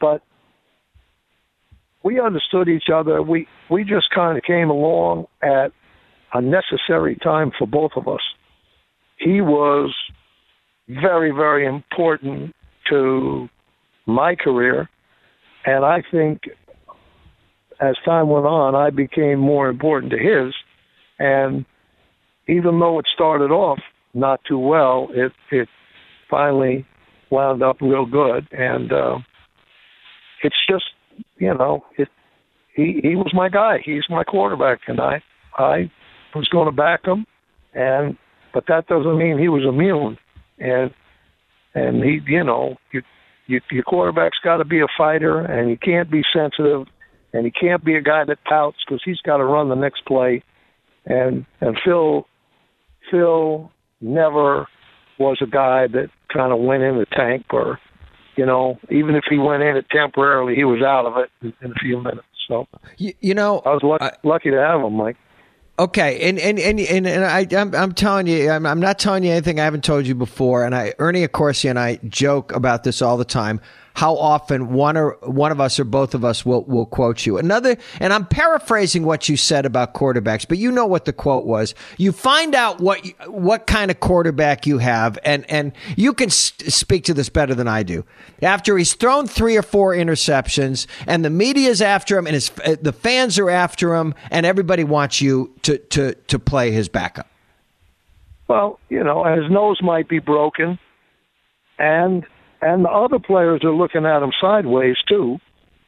but 0.00 0.22
we 2.04 2.20
understood 2.20 2.68
each 2.68 2.88
other. 2.92 3.20
We 3.20 3.48
we 3.68 3.82
just 3.82 4.10
kind 4.14 4.38
of 4.38 4.44
came 4.44 4.70
along 4.70 5.26
at 5.42 5.72
a 6.32 6.40
necessary 6.40 7.16
time 7.16 7.50
for 7.58 7.66
both 7.66 7.92
of 7.96 8.06
us 8.06 8.20
he 9.20 9.40
was 9.40 9.94
very, 10.88 11.30
very 11.30 11.66
important 11.66 12.54
to 12.88 13.48
my 14.06 14.34
career. 14.34 14.88
And 15.64 15.84
I 15.84 16.02
think 16.10 16.42
as 17.80 17.96
time 18.04 18.28
went 18.28 18.46
on, 18.46 18.74
I 18.74 18.90
became 18.90 19.38
more 19.38 19.68
important 19.68 20.12
to 20.12 20.18
his. 20.18 20.54
And 21.18 21.64
even 22.48 22.78
though 22.78 22.98
it 22.98 23.06
started 23.12 23.50
off 23.50 23.78
not 24.14 24.40
too 24.46 24.58
well, 24.58 25.08
it, 25.12 25.32
it 25.50 25.68
finally 26.30 26.86
wound 27.30 27.62
up 27.62 27.80
real 27.80 28.06
good. 28.06 28.48
And 28.52 28.92
uh, 28.92 29.18
it's 30.42 30.56
just, 30.68 30.84
you 31.38 31.54
know, 31.54 31.84
it, 31.96 32.08
he, 32.74 33.00
he 33.02 33.16
was 33.16 33.32
my 33.34 33.48
guy. 33.48 33.78
He's 33.84 34.04
my 34.08 34.24
quarterback. 34.24 34.80
And 34.86 35.00
I, 35.00 35.22
I 35.56 35.90
was 36.34 36.48
going 36.48 36.66
to 36.66 36.72
back 36.72 37.04
him. 37.04 37.26
And 37.74 38.16
but 38.52 38.64
that 38.66 38.88
doesn't 38.88 39.18
mean 39.18 39.38
he 39.38 39.48
was 39.48 39.62
immune. 39.66 40.18
And 40.58 40.90
and 41.74 42.02
he, 42.02 42.18
you 42.26 42.42
know, 42.42 42.76
you, 42.92 43.02
you, 43.50 43.60
your 43.70 43.82
quarterback's 43.82 44.38
got 44.42 44.58
to 44.58 44.64
be 44.64 44.80
a 44.80 44.86
fighter, 44.96 45.40
and 45.40 45.68
he 45.68 45.76
can't 45.76 46.10
be 46.10 46.22
sensitive, 46.32 46.86
and 47.32 47.44
he 47.44 47.50
can't 47.50 47.84
be 47.84 47.96
a 47.96 48.00
guy 48.00 48.24
that 48.24 48.42
pouts 48.44 48.78
because 48.86 49.02
he's 49.04 49.20
got 49.20 49.38
to 49.38 49.44
run 49.44 49.68
the 49.68 49.74
next 49.74 50.04
play. 50.06 50.42
And 51.04 51.46
and 51.60 51.78
Phil, 51.84 52.26
Phil 53.10 53.70
never 54.00 54.66
was 55.18 55.38
a 55.42 55.46
guy 55.46 55.86
that 55.88 56.10
kind 56.32 56.52
of 56.52 56.60
went 56.60 56.82
in 56.82 56.98
the 56.98 57.06
tank 57.06 57.46
or, 57.50 57.78
you 58.36 58.46
know, 58.46 58.78
even 58.90 59.14
if 59.14 59.24
he 59.28 59.36
went 59.36 59.62
in 59.62 59.76
it 59.76 59.86
temporarily, 59.90 60.54
he 60.54 60.64
was 60.64 60.82
out 60.82 61.06
of 61.06 61.16
it 61.18 61.30
in, 61.42 61.52
in 61.62 61.72
a 61.72 61.74
few 61.74 61.98
minutes. 61.98 62.26
So, 62.48 62.66
you, 62.96 63.12
you 63.20 63.34
know, 63.34 63.60
I 63.66 63.70
was 63.70 63.82
lucky, 63.82 64.04
I, 64.04 64.12
lucky 64.22 64.50
to 64.50 64.56
have 64.56 64.80
him, 64.80 64.94
Mike. 64.94 65.16
Okay, 65.80 66.28
and 66.28 66.38
and 66.38 66.58
and 66.58 66.78
and, 66.78 67.06
and 67.06 67.24
I 67.24 67.46
I'm, 67.58 67.74
I'm 67.74 67.92
telling 67.92 68.26
you, 68.26 68.50
I'm, 68.50 68.66
I'm 68.66 68.80
not 68.80 68.98
telling 68.98 69.24
you 69.24 69.30
anything 69.30 69.58
I 69.58 69.64
haven't 69.64 69.82
told 69.82 70.06
you 70.06 70.14
before. 70.14 70.62
And 70.62 70.74
I 70.74 70.92
Ernie 70.98 71.26
Accorsi 71.26 71.70
and 71.70 71.78
I 71.78 71.98
joke 72.06 72.52
about 72.52 72.84
this 72.84 73.00
all 73.00 73.16
the 73.16 73.24
time 73.24 73.62
how 73.94 74.16
often 74.16 74.72
one 74.72 74.96
or 74.96 75.16
one 75.22 75.52
of 75.52 75.60
us 75.60 75.78
or 75.78 75.84
both 75.84 76.14
of 76.14 76.24
us 76.24 76.44
will 76.44 76.64
will 76.64 76.86
quote 76.86 77.26
you. 77.26 77.38
Another, 77.38 77.76
and 77.98 78.12
I'm 78.12 78.26
paraphrasing 78.26 79.04
what 79.04 79.28
you 79.28 79.36
said 79.36 79.66
about 79.66 79.94
quarterbacks, 79.94 80.46
but 80.46 80.58
you 80.58 80.70
know 80.70 80.86
what 80.86 81.04
the 81.04 81.12
quote 81.12 81.44
was. 81.44 81.74
You 81.98 82.12
find 82.12 82.54
out 82.54 82.80
what 82.80 83.04
what 83.26 83.66
kind 83.66 83.90
of 83.90 84.00
quarterback 84.00 84.66
you 84.66 84.78
have, 84.78 85.18
and 85.24 85.44
and 85.50 85.72
you 85.96 86.12
can 86.14 86.30
speak 86.30 87.04
to 87.04 87.14
this 87.14 87.28
better 87.28 87.54
than 87.54 87.68
I 87.68 87.82
do. 87.82 88.04
After 88.42 88.78
he's 88.78 88.94
thrown 88.94 89.26
three 89.26 89.56
or 89.56 89.62
four 89.62 89.94
interceptions, 89.94 90.86
and 91.06 91.24
the 91.24 91.30
media's 91.30 91.82
after 91.82 92.16
him, 92.18 92.26
and 92.26 92.34
his 92.34 92.50
uh, 92.64 92.76
the 92.80 92.92
fans 92.92 93.38
are 93.38 93.50
after 93.50 93.94
him, 93.94 94.14
and 94.30 94.46
everybody 94.46 94.84
wants 94.84 95.20
you 95.20 95.54
to 95.62 95.78
to 95.78 96.14
to 96.14 96.38
play 96.38 96.70
his 96.70 96.88
backup. 96.88 97.26
Well, 98.48 98.80
you 98.88 99.04
know, 99.04 99.24
his 99.24 99.48
nose 99.50 99.80
might 99.80 100.08
be 100.08 100.18
broken, 100.18 100.78
and 101.78 102.26
and 102.62 102.84
the 102.84 102.90
other 102.90 103.18
players 103.18 103.62
are 103.64 103.74
looking 103.74 104.04
at 104.04 104.22
him 104.22 104.32
sideways 104.40 104.96
too, 105.08 105.38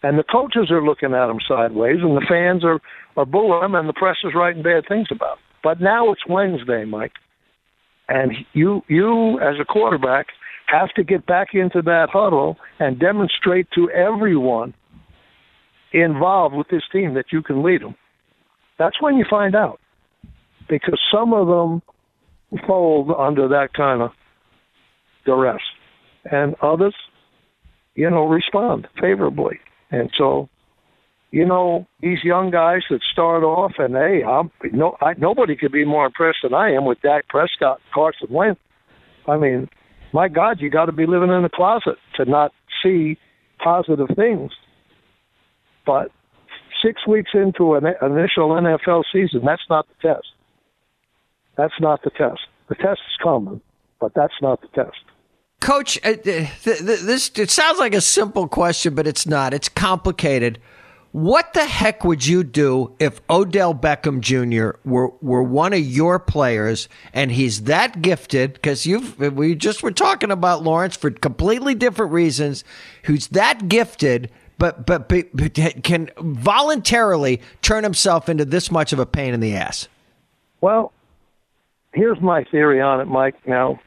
and 0.03 0.19
the 0.19 0.25
coaches 0.25 0.71
are 0.71 0.85
looking 0.85 1.13
at 1.15 1.29
him 1.29 1.39
sideways, 1.47 1.99
and 2.03 2.17
the 2.17 2.27
fans 2.29 2.65
are 2.65 2.81
are 3.17 3.27
booing 3.27 3.63
him, 3.65 3.75
and 3.75 3.89
the 3.89 3.93
press 3.93 4.17
is 4.25 4.33
writing 4.35 4.63
bad 4.63 4.85
things 4.89 5.09
about. 5.11 5.37
Him. 5.37 5.45
But 5.63 5.81
now 5.81 6.11
it's 6.13 6.23
Wednesday, 6.29 6.85
Mike, 6.85 7.13
and 8.09 8.33
you 8.53 8.83
you 8.89 9.39
as 9.41 9.57
a 9.61 9.65
quarterback 9.65 10.27
have 10.67 10.89
to 10.95 11.05
get 11.05 11.27
back 11.27 11.49
into 11.53 11.83
that 11.83 12.09
huddle 12.11 12.57
and 12.79 12.99
demonstrate 12.99 13.69
to 13.75 13.91
everyone 13.91 14.73
involved 15.93 16.55
with 16.55 16.69
this 16.69 16.83
team 16.91 17.15
that 17.15 17.27
you 17.31 17.43
can 17.43 17.63
lead 17.63 17.83
them. 17.83 17.95
That's 18.79 19.01
when 19.01 19.17
you 19.17 19.27
find 19.29 19.55
out, 19.55 19.79
because 20.69 20.99
some 21.13 21.35
of 21.35 21.47
them 21.47 21.83
fold 22.67 23.11
under 23.17 23.49
that 23.49 23.75
kind 23.75 24.01
of 24.03 24.11
duress 25.27 25.61
and 26.31 26.55
others, 26.63 26.95
you 27.95 28.09
know, 28.09 28.25
respond 28.27 28.89
favorably. 29.01 29.59
And 29.91 30.11
so, 30.17 30.49
you 31.31 31.45
know, 31.47 31.87
these 32.01 32.19
young 32.23 32.51
guys 32.51 32.83
that 32.91 33.01
start 33.13 33.43
off 33.43 33.73
and 33.79 33.95
hey, 33.95 34.23
I'm 34.23 34.51
no, 34.73 34.97
I, 35.01 35.15
nobody 35.19 35.57
could 35.57 35.73
be 35.73 35.85
more 35.85 36.07
impressed 36.07 36.39
than 36.43 36.55
I 36.55 36.73
am 36.73 36.85
with 36.85 37.01
Dak 37.03 37.29
Prescott, 37.29 37.81
Carson 37.95 38.29
Wentz. 38.31 38.61
I 39.27 39.37
mean, 39.37 39.69
my 40.13 40.29
God, 40.29 40.61
you 40.61 40.71
got 40.71 40.87
to 40.87 40.93
be 40.93 41.07
living 41.07 41.31
in 41.31 41.45
a 41.45 41.49
closet 41.49 41.97
to 42.17 42.25
not 42.25 42.53
see 42.83 43.17
positive 43.63 44.09
things. 44.17 44.51
But 45.87 46.11
six 46.85 47.07
weeks 47.07 47.31
into 47.35 47.75
an 47.75 47.85
initial 47.87 48.51
NFL 48.51 49.05
season, 49.13 49.41
that's 49.45 49.63
not 49.71 49.87
the 49.89 50.09
test. 50.09 50.27
That's 51.57 51.75
not 51.81 52.03
the 52.03 52.11
test. 52.11 52.41
The 52.69 52.75
test 52.75 53.01
is 53.01 53.19
coming, 53.23 53.61
but 54.01 54.13
that's 54.15 54.35
not 54.41 54.61
the 54.61 54.69
test. 54.69 54.99
Coach, 55.63 55.97
uh, 56.05 56.15
this 56.25 57.31
it 57.37 57.49
sounds 57.49 57.79
like 57.79 57.95
a 57.95 58.01
simple 58.01 58.49
question, 58.49 58.97
but 58.97 59.07
it's 59.07 59.29
not. 59.29 59.55
It's 59.55 59.69
complicated. 59.69 60.59
What 61.13 61.53
the 61.53 61.67
heck 61.67 62.05
would 62.05 62.27
you 62.27 62.43
do 62.43 62.97
if 62.99 63.21
Odell 63.31 63.73
Beckham 63.73 64.21
Jr. 64.21 64.77
were 64.85 65.13
were 65.21 65.43
one 65.43 65.73
of 65.73 65.79
your 65.79 66.19
players 66.19 66.89
and 67.13 67.31
he's 67.31 67.63
that 67.65 68.03
gifted? 68.03 68.55
Because 68.55 68.87
you've 68.87 69.21
we 69.21 69.55
just 69.55 69.85
were 69.85 69.93
talking 69.93 70.33
about 70.33 70.65
Lawrence 70.65 70.97
for 70.97 71.13
completely 71.13 71.77
different 71.77 72.11
reasons. 72.11 72.65
Who's 73.05 73.29
that 73.29 73.69
gifted, 73.69 74.33
but 74.59 74.85
but, 74.85 75.09
but 75.09 75.55
can 75.85 76.11
voluntarily 76.19 77.41
turn 77.61 77.85
himself 77.85 78.29
into 78.29 78.45
this 78.45 78.69
much 78.73 78.93
of 78.93 78.99
a 78.99 79.07
pain 79.07 79.33
in 79.33 79.39
the 79.39 79.55
ass? 79.55 79.87
Well, 80.61 80.93
here's 81.95 82.21
my 82.21 82.43
theory 82.43 82.81
on 82.81 83.01
it, 83.01 83.07
Mike. 83.07 83.37
Now, 83.47 83.79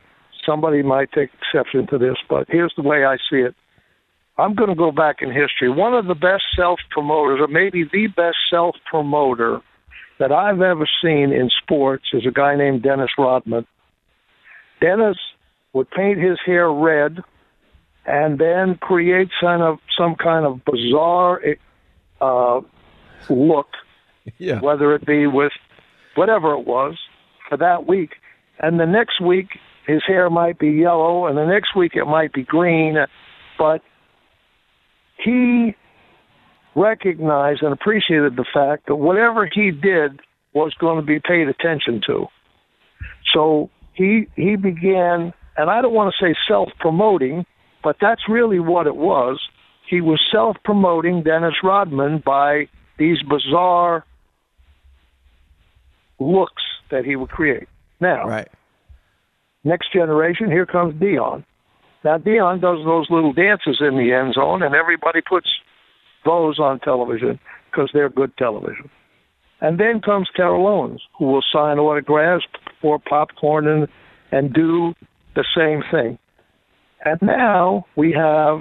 somebody 0.46 0.84
might 0.84 1.12
take 1.12 1.30
exception 1.42 1.88
to 1.88 1.98
this, 1.98 2.18
but 2.30 2.48
here's 2.50 2.74
the 2.76 2.84
way 2.84 3.06
I 3.06 3.18
see 3.30 3.38
it. 3.38 3.56
I'm 4.38 4.54
going 4.54 4.70
to 4.70 4.76
go 4.76 4.92
back 4.92 5.18
in 5.22 5.32
history. 5.32 5.70
One 5.70 5.94
of 5.94 6.08
the 6.08 6.16
best 6.16 6.44
self 6.56 6.80
promoters, 6.90 7.40
or 7.40 7.48
maybe 7.48 7.84
the 7.84 8.08
best 8.08 8.38
self 8.50 8.76
promoter 8.90 9.62
that 10.20 10.32
I've 10.32 10.62
ever 10.62 10.88
seen 11.02 11.32
in 11.32 11.50
sports, 11.62 12.06
is 12.14 12.26
a 12.26 12.32
guy 12.32 12.56
named 12.56 12.84
Dennis 12.84 13.12
Rodman. 13.18 13.66
Dennis 14.82 15.18
would 15.74 15.90
paint 15.90 16.20
his 16.20 16.38
hair 16.46 16.72
red 16.72 17.20
and 18.06 18.38
then 18.38 18.76
create 18.76 19.30
kind 19.40 19.62
of 19.62 19.80
some 19.98 20.16
kind 20.16 20.46
of 20.46 20.64
bizarre 20.66 21.42
uh, 22.22 22.62
look, 23.30 23.68
yeah. 24.38 24.60
whether 24.60 24.94
it 24.94 25.06
be 25.06 25.28
with 25.28 25.54
whatever 26.16 26.54
it 26.54 26.66
was 26.66 26.98
for 27.48 27.58
that 27.58 27.88
week. 27.88 28.12
And 28.60 28.80
the 28.80 28.86
next 28.86 29.22
week, 29.22 29.60
his 29.86 30.02
hair 30.06 30.30
might 30.30 30.60
be 30.60 30.70
yellow, 30.70 31.28
and 31.28 31.38
the 31.38 31.46
next 31.46 31.76
week 31.76 31.94
it 31.96 32.06
might 32.06 32.34
be 32.34 32.44
green, 32.44 32.98
but 33.58 33.82
he 35.24 35.76
recognized 36.76 37.64
and 37.64 37.72
appreciated 37.72 38.36
the 38.36 38.46
fact 38.54 38.88
that 38.88 38.96
whatever 38.96 39.50
he 39.52 39.72
did 39.72 40.20
was 40.54 40.74
going 40.80 41.00
to 41.00 41.06
be 41.06 41.20
paid 41.20 41.48
attention 41.48 42.02
to. 42.08 42.26
So 43.34 43.70
he 43.94 44.28
he 44.36 44.56
began, 44.56 45.34
and 45.58 45.70
I 45.70 45.82
don't 45.82 45.94
want 45.94 46.14
to 46.14 46.26
say 46.26 46.36
self-promoting, 46.48 47.46
but 47.84 47.98
that's 48.02 48.22
really 48.28 48.60
what 48.60 48.88
it 48.88 48.96
was. 48.96 49.40
He 49.90 50.02
was 50.02 50.20
self-promoting 50.32 51.24
Dennis 51.24 51.56
Rodman 51.64 52.24
by 52.26 52.68
these 52.98 53.22
bizarre 53.24 54.04
looks 56.20 56.64
that 56.92 57.06
he 57.06 57.16
would 57.16 57.30
create. 57.30 57.68
Now, 58.00 58.28
right. 58.28 58.48
Next 59.66 59.92
generation, 59.92 60.50
here 60.50 60.66
comes 60.66 60.94
Deion. 60.96 61.44
Now 62.04 62.18
Deion 62.20 62.62
does 62.62 62.78
those 62.86 63.08
little 63.10 63.34
dances 63.34 63.78
in 63.82 63.98
the 63.98 64.14
end 64.14 64.36
zone, 64.36 64.62
and 64.62 64.76
everybody 64.76 65.22
puts 65.28 65.50
those 66.24 66.60
on 66.60 66.80
television. 66.80 67.40
because 67.72 67.90
they're 67.94 68.10
good 68.10 68.36
television. 68.38 68.90
And 69.60 69.80
then 69.80 70.02
comes 70.02 70.30
Terrell 70.36 70.68
Owens, 70.68 71.02
who 71.18 71.26
will 71.26 71.44
sign 71.52 71.78
autographs 71.78 72.46
for 72.82 73.00
popcorn 73.00 73.68
and, 73.68 73.88
and 74.32 74.54
do 74.54 74.94
the 75.36 75.46
same 75.56 75.82
thing. 75.92 76.18
And 77.04 77.20
now 77.22 77.86
we 77.96 78.14
have 78.14 78.60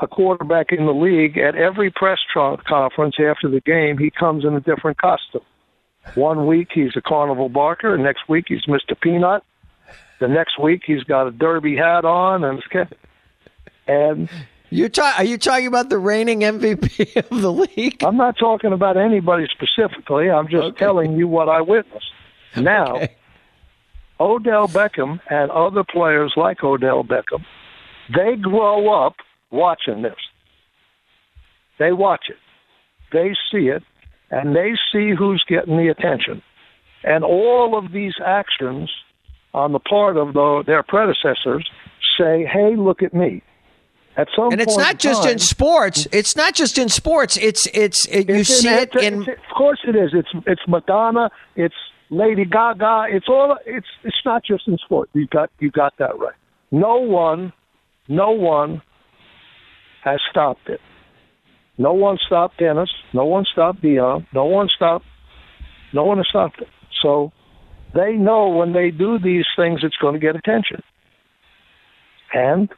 a 0.00 0.06
quarterback 0.06 0.66
in 0.70 0.86
the 0.86 0.92
league 0.92 1.38
at 1.38 1.54
every 1.54 1.90
press 1.90 2.18
conference 2.34 3.16
after 3.18 3.48
the 3.48 3.60
game, 3.60 3.98
he 3.98 4.10
comes 4.10 4.44
in 4.44 4.54
a 4.54 4.60
different 4.60 4.98
costume. 4.98 5.42
One 6.14 6.46
week 6.46 6.68
he's 6.74 6.96
a 6.96 7.02
carnival 7.02 7.48
barker, 7.48 7.94
and 7.94 8.02
next 8.02 8.28
week 8.28 8.46
he's 8.48 8.64
Mr. 8.66 8.98
Peanut. 9.00 9.42
The 10.22 10.28
next 10.28 10.56
week 10.56 10.82
he's 10.86 11.02
got 11.02 11.26
a 11.26 11.32
derby 11.32 11.74
hat 11.74 12.04
on 12.04 12.44
and 12.44 12.62
and 13.88 14.30
you 14.70 14.88
ta- 14.88 15.16
are 15.18 15.24
you 15.24 15.36
talking 15.36 15.66
about 15.66 15.88
the 15.88 15.98
reigning 15.98 16.42
MVP 16.42 17.16
of 17.30 17.42
the 17.42 17.52
league? 17.52 18.04
I'm 18.04 18.16
not 18.16 18.38
talking 18.38 18.72
about 18.72 18.96
anybody 18.96 19.48
specifically. 19.50 20.30
I'm 20.30 20.46
just 20.46 20.62
okay. 20.62 20.78
telling 20.78 21.16
you 21.16 21.26
what 21.26 21.48
I 21.48 21.60
witnessed. 21.60 22.06
Now, 22.56 22.96
okay. 22.96 23.16
Odell 24.20 24.68
Beckham 24.68 25.18
and 25.28 25.50
other 25.50 25.82
players 25.82 26.34
like 26.36 26.62
Odell 26.62 27.02
Beckham, 27.02 27.44
they 28.14 28.36
grow 28.36 29.06
up 29.06 29.14
watching 29.50 30.02
this. 30.02 30.18
They 31.80 31.92
watch 31.92 32.26
it. 32.28 32.36
They 33.10 33.34
see 33.50 33.68
it, 33.68 33.82
and 34.30 34.54
they 34.54 34.74
see 34.92 35.14
who's 35.18 35.42
getting 35.48 35.78
the 35.78 35.88
attention. 35.88 36.42
And 37.02 37.24
all 37.24 37.76
of 37.76 37.90
these 37.90 38.14
actions 38.24 38.90
on 39.54 39.72
the 39.72 39.78
part 39.78 40.16
of 40.16 40.34
the, 40.34 40.62
their 40.66 40.82
predecessors 40.82 41.68
say, 42.18 42.44
hey, 42.44 42.76
look 42.76 43.02
at 43.02 43.14
me. 43.14 43.42
At 44.14 44.28
some 44.36 44.52
and 44.52 44.60
it's 44.60 44.76
not 44.76 44.98
just 44.98 45.22
time, 45.22 45.32
in 45.32 45.38
sports. 45.38 46.06
It's 46.12 46.36
not 46.36 46.54
just 46.54 46.76
in 46.76 46.90
sports. 46.90 47.38
It's 47.38 47.66
it's, 47.72 48.04
it, 48.06 48.28
you 48.28 48.44
see 48.44 48.68
it 48.68 48.94
in. 48.94 49.22
Of 49.22 49.56
course, 49.56 49.80
it 49.88 49.96
is. 49.96 50.10
It's 50.12 50.28
it's 50.46 50.60
Madonna. 50.68 51.30
It's 51.56 51.74
Lady 52.10 52.44
Gaga. 52.44 53.06
It's 53.08 53.26
all. 53.26 53.56
It's 53.64 53.86
it's 54.04 54.20
not 54.26 54.44
just 54.44 54.68
in 54.68 54.76
sports. 54.84 55.10
You 55.14 55.26
got 55.28 55.50
you 55.60 55.70
got 55.70 55.94
that 55.98 56.18
right. 56.18 56.34
No 56.70 56.96
one, 56.96 57.54
no 58.06 58.32
one 58.32 58.82
has 60.04 60.20
stopped 60.30 60.68
it. 60.68 60.80
No 61.78 61.94
one 61.94 62.18
stopped 62.26 62.58
Dennis. 62.58 62.90
No 63.14 63.24
one 63.24 63.46
stopped 63.50 63.82
Deion. 63.82 64.26
No 64.34 64.44
one 64.44 64.68
stopped. 64.68 65.06
No 65.94 66.04
one 66.04 66.18
has 66.18 66.26
stopped 66.28 66.60
it. 66.60 66.68
So 67.00 67.32
they 67.94 68.12
know 68.12 68.48
when 68.48 68.72
they 68.72 68.90
do 68.90 69.18
these 69.18 69.44
things, 69.56 69.80
it's 69.82 69.96
going 69.96 70.14
to 70.14 70.20
get 70.20 70.36
attention. 70.36 70.82
And 72.32 72.68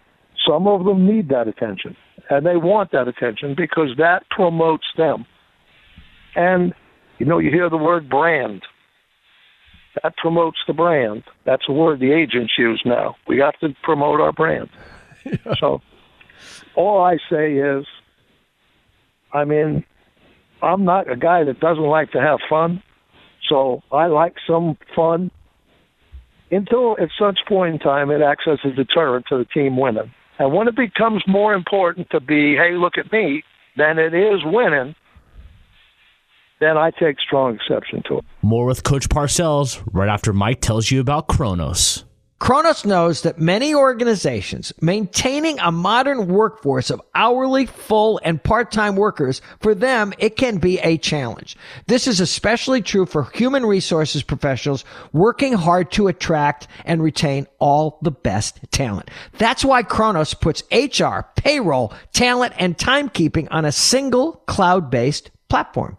some 0.46 0.66
of 0.66 0.85
them 0.85 1.07
need 1.07 1.29
that 1.29 1.48
attention. 1.48 1.96
And 2.31 2.44
they 2.44 2.57
want 2.57 2.92
that 2.92 3.09
attention 3.09 3.55
because 3.57 3.90
that 3.98 4.29
promotes 4.31 4.87
them. 4.96 5.27
And, 6.35 6.74
you 7.18 7.27
know, 7.27 7.38
you 7.38 7.50
hear 7.50 7.70
the 7.70 7.77
word 7.77 8.09
brand. 8.09 8.62
That 10.03 10.16
promotes 10.16 10.59
the 10.66 10.72
brand. 10.72 11.22
That's 11.44 11.62
a 11.68 11.72
word 11.72 12.00
the 12.00 12.12
agents 12.12 12.55
use 12.59 12.83
now. 12.85 13.14
We 13.29 13.38
have 13.38 13.57
to 13.61 13.74
promote 13.83 14.20
our 14.20 14.33
brand. 14.33 14.68
so 15.59 15.81
all 16.74 17.00
I 17.00 17.18
say 17.31 17.55
is, 17.55 17.87
I 19.33 19.44
mean, 19.44 19.85
I'm 20.62 20.85
not 20.85 21.11
a 21.11 21.16
guy 21.16 21.44
that 21.44 21.61
doesn't 21.61 21.85
like 21.85 22.12
to 22.12 22.20
have 22.20 22.40
fun, 22.48 22.83
so 23.48 23.83
I 23.92 24.07
like 24.07 24.35
some 24.46 24.76
fun 24.94 25.30
until 26.50 26.96
at 27.00 27.09
such 27.18 27.38
point 27.48 27.74
in 27.74 27.80
time 27.80 28.11
it 28.11 28.20
acts 28.20 28.44
as 28.50 28.59
a 28.64 28.70
deterrent 28.70 29.26
to 29.28 29.38
the 29.38 29.44
team 29.44 29.76
winning. 29.76 30.12
And 30.38 30.52
when 30.52 30.68
it 30.68 30.76
becomes 30.76 31.22
more 31.26 31.54
important 31.54 32.11
to 32.11 32.20
be, 32.20 32.57
hey, 32.57 32.72
look 32.76 32.98
at 32.98 33.11
me, 33.12 33.44
than 33.76 33.98
it 33.98 34.14
is 34.14 34.40
winning, 34.44 34.94
then 36.61 36.76
I 36.76 36.90
take 36.90 37.20
strong 37.20 37.57
exception 37.57 38.02
to 38.09 38.18
it. 38.18 38.24
More 38.42 38.66
with 38.66 38.85
Coach 38.85 39.09
Parcells 39.09 39.83
right 39.92 40.09
after 40.09 40.33
Mike 40.33 40.61
tells 40.61 40.90
you 40.90 41.00
about 41.00 41.28
Kronos. 41.28 42.04
Kronos 42.44 42.85
knows 42.85 43.22
that 43.22 43.40
many 43.40 43.74
organizations 43.74 44.70
maintaining 44.78 45.59
a 45.61 45.72
modern 45.72 46.28
workforce 46.28 46.90
of 46.90 47.00
hourly, 47.14 47.64
full, 47.64 48.20
and 48.22 48.42
part-time 48.42 48.96
workers, 48.96 49.40
for 49.61 49.74
them, 49.74 50.12
it 50.18 50.37
can 50.37 50.59
be 50.59 50.78
a 50.80 50.98
challenge. 50.98 51.57
This 51.87 52.07
is 52.07 52.20
especially 52.20 52.83
true 52.83 53.07
for 53.07 53.30
human 53.30 53.64
resources 53.64 54.22
professionals 54.22 54.85
working 55.14 55.54
hard 55.54 55.90
to 55.92 56.07
attract 56.07 56.68
and 56.85 57.02
retain 57.02 57.46
all 57.61 57.98
the 58.02 58.11
best 58.11 58.61
talent. 58.70 59.11
That's 59.38 59.64
why 59.64 59.83
Kronos 59.83 60.35
puts 60.35 60.64
HR, 60.70 61.20
payroll, 61.37 61.94
talent, 62.12 62.52
and 62.59 62.76
timekeeping 62.76 63.48
on 63.52 63.64
a 63.64 63.72
single 63.72 64.35
cloud-based 64.46 65.30
platform. 65.48 65.96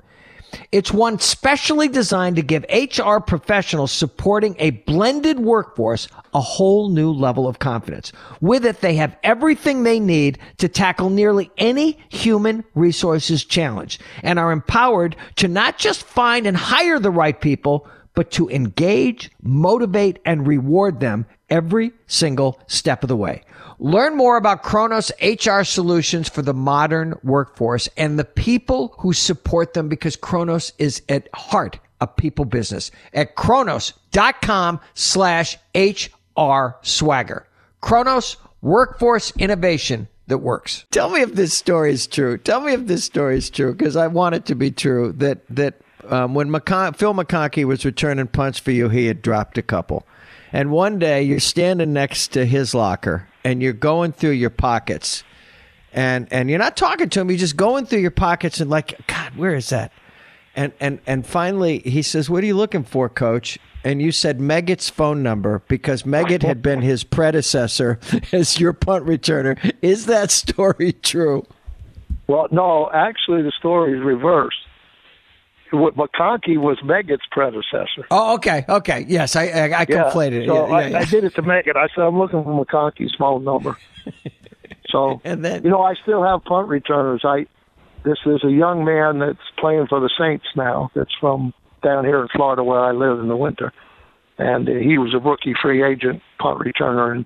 It's 0.72 0.92
one 0.92 1.20
specially 1.20 1.88
designed 1.88 2.36
to 2.36 2.42
give 2.42 2.66
HR 2.70 3.18
professionals 3.20 3.92
supporting 3.92 4.56
a 4.60 4.72
blended 4.72 5.40
workforce 5.40 6.08
a 6.34 6.42
whole 6.42 6.90
new 6.90 7.12
level 7.12 7.48
of 7.48 7.60
confidence. 7.60 8.12
With 8.42 8.66
it, 8.66 8.82
they 8.82 8.96
have 8.96 9.18
everything 9.24 9.84
they 9.84 10.00
need 10.00 10.38
to 10.58 10.68
tackle 10.68 11.10
nearly 11.10 11.50
any 11.58 11.98
human 12.10 12.64
resources 12.76 13.46
challenge 13.46 14.00
and 14.22 14.38
are 14.38 14.52
empowered 14.52 15.16
to 15.38 15.48
not 15.48 15.78
just 15.78 16.04
find 16.04 16.46
and 16.46 16.58
hire 16.58 17.00
the 17.00 17.12
right 17.12 17.40
people, 17.40 17.88
but 18.16 18.32
to 18.32 18.50
engage, 18.50 19.30
motivate, 19.42 20.20
and 20.26 20.48
reward 20.48 21.00
them 21.00 21.26
every 21.50 21.92
single 22.08 22.60
step 22.68 23.04
of 23.04 23.10
the 23.10 23.16
way. 23.16 23.44
Learn 23.80 24.16
more 24.16 24.38
about 24.38 24.64
Kronos 24.64 25.12
HR 25.22 25.64
solutions 25.64 26.30
for 26.30 26.42
the 26.42 26.54
modern 26.54 27.16
workforce 27.24 27.90
and 27.98 28.18
the 28.18 28.24
people 28.24 28.96
who 29.00 29.14
support 29.14 29.74
them 29.74 29.90
because 29.90 30.16
Kronos 30.16 30.72
is 30.78 31.02
at 31.10 31.28
heart 31.34 31.80
a 32.02 32.08
people 32.08 32.46
business 32.46 32.92
at 33.14 33.36
kronos.com 33.36 34.80
slash 34.94 35.58
HR 35.76 36.76
swagger. 36.82 37.48
Kronos 37.82 38.38
workforce 38.62 39.32
innovation 39.38 40.08
that 40.28 40.40
works. 40.40 40.86
Tell 40.92 41.10
me 41.10 41.22
if 41.22 41.34
this 41.34 41.54
story 41.54 41.92
is 41.92 42.08
true. 42.08 42.38
Tell 42.38 42.62
me 42.62 42.74
if 42.74 42.88
this 42.88 43.04
story 43.04 43.38
is 43.38 43.50
true 43.50 43.74
because 43.74 43.96
I 43.96 44.08
want 44.08 44.36
it 44.36 44.46
to 44.46 44.56
be 44.56 44.72
true 44.72 45.14
that, 45.18 45.46
that 45.50 45.76
um, 46.12 46.34
when 46.34 46.50
McCon- 46.50 46.96
Phil 46.96 47.14
McConkey 47.14 47.66
was 47.66 47.86
returning 47.86 48.28
punts 48.28 48.60
for 48.60 48.72
you, 48.72 48.90
he 48.90 49.08
had 49.08 49.22
dropped 49.22 49.58
a 49.58 49.62
couple. 49.62 50.06
And 50.52 50.72
one 50.72 51.00
day 51.00 51.22
you're 51.24 51.40
standing 51.40 51.94
next 51.94 52.30
to 52.30 52.46
his 52.46 52.74
locker 52.74 53.28
and 53.44 53.62
you're 53.62 53.74
going 53.74 54.12
through 54.14 54.32
your 54.32 54.50
pockets 54.50 55.24
and 55.96 56.28
and 56.32 56.50
you're 56.50 56.60
not 56.60 56.76
talking 56.76 57.10
to 57.10 57.22
him, 57.22 57.30
you're 57.30 57.40
just 57.40 57.56
going 57.56 57.86
through 57.86 58.00
your 58.00 58.12
pockets 58.12 58.60
and 58.60 58.70
like, 58.70 59.08
God, 59.08 59.36
where 59.36 59.56
is 59.56 59.70
that? 59.70 59.92
And 60.56 60.74
and 60.80 61.00
and 61.08 61.26
finally 61.26 61.80
he 61.80 62.02
says, 62.02 62.30
What 62.30 62.44
are 62.44 62.48
you 62.48 62.56
looking 62.56 62.84
for, 62.84 63.10
coach? 63.10 63.58
And 63.84 64.02
you 64.02 64.12
said 64.12 64.40
Meggett's 64.40 64.90
phone 64.90 65.24
number 65.24 65.62
because 65.68 66.04
Meggett 66.04 66.42
had 66.42 66.62
been 66.62 66.82
his 66.82 67.04
predecessor 67.04 68.00
as 68.34 68.60
your 68.60 68.74
punt 68.74 69.06
returner. 69.06 69.74
Is 69.82 70.08
that 70.08 70.32
story 70.32 70.92
true? 70.92 71.46
Well, 72.28 72.48
no, 72.52 72.90
actually 72.94 73.44
the 73.44 73.52
story 73.52 73.98
is 73.98 74.04
reversed. 74.04 74.58
McConkey 75.76 76.58
was 76.58 76.78
Meggett's 76.84 77.26
predecessor. 77.32 78.06
Oh, 78.12 78.36
okay, 78.36 78.66
okay, 78.68 79.06
yes, 79.08 79.36
I 79.36 79.48
I, 79.48 79.68
I 79.68 79.86
yeah, 79.88 80.12
so 80.12 80.20
it. 80.20 80.34
Yeah, 80.46 80.54
I, 80.54 80.88
yeah. 80.88 81.00
I, 81.00 81.06
did 81.06 81.24
it 81.24 81.36
to 81.36 81.42
Meggett. 81.42 81.76
I 81.76 81.88
said 81.96 82.04
I'm 82.04 82.18
looking 82.18 82.44
for 82.44 82.66
McConkey's 82.66 83.16
phone 83.18 83.44
number. 83.44 83.78
so 84.90 85.22
and 85.24 85.44
then 85.44 85.64
you 85.64 85.70
know 85.70 85.82
I 85.82 85.96
still 86.02 86.24
have 86.24 86.44
punt 86.44 86.68
returners. 86.68 87.22
I 87.24 87.48
this 88.04 88.20
is 88.26 88.44
a 88.44 88.52
young 88.52 88.86
man 88.86 89.20
that's 89.20 89.40
playing 89.60 89.88
for 89.88 90.00
the 90.00 90.10
Saints 90.20 90.46
now. 90.56 90.92
That's 90.96 91.14
from 91.20 91.54
down 91.84 92.06
here 92.06 92.22
in 92.22 92.28
Florida 92.30 92.64
where 92.64 92.80
I 92.80 92.92
live 92.92 93.20
in 93.20 93.28
the 93.28 93.38
winter, 93.38 93.74
and 94.38 94.68
uh, 94.68 94.74
he 94.74 94.98
was 94.98 95.14
a 95.14 95.20
rookie 95.20 95.56
free 95.62 95.84
agent 95.84 96.22
punt 96.40 96.60
returner, 96.60 97.12
and 97.12 97.26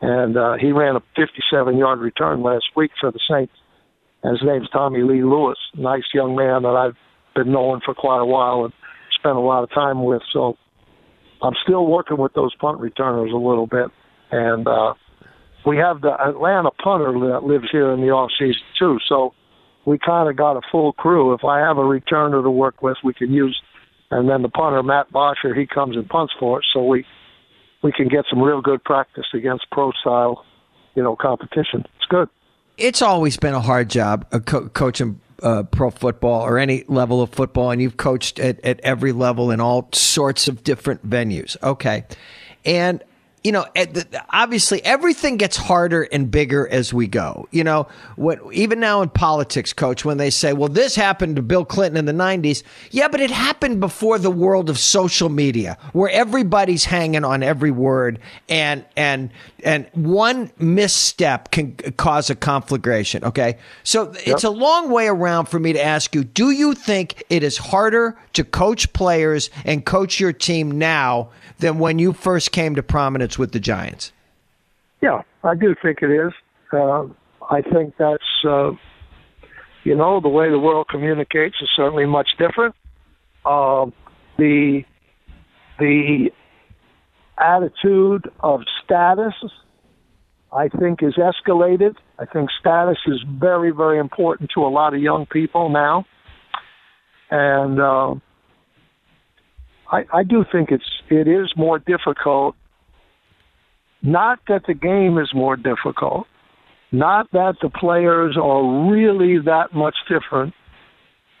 and 0.00 0.36
uh, 0.36 0.54
he 0.60 0.72
ran 0.72 0.96
a 0.96 1.02
57 1.16 1.78
yard 1.78 1.98
return 1.98 2.42
last 2.42 2.66
week 2.76 2.90
for 3.00 3.10
the 3.10 3.20
Saints. 3.30 3.54
And 4.22 4.38
his 4.38 4.46
name's 4.46 4.68
Tommy 4.70 5.02
Lee 5.02 5.22
Lewis, 5.22 5.58
nice 5.74 6.04
young 6.14 6.34
man 6.34 6.62
that 6.62 6.70
I've 6.70 6.96
been 7.34 7.52
knowing 7.52 7.80
for 7.84 7.94
quite 7.94 8.20
a 8.20 8.26
while 8.26 8.64
and 8.64 8.72
spent 9.18 9.36
a 9.36 9.40
lot 9.40 9.62
of 9.62 9.70
time 9.70 10.04
with. 10.04 10.22
So 10.32 10.56
I'm 11.42 11.54
still 11.62 11.86
working 11.86 12.18
with 12.18 12.32
those 12.34 12.54
punt 12.56 12.80
returners 12.80 13.30
a 13.32 13.36
little 13.36 13.66
bit, 13.66 13.88
and 14.30 14.66
uh, 14.66 14.94
we 15.66 15.76
have 15.78 16.00
the 16.00 16.12
Atlanta 16.12 16.70
punter 16.70 17.12
that 17.30 17.44
lives 17.44 17.68
here 17.70 17.92
in 17.92 18.00
the 18.00 18.10
off 18.10 18.30
season 18.38 18.62
too. 18.78 18.98
So 19.08 19.34
we 19.86 19.98
kind 19.98 20.28
of 20.28 20.36
got 20.36 20.56
a 20.56 20.60
full 20.70 20.92
crew. 20.92 21.34
If 21.34 21.44
I 21.44 21.60
have 21.60 21.78
a 21.78 21.82
returner 21.82 22.42
to 22.42 22.50
work 22.50 22.82
with, 22.82 22.96
we 23.04 23.14
can 23.14 23.32
use, 23.32 23.60
and 24.10 24.28
then 24.28 24.42
the 24.42 24.48
punter 24.48 24.82
Matt 24.82 25.10
Bosher 25.12 25.54
he 25.54 25.66
comes 25.66 25.96
and 25.96 26.08
punts 26.08 26.32
for 26.38 26.58
us, 26.58 26.64
so 26.72 26.84
we 26.84 27.04
we 27.82 27.92
can 27.92 28.08
get 28.08 28.24
some 28.30 28.40
real 28.40 28.62
good 28.62 28.82
practice 28.82 29.26
against 29.34 29.66
pro 29.70 29.92
style, 30.00 30.44
you 30.94 31.02
know, 31.02 31.16
competition. 31.16 31.84
It's 31.96 32.06
good. 32.08 32.28
It's 32.76 33.02
always 33.02 33.36
been 33.36 33.54
a 33.54 33.60
hard 33.60 33.90
job 33.90 34.26
uh, 34.32 34.40
co- 34.40 34.68
coaching 34.68 35.20
uh, 35.44 35.62
pro 35.62 35.90
football 35.90 36.40
or 36.40 36.58
any 36.58 36.84
level 36.88 37.22
of 37.22 37.30
football, 37.30 37.70
and 37.70 37.80
you've 37.80 37.98
coached 37.98 38.40
at, 38.40 38.58
at 38.64 38.80
every 38.80 39.12
level 39.12 39.50
in 39.50 39.60
all 39.60 39.88
sorts 39.92 40.48
of 40.48 40.64
different 40.64 41.08
venues. 41.08 41.56
Okay. 41.62 42.04
And 42.64 43.04
you 43.44 43.52
know, 43.52 43.66
obviously 44.30 44.82
everything 44.86 45.36
gets 45.36 45.58
harder 45.58 46.04
and 46.04 46.30
bigger 46.30 46.66
as 46.66 46.94
we 46.94 47.06
go. 47.06 47.46
You 47.50 47.62
know, 47.62 47.86
what 48.16 48.40
even 48.54 48.80
now 48.80 49.02
in 49.02 49.10
politics, 49.10 49.74
coach, 49.74 50.02
when 50.02 50.16
they 50.16 50.30
say, 50.30 50.54
well, 50.54 50.70
this 50.70 50.96
happened 50.96 51.36
to 51.36 51.42
Bill 51.42 51.66
Clinton 51.66 51.98
in 51.98 52.06
the 52.06 52.24
90s. 52.24 52.62
Yeah, 52.90 53.08
but 53.08 53.20
it 53.20 53.30
happened 53.30 53.80
before 53.80 54.18
the 54.18 54.30
world 54.30 54.70
of 54.70 54.78
social 54.78 55.28
media 55.28 55.76
where 55.92 56.10
everybody's 56.10 56.86
hanging 56.86 57.22
on 57.22 57.42
every 57.42 57.70
word 57.70 58.18
and, 58.48 58.82
and, 58.96 59.30
and 59.62 59.88
one 59.92 60.50
misstep 60.58 61.50
can 61.50 61.74
cause 61.98 62.30
a 62.30 62.34
conflagration. 62.34 63.24
Okay. 63.24 63.58
So 63.82 64.10
yep. 64.12 64.22
it's 64.26 64.44
a 64.44 64.50
long 64.50 64.90
way 64.90 65.06
around 65.06 65.46
for 65.46 65.60
me 65.60 65.74
to 65.74 65.84
ask 65.84 66.14
you, 66.14 66.24
do 66.24 66.50
you 66.50 66.72
think 66.72 67.22
it 67.28 67.42
is 67.42 67.58
harder 67.58 68.16
to 68.32 68.42
coach 68.42 68.90
players 68.94 69.50
and 69.66 69.84
coach 69.84 70.18
your 70.18 70.32
team 70.32 70.78
now 70.78 71.28
than 71.58 71.78
when 71.78 71.98
you 71.98 72.12
first 72.12 72.52
came 72.52 72.74
to 72.74 72.82
prominence 72.82 73.33
with 73.38 73.52
the 73.52 73.60
Giants. 73.60 74.12
Yeah, 75.00 75.22
I 75.42 75.54
do 75.54 75.74
think 75.80 75.98
it 76.02 76.10
is. 76.10 76.32
Uh, 76.72 77.06
I 77.50 77.60
think 77.60 77.94
that's, 77.98 78.22
uh, 78.48 78.72
you 79.84 79.94
know, 79.94 80.20
the 80.20 80.28
way 80.28 80.50
the 80.50 80.58
world 80.58 80.86
communicates 80.88 81.56
is 81.60 81.68
certainly 81.76 82.06
much 82.06 82.30
different. 82.38 82.74
Uh, 83.44 83.86
the 84.38 84.84
the 85.78 86.30
attitude 87.36 88.30
of 88.40 88.60
status, 88.84 89.34
I 90.52 90.68
think, 90.68 91.02
is 91.02 91.14
escalated. 91.14 91.96
I 92.18 92.26
think 92.26 92.48
status 92.58 92.98
is 93.06 93.20
very, 93.28 93.72
very 93.72 93.98
important 93.98 94.50
to 94.54 94.62
a 94.62 94.68
lot 94.68 94.94
of 94.94 95.00
young 95.00 95.26
people 95.26 95.68
now, 95.68 96.06
and 97.30 97.80
uh, 97.80 98.14
I, 99.90 100.04
I 100.12 100.22
do 100.22 100.44
think 100.50 100.70
it's 100.70 100.88
it 101.10 101.28
is 101.28 101.52
more 101.56 101.78
difficult. 101.78 102.56
Not 104.04 104.38
that 104.48 104.66
the 104.66 104.74
game 104.74 105.16
is 105.16 105.32
more 105.34 105.56
difficult, 105.56 106.26
not 106.92 107.32
that 107.32 107.54
the 107.62 107.70
players 107.70 108.36
are 108.40 108.90
really 108.92 109.38
that 109.38 109.72
much 109.72 109.96
different, 110.06 110.52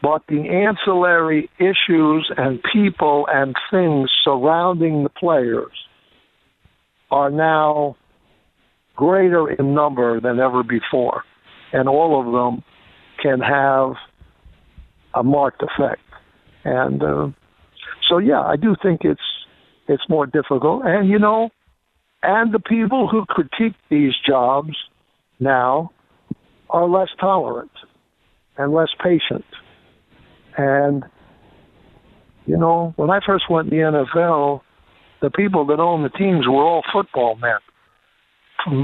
but 0.00 0.22
the 0.28 0.48
ancillary 0.48 1.50
issues 1.58 2.32
and 2.38 2.60
people 2.72 3.28
and 3.30 3.54
things 3.70 4.10
surrounding 4.24 5.02
the 5.02 5.10
players 5.10 5.72
are 7.10 7.30
now 7.30 7.96
greater 8.96 9.50
in 9.50 9.74
number 9.74 10.18
than 10.18 10.40
ever 10.40 10.62
before. 10.62 11.22
And 11.74 11.86
all 11.86 12.18
of 12.18 12.32
them 12.32 12.64
can 13.22 13.40
have 13.40 13.96
a 15.12 15.22
marked 15.22 15.62
effect. 15.62 16.00
And 16.64 17.02
uh, 17.02 17.28
so 18.08 18.16
yeah, 18.16 18.40
I 18.40 18.56
do 18.56 18.74
think 18.82 19.02
it's 19.04 19.20
it's 19.86 20.08
more 20.08 20.24
difficult. 20.24 20.82
And 20.86 21.10
you 21.10 21.18
know, 21.18 21.50
and 22.24 22.52
the 22.52 22.58
people 22.58 23.08
who 23.08 23.24
critique 23.26 23.76
these 23.90 24.14
jobs 24.26 24.74
now 25.38 25.90
are 26.70 26.88
less 26.88 27.08
tolerant 27.20 27.70
and 28.56 28.72
less 28.72 28.88
patient. 29.02 29.44
And 30.56 31.04
you 32.46 32.56
know, 32.56 32.92
when 32.96 33.10
I 33.10 33.20
first 33.24 33.44
went 33.48 33.72
in 33.72 33.78
the 33.78 34.04
NFL, 34.14 34.60
the 35.22 35.30
people 35.30 35.66
that 35.66 35.80
owned 35.80 36.04
the 36.04 36.10
teams 36.10 36.46
were 36.46 36.62
all 36.62 36.82
football 36.92 37.36
men. 37.36 37.58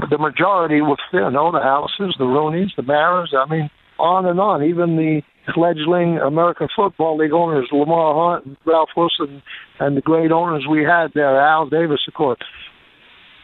The 0.09 0.17
majority 0.17 0.81
were, 0.81 0.97
you 1.13 1.31
know, 1.31 1.51
the 1.51 1.59
Halases, 1.59 2.17
the 2.17 2.25
Rooneys, 2.25 2.75
the 2.75 2.83
Maras. 2.83 3.33
I 3.35 3.49
mean, 3.49 3.69
on 3.97 4.25
and 4.25 4.39
on. 4.39 4.63
Even 4.63 4.95
the 4.95 5.21
fledgling 5.55 6.17
American 6.17 6.67
Football 6.75 7.17
League 7.17 7.33
owners, 7.33 7.67
Lamar 7.71 8.33
Hunt 8.33 8.45
and 8.45 8.57
Ralph 8.65 8.89
Wilson, 8.95 9.41
and 9.79 9.97
the 9.97 10.01
great 10.01 10.31
owners 10.31 10.65
we 10.69 10.83
had 10.83 11.11
there, 11.13 11.39
Al 11.39 11.67
Davis, 11.67 12.01
of 12.07 12.13
course, 12.13 12.39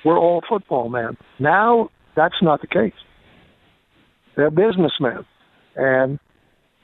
were 0.08 0.18
all 0.18 0.42
football 0.48 0.90
men. 0.90 1.18
Now, 1.40 1.90
that's 2.16 2.42
not 2.42 2.62
the 2.62 2.68
case. 2.68 2.94
They're 4.36 4.50
businessmen, 4.50 5.26
and 5.76 6.20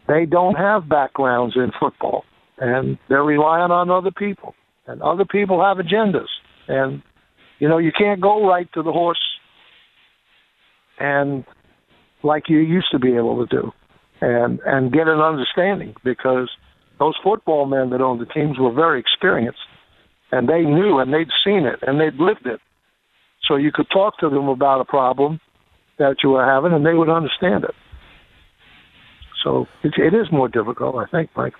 they 0.07 0.25
don't 0.25 0.55
have 0.55 0.89
backgrounds 0.89 1.55
in 1.55 1.71
football, 1.79 2.25
and 2.57 2.97
they're 3.07 3.23
relying 3.23 3.71
on 3.71 3.89
other 3.89 4.11
people, 4.11 4.55
and 4.87 5.01
other 5.01 5.25
people 5.25 5.63
have 5.63 5.77
agendas, 5.77 6.27
and 6.67 7.01
you 7.59 7.69
know 7.69 7.77
you 7.77 7.91
can't 7.97 8.19
go 8.19 8.47
right 8.47 8.67
to 8.73 8.83
the 8.83 8.91
horse 8.91 9.19
and 10.99 11.43
like 12.23 12.43
you 12.49 12.59
used 12.59 12.91
to 12.91 12.99
be 12.99 13.15
able 13.15 13.45
to 13.45 13.55
do 13.55 13.71
and 14.21 14.59
and 14.65 14.91
get 14.91 15.07
an 15.07 15.19
understanding 15.19 15.93
because 16.03 16.49
those 16.99 17.15
football 17.23 17.65
men 17.65 17.89
that 17.89 18.01
owned 18.01 18.21
the 18.21 18.25
teams 18.25 18.57
were 18.59 18.71
very 18.71 18.99
experienced 18.99 19.59
and 20.31 20.47
they 20.47 20.61
knew 20.61 20.99
and 20.99 21.13
they'd 21.13 21.29
seen 21.45 21.65
it 21.65 21.79
and 21.81 21.99
they'd 21.99 22.15
lived 22.15 22.45
it. 22.45 22.59
So 23.47 23.55
you 23.55 23.71
could 23.71 23.87
talk 23.91 24.17
to 24.19 24.29
them 24.29 24.47
about 24.47 24.81
a 24.81 24.85
problem 24.85 25.39
that 25.97 26.17
you 26.23 26.29
were 26.29 26.45
having 26.45 26.73
and 26.73 26.85
they 26.85 26.93
would 26.93 27.09
understand 27.09 27.65
it. 27.65 27.75
So 29.43 29.67
it, 29.83 29.93
it 29.97 30.13
is 30.13 30.31
more 30.31 30.47
difficult, 30.47 30.95
I 30.95 31.05
think, 31.05 31.29
Mike. 31.35 31.53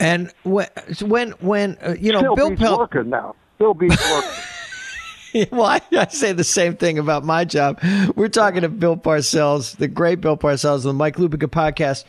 And 0.00 0.32
when 0.44 0.68
when 1.02 1.30
when 1.40 1.76
uh, 1.82 1.94
you 1.98 2.12
know 2.12 2.20
Still 2.20 2.36
Bill 2.36 2.50
beats 2.50 2.62
Pel- 2.62 2.78
working 2.78 3.10
now. 3.10 3.34
Bill 3.58 3.74
beats 3.74 4.10
working. 4.10 4.30
well, 5.50 5.64
I, 5.64 5.80
I, 5.92 6.06
say 6.08 6.32
the 6.32 6.44
same 6.44 6.76
thing 6.76 6.98
about 6.98 7.24
my 7.24 7.44
job. 7.44 7.80
We're 8.14 8.28
talking 8.28 8.62
to 8.62 8.68
Bill 8.68 8.96
Parcells, 8.96 9.76
the 9.76 9.88
great 9.88 10.20
Bill 10.20 10.36
Parcells, 10.36 10.80
on 10.80 10.82
the 10.82 10.92
Mike 10.92 11.16
Lupica 11.16 11.48
podcast. 11.48 12.04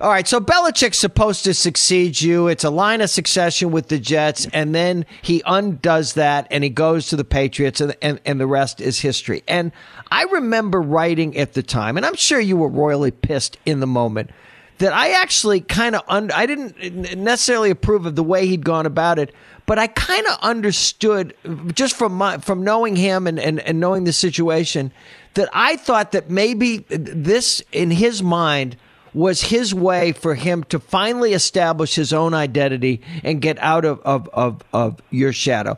All 0.00 0.10
right, 0.10 0.26
so 0.26 0.40
Belichick's 0.40 0.98
supposed 0.98 1.44
to 1.44 1.54
succeed 1.54 2.20
you. 2.20 2.48
It's 2.48 2.64
a 2.64 2.70
line 2.70 3.00
of 3.00 3.10
succession 3.10 3.70
with 3.70 3.88
the 3.88 3.98
Jets, 3.98 4.46
and 4.52 4.74
then 4.74 5.06
he 5.20 5.42
undoes 5.44 6.14
that 6.14 6.46
and 6.50 6.64
he 6.64 6.70
goes 6.70 7.08
to 7.08 7.16
the 7.16 7.24
Patriots, 7.24 7.80
and, 7.80 7.94
and, 8.00 8.20
and 8.24 8.40
the 8.40 8.46
rest 8.46 8.80
is 8.80 9.00
history. 9.00 9.42
And 9.46 9.72
I 10.10 10.24
remember 10.24 10.80
writing 10.80 11.36
at 11.36 11.52
the 11.52 11.62
time, 11.62 11.96
and 11.96 12.06
I'm 12.06 12.16
sure 12.16 12.40
you 12.40 12.56
were 12.56 12.68
royally 12.68 13.10
pissed 13.10 13.58
in 13.66 13.80
the 13.80 13.86
moment 13.86 14.30
that 14.78 14.92
I 14.92 15.20
actually 15.20 15.60
kind 15.60 15.94
of 15.94 16.02
I 16.08 16.44
didn't 16.46 17.16
necessarily 17.16 17.70
approve 17.70 18.04
of 18.04 18.16
the 18.16 18.24
way 18.24 18.46
he'd 18.48 18.64
gone 18.64 18.84
about 18.84 19.18
it, 19.20 19.32
but 19.66 19.78
I 19.78 19.86
kind 19.86 20.26
of 20.26 20.38
understood 20.40 21.34
just 21.74 21.96
from 21.96 22.14
my 22.14 22.38
from 22.38 22.64
knowing 22.64 22.96
him 22.96 23.26
and, 23.26 23.38
and, 23.38 23.60
and 23.60 23.80
knowing 23.80 24.04
the 24.04 24.12
situation 24.12 24.92
that 25.34 25.48
I 25.52 25.76
thought 25.76 26.12
that 26.12 26.30
maybe 26.30 26.78
this 26.88 27.62
in 27.72 27.90
his 27.90 28.22
mind 28.22 28.76
was 29.14 29.42
his 29.42 29.74
way 29.74 30.12
for 30.12 30.34
him 30.34 30.64
to 30.64 30.78
finally 30.78 31.32
establish 31.34 31.94
his 31.94 32.12
own 32.12 32.34
identity 32.34 33.02
and 33.22 33.42
get 33.42 33.58
out 33.58 33.84
of, 33.84 34.00
of, 34.00 34.28
of, 34.32 34.62
of 34.72 35.00
your 35.10 35.32
shadow. 35.32 35.76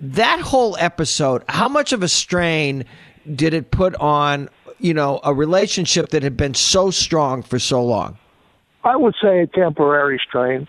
That 0.00 0.40
whole 0.40 0.76
episode, 0.78 1.44
how 1.48 1.68
much 1.68 1.92
of 1.92 2.02
a 2.02 2.08
strain 2.08 2.84
did 3.32 3.54
it 3.54 3.70
put 3.70 3.94
on, 3.96 4.48
you 4.78 4.94
know, 4.94 5.20
a 5.22 5.32
relationship 5.32 6.10
that 6.10 6.22
had 6.22 6.36
been 6.36 6.54
so 6.54 6.90
strong 6.90 7.42
for 7.42 7.58
so 7.58 7.84
long? 7.84 8.18
I 8.82 8.96
would 8.96 9.14
say 9.22 9.40
a 9.40 9.46
temporary 9.46 10.20
strain. 10.26 10.66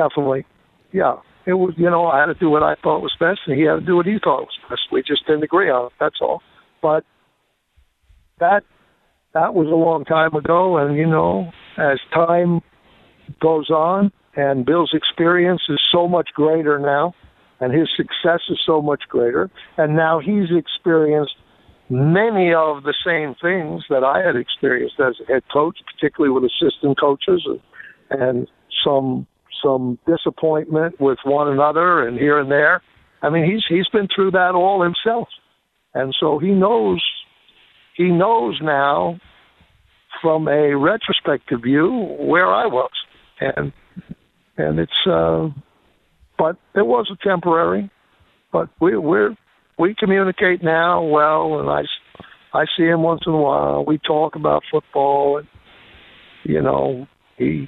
Definitely. 0.00 0.46
Yeah. 0.92 1.16
It 1.46 1.54
was, 1.54 1.74
you 1.76 1.90
know, 1.90 2.06
I 2.06 2.20
had 2.20 2.26
to 2.26 2.34
do 2.34 2.50
what 2.50 2.62
I 2.62 2.74
thought 2.82 3.00
was 3.00 3.14
best, 3.18 3.40
and 3.46 3.56
he 3.56 3.64
had 3.64 3.80
to 3.80 3.80
do 3.80 3.96
what 3.96 4.06
he 4.06 4.18
thought 4.22 4.42
was 4.42 4.58
best. 4.68 4.82
We 4.92 5.02
just 5.02 5.26
didn't 5.26 5.42
agree 5.42 5.70
on 5.70 5.86
it. 5.86 5.92
That's 5.98 6.16
all. 6.20 6.42
But 6.82 7.04
that 8.38 8.62
that 9.34 9.54
was 9.54 9.66
a 9.68 9.76
long 9.76 10.04
time 10.04 10.34
ago, 10.34 10.76
and 10.78 10.96
you 10.96 11.06
know, 11.06 11.50
as 11.76 11.98
time 12.12 12.60
goes 13.40 13.70
on, 13.70 14.12
and 14.36 14.66
Bill's 14.66 14.92
experience 14.94 15.62
is 15.68 15.80
so 15.92 16.08
much 16.08 16.28
greater 16.34 16.78
now, 16.78 17.14
and 17.60 17.72
his 17.72 17.88
success 17.96 18.40
is 18.48 18.58
so 18.64 18.82
much 18.82 19.02
greater, 19.08 19.50
and 19.76 19.96
now 19.96 20.18
he's 20.18 20.50
experienced 20.50 21.36
many 21.88 22.52
of 22.54 22.84
the 22.84 22.94
same 23.04 23.34
things 23.40 23.84
that 23.88 24.04
I 24.04 24.24
had 24.24 24.36
experienced 24.36 25.00
as 25.00 25.14
a 25.22 25.32
head 25.32 25.42
coach, 25.52 25.78
particularly 25.94 26.32
with 26.32 26.44
assistant 26.44 26.98
coaches 27.00 27.46
and, 27.46 27.60
and 28.20 28.48
some 28.84 29.26
some 29.62 29.98
disappointment 30.06 31.00
with 31.00 31.18
one 31.24 31.48
another 31.48 32.06
and 32.06 32.18
here 32.18 32.38
and 32.38 32.50
there. 32.50 32.82
I 33.22 33.30
mean, 33.30 33.50
he's 33.50 33.64
he's 33.68 33.88
been 33.88 34.08
through 34.14 34.32
that 34.32 34.52
all 34.54 34.82
himself, 34.82 35.28
and 35.94 36.14
so 36.18 36.38
he 36.38 36.50
knows 36.50 37.02
he 37.96 38.04
knows 38.04 38.58
now 38.62 39.20
from 40.22 40.48
a 40.48 40.76
retrospective 40.76 41.62
view 41.62 42.16
where 42.18 42.52
I 42.52 42.66
was, 42.66 42.90
and 43.40 43.72
and 44.56 44.78
it's 44.78 44.92
uh, 45.06 45.48
but 46.38 46.56
it 46.74 46.86
was 46.86 47.10
a 47.12 47.28
temporary, 47.28 47.90
but 48.52 48.68
we 48.80 48.96
we're 48.96 49.36
we 49.80 49.94
communicate 49.98 50.62
now 50.62 51.02
well, 51.02 51.58
and 51.58 51.70
I, 51.70 51.82
I 52.52 52.66
see 52.76 52.84
him 52.84 53.02
once 53.02 53.22
in 53.26 53.32
a 53.32 53.36
while. 53.36 53.84
We 53.86 53.98
talk 53.98 54.36
about 54.36 54.62
football, 54.70 55.38
and 55.38 55.48
you 56.44 56.60
know, 56.60 57.06
he, 57.38 57.66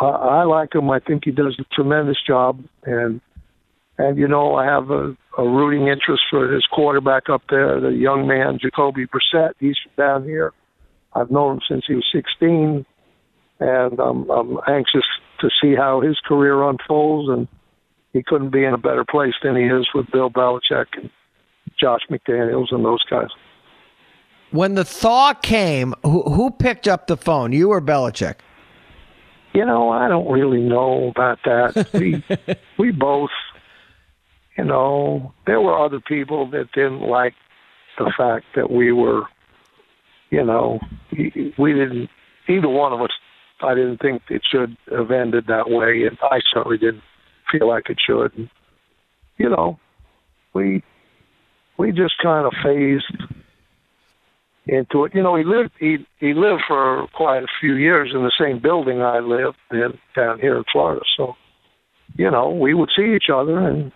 I, 0.00 0.44
like 0.44 0.74
him. 0.74 0.90
I 0.90 1.00
think 1.00 1.24
he 1.24 1.30
does 1.30 1.58
a 1.58 1.74
tremendous 1.74 2.18
job, 2.26 2.62
and 2.84 3.20
and 3.98 4.16
you 4.16 4.28
know, 4.28 4.54
I 4.54 4.64
have 4.64 4.90
a, 4.90 5.16
a 5.36 5.48
rooting 5.48 5.88
interest 5.88 6.22
for 6.30 6.50
his 6.52 6.64
quarterback 6.72 7.28
up 7.28 7.42
there, 7.50 7.80
the 7.80 7.90
young 7.90 8.26
man 8.26 8.58
Jacoby 8.60 9.06
Brissett. 9.06 9.52
He's 9.58 9.76
down 9.96 10.24
here. 10.24 10.52
I've 11.12 11.30
known 11.30 11.56
him 11.56 11.60
since 11.68 11.84
he 11.86 11.94
was 11.94 12.06
16, 12.14 12.86
and 13.58 14.00
I'm, 14.00 14.30
I'm 14.30 14.58
anxious 14.68 15.04
to 15.40 15.50
see 15.60 15.74
how 15.74 16.00
his 16.00 16.18
career 16.26 16.62
unfolds 16.62 17.28
and 17.28 17.48
he 18.12 18.22
couldn't 18.22 18.50
be 18.50 18.64
in 18.64 18.74
a 18.74 18.78
better 18.78 19.04
place 19.04 19.34
than 19.42 19.56
he 19.56 19.64
is 19.64 19.88
with 19.94 20.10
Bill 20.10 20.30
Belichick 20.30 20.86
and 20.94 21.10
Josh 21.80 22.00
McDaniels 22.10 22.66
and 22.70 22.84
those 22.84 23.04
guys. 23.08 23.28
When 24.50 24.74
the 24.74 24.84
thaw 24.84 25.34
came, 25.34 25.94
who, 26.02 26.22
who 26.22 26.50
picked 26.50 26.88
up 26.88 27.06
the 27.06 27.16
phone? 27.16 27.52
You 27.52 27.70
or 27.70 27.80
Belichick? 27.80 28.36
You 29.52 29.64
know, 29.64 29.90
I 29.90 30.08
don't 30.08 30.30
really 30.30 30.60
know 30.60 31.08
about 31.08 31.38
that. 31.44 31.88
We 31.94 32.24
we 32.78 32.92
both, 32.92 33.30
you 34.56 34.64
know, 34.64 35.32
there 35.46 35.60
were 35.60 35.76
other 35.78 36.00
people 36.00 36.48
that 36.50 36.72
didn't 36.72 37.02
like 37.02 37.34
the 37.98 38.12
fact 38.16 38.46
that 38.54 38.70
we 38.70 38.92
were, 38.92 39.22
you 40.30 40.44
know, 40.44 40.78
we 41.12 41.72
didn't. 41.72 42.08
Either 42.48 42.68
one 42.68 42.92
of 42.92 43.00
us, 43.00 43.10
I 43.60 43.74
didn't 43.74 43.98
think 43.98 44.22
it 44.28 44.42
should 44.50 44.76
have 44.90 45.10
ended 45.10 45.46
that 45.48 45.68
way, 45.68 46.04
and 46.04 46.18
I 46.22 46.40
certainly 46.52 46.78
didn't 46.78 47.02
feel 47.50 47.68
like 47.68 47.90
it 47.90 47.98
should. 48.04 48.36
And, 48.36 48.48
you 49.36 49.48
know, 49.48 49.78
we 50.54 50.82
we 51.76 51.92
just 51.92 52.14
kind 52.22 52.46
of 52.46 52.52
phased 52.62 53.39
into 54.70 55.04
it. 55.04 55.14
You 55.14 55.22
know, 55.22 55.36
he 55.36 55.44
lived 55.44 55.72
he 55.78 55.98
he 56.18 56.32
lived 56.32 56.62
for 56.66 57.06
quite 57.12 57.42
a 57.42 57.48
few 57.60 57.74
years 57.74 58.12
in 58.14 58.22
the 58.22 58.32
same 58.38 58.60
building 58.62 59.02
I 59.02 59.18
lived 59.18 59.58
in 59.72 59.98
down 60.14 60.38
here 60.38 60.56
in 60.56 60.64
Florida. 60.72 61.02
So, 61.16 61.34
you 62.16 62.30
know, 62.30 62.50
we 62.50 62.72
would 62.74 62.90
see 62.96 63.14
each 63.14 63.30
other, 63.32 63.58
and 63.58 63.92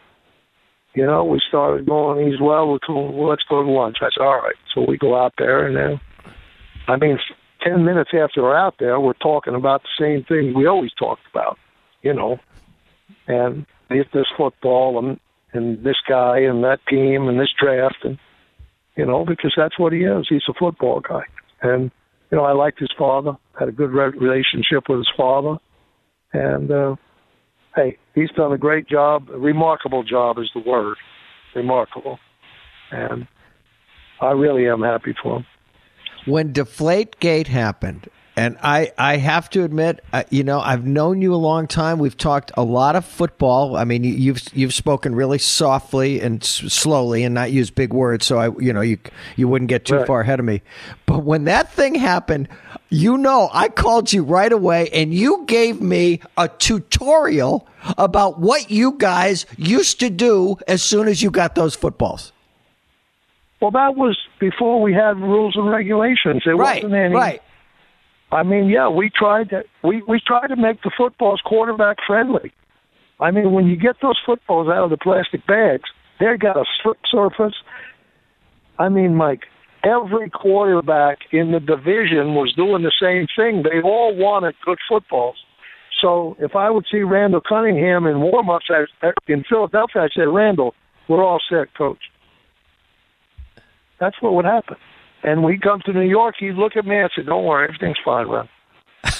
you 0.94 1.06
know, 1.06 1.24
we 1.24 1.40
started 1.48 1.86
going. 1.86 2.26
He's 2.26 2.40
well, 2.40 2.72
let's 2.72 3.44
go 3.48 3.62
to 3.62 3.70
lunch. 3.70 3.98
I 4.00 4.08
said, 4.16 4.22
all 4.22 4.42
right. 4.42 4.56
So 4.74 4.84
we 4.86 4.98
go 4.98 5.16
out 5.16 5.34
there, 5.38 5.66
and 5.66 5.76
then, 5.76 6.00
I 6.88 6.96
mean, 6.96 7.18
ten 7.62 7.84
minutes 7.84 8.10
after 8.12 8.42
we're 8.42 8.56
out 8.56 8.74
there, 8.78 8.98
we're 8.98 9.14
talking 9.14 9.54
about 9.54 9.82
the 9.82 10.04
same 10.04 10.24
thing 10.24 10.54
we 10.54 10.66
always 10.66 10.92
talked 10.98 11.22
about. 11.30 11.56
You 12.02 12.14
know, 12.14 12.38
and 13.28 13.64
this 13.88 14.26
football 14.36 14.98
and 14.98 15.20
and 15.52 15.84
this 15.84 15.96
guy 16.08 16.40
and 16.40 16.64
that 16.64 16.80
team 16.88 17.28
and 17.28 17.38
this 17.38 17.52
draft 17.58 17.98
and 18.02 18.18
you 18.96 19.04
know, 19.04 19.24
because 19.24 19.52
that's 19.56 19.78
what 19.78 19.92
he 19.92 20.00
is. 20.00 20.26
He's 20.28 20.42
a 20.48 20.54
football 20.54 21.00
guy. 21.00 21.22
And, 21.62 21.90
you 22.30 22.38
know, 22.38 22.44
I 22.44 22.52
liked 22.52 22.78
his 22.78 22.90
father, 22.96 23.36
had 23.58 23.68
a 23.68 23.72
good 23.72 23.90
re- 23.90 24.16
relationship 24.18 24.88
with 24.88 24.98
his 24.98 25.10
father. 25.16 25.56
And, 26.32 26.70
uh, 26.70 26.96
hey, 27.74 27.98
he's 28.14 28.30
done 28.30 28.52
a 28.52 28.58
great 28.58 28.88
job. 28.88 29.28
A 29.30 29.38
remarkable 29.38 30.02
job 30.02 30.38
is 30.38 30.50
the 30.54 30.60
word. 30.60 30.96
Remarkable. 31.54 32.18
And 32.90 33.26
I 34.20 34.32
really 34.32 34.68
am 34.68 34.82
happy 34.82 35.14
for 35.22 35.38
him. 35.38 35.46
When 36.26 36.52
Deflate 36.52 37.20
Gate 37.20 37.48
happened, 37.48 38.08
and 38.36 38.58
I, 38.62 38.92
I 38.98 39.16
have 39.18 39.48
to 39.50 39.62
admit, 39.62 40.02
uh, 40.12 40.24
you 40.28 40.42
know, 40.42 40.58
I've 40.58 40.84
known 40.84 41.22
you 41.22 41.34
a 41.34 41.36
long 41.36 41.68
time. 41.68 42.00
We've 42.00 42.16
talked 42.16 42.50
a 42.56 42.64
lot 42.64 42.96
of 42.96 43.04
football. 43.04 43.76
I 43.76 43.84
mean, 43.84 44.02
you, 44.02 44.32
have 44.32 44.42
you've 44.52 44.74
spoken 44.74 45.14
really 45.14 45.38
softly 45.38 46.20
and 46.20 46.42
s- 46.42 46.72
slowly, 46.72 47.22
and 47.22 47.32
not 47.32 47.52
used 47.52 47.76
big 47.76 47.92
words. 47.92 48.26
So 48.26 48.38
I, 48.38 48.50
you 48.58 48.72
know, 48.72 48.80
you 48.80 48.98
you 49.36 49.46
wouldn't 49.46 49.68
get 49.68 49.84
too 49.84 49.96
right. 49.96 50.06
far 50.06 50.20
ahead 50.22 50.40
of 50.40 50.46
me. 50.46 50.62
But 51.06 51.22
when 51.22 51.44
that 51.44 51.72
thing 51.72 51.94
happened, 51.94 52.48
you 52.88 53.16
know, 53.18 53.50
I 53.52 53.68
called 53.68 54.12
you 54.12 54.24
right 54.24 54.52
away, 54.52 54.88
and 54.90 55.14
you 55.14 55.44
gave 55.46 55.80
me 55.80 56.20
a 56.36 56.48
tutorial 56.48 57.68
about 57.96 58.40
what 58.40 58.68
you 58.68 58.96
guys 58.98 59.46
used 59.56 60.00
to 60.00 60.10
do 60.10 60.56
as 60.66 60.82
soon 60.82 61.06
as 61.06 61.22
you 61.22 61.30
got 61.30 61.54
those 61.54 61.76
footballs. 61.76 62.32
Well, 63.60 63.70
that 63.70 63.94
was 63.94 64.18
before 64.40 64.82
we 64.82 64.92
had 64.92 65.20
rules 65.20 65.54
and 65.54 65.70
regulations. 65.70 66.42
There 66.44 66.56
right, 66.56 66.82
wasn't 66.82 67.00
any. 67.00 67.14
Right 67.14 67.40
I 68.34 68.42
mean, 68.42 68.68
yeah, 68.68 68.88
we 68.88 69.10
tried 69.14 69.50
to 69.50 69.62
we 69.84 70.02
we 70.08 70.20
tried 70.26 70.48
to 70.48 70.56
make 70.56 70.82
the 70.82 70.90
footballs 70.96 71.40
quarterback 71.44 71.98
friendly. 72.06 72.52
I 73.20 73.30
mean, 73.30 73.52
when 73.52 73.66
you 73.66 73.76
get 73.76 73.96
those 74.02 74.18
footballs 74.26 74.68
out 74.68 74.84
of 74.84 74.90
the 74.90 74.96
plastic 74.96 75.46
bags, 75.46 75.88
they 76.18 76.36
got 76.36 76.56
a 76.56 76.64
slip 76.82 76.98
surface. 77.10 77.54
I 78.76 78.88
mean, 78.88 79.14
Mike, 79.14 79.42
every 79.84 80.30
quarterback 80.30 81.18
in 81.30 81.52
the 81.52 81.60
division 81.60 82.34
was 82.34 82.52
doing 82.56 82.82
the 82.82 82.92
same 83.00 83.28
thing. 83.36 83.62
They 83.62 83.80
all 83.82 84.16
wanted 84.16 84.56
good 84.64 84.78
footballs. 84.88 85.36
So 86.02 86.36
if 86.40 86.56
I 86.56 86.70
would 86.70 86.86
see 86.90 87.02
Randall 87.02 87.40
Cunningham 87.48 88.06
in 88.06 88.20
warm-ups 88.20 88.66
in 89.28 89.44
Philadelphia, 89.48 90.02
I'd 90.02 90.10
say, 90.14 90.26
Randall, 90.26 90.74
we're 91.08 91.24
all 91.24 91.40
set, 91.48 91.72
coach. 91.78 92.02
That's 94.00 94.16
what 94.20 94.34
would 94.34 94.44
happen. 94.44 94.76
And 95.24 95.42
we 95.42 95.58
come 95.58 95.80
to 95.86 95.92
New 95.92 96.08
York, 96.08 96.36
he'd 96.38 96.52
look 96.52 96.76
at 96.76 96.84
me 96.84 96.96
and 96.96 97.10
say, 97.16 97.22
"Don't 97.22 97.44
worry, 97.44 97.64
everything's 97.64 97.96
fine, 98.04 98.30
man." 98.30 98.48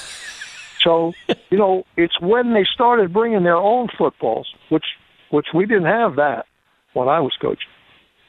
so 0.82 1.14
you 1.50 1.58
know, 1.58 1.84
it's 1.96 2.20
when 2.20 2.52
they 2.52 2.64
started 2.72 3.12
bringing 3.12 3.42
their 3.42 3.56
own 3.56 3.88
footballs, 3.96 4.46
which 4.68 4.84
which 5.30 5.46
we 5.54 5.64
didn't 5.64 5.86
have 5.86 6.16
that 6.16 6.44
when 6.92 7.08
I 7.08 7.20
was 7.20 7.32
coaching. 7.40 7.68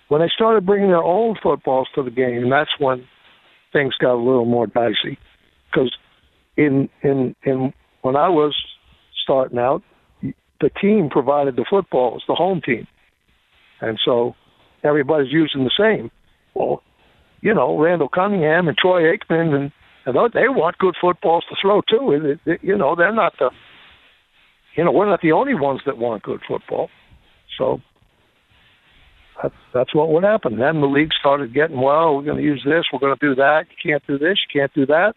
When 0.07 0.21
they 0.21 0.29
started 0.33 0.65
bringing 0.65 0.89
their 0.89 1.03
own 1.03 1.35
footballs 1.41 1.89
to 1.95 2.03
the 2.03 2.11
game, 2.11 2.49
that's 2.49 2.79
when 2.79 3.05
things 3.73 3.93
got 3.99 4.13
a 4.13 4.23
little 4.23 4.45
more 4.45 4.67
dicey. 4.67 5.19
Because 5.69 5.93
in 6.55 6.89
in 7.03 7.35
in 7.43 7.73
when 8.03 8.15
I 8.15 8.29
was 8.29 8.55
starting 9.23 9.59
out, 9.59 9.83
the 10.21 10.69
team 10.81 11.09
provided 11.09 11.57
the 11.57 11.65
footballs, 11.69 12.23
the 12.25 12.35
home 12.35 12.61
team, 12.61 12.87
and 13.81 13.99
so 14.05 14.33
everybody's 14.81 15.33
using 15.33 15.65
the 15.65 15.71
same. 15.77 16.09
Well, 16.53 16.81
you 17.45 17.53
know, 17.53 17.77
Randall 17.77 18.09
Cunningham 18.09 18.67
and 18.67 18.75
Troy 18.75 19.03
Aikman, 19.03 19.53
and, 19.53 19.71
and 20.07 20.33
they 20.33 20.47
want 20.47 20.79
good 20.79 20.95
footballs 20.99 21.45
to 21.47 21.55
throw 21.61 21.81
too. 21.81 22.39
You 22.63 22.75
know, 22.75 22.95
they're 22.95 23.13
not 23.13 23.33
the, 23.37 23.51
you 24.75 24.83
know, 24.83 24.91
we're 24.91 25.05
not 25.05 25.21
the 25.21 25.31
only 25.31 25.53
ones 25.53 25.81
that 25.85 25.99
want 25.99 26.23
good 26.23 26.41
football. 26.47 26.89
So 27.55 27.81
that's 29.39 29.53
that's 29.75 29.93
what 29.93 30.09
would 30.09 30.23
happen. 30.23 30.57
Then 30.57 30.81
the 30.81 30.87
league 30.87 31.11
started 31.19 31.53
getting 31.53 31.79
well. 31.79 32.15
We're 32.15 32.23
going 32.23 32.37
to 32.37 32.43
use 32.43 32.63
this. 32.65 32.85
We're 32.91 32.97
going 32.97 33.15
to 33.15 33.25
do 33.27 33.35
that. 33.35 33.65
You 33.69 33.91
can't 33.91 34.07
do 34.07 34.17
this. 34.17 34.39
You 34.49 34.59
can't 34.59 34.73
do 34.73 34.87
that. 34.87 35.13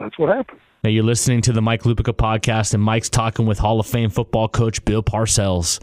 That's 0.00 0.18
what 0.18 0.34
happened. 0.34 0.58
Now 0.82 0.90
you're 0.90 1.04
listening 1.04 1.40
to 1.42 1.52
the 1.52 1.62
Mike 1.62 1.84
Lupica 1.84 2.12
podcast, 2.12 2.74
and 2.74 2.82
Mike's 2.82 3.08
talking 3.08 3.46
with 3.46 3.60
Hall 3.60 3.78
of 3.78 3.86
Fame 3.86 4.10
football 4.10 4.48
coach 4.48 4.84
Bill 4.84 5.04
Parcells. 5.04 5.78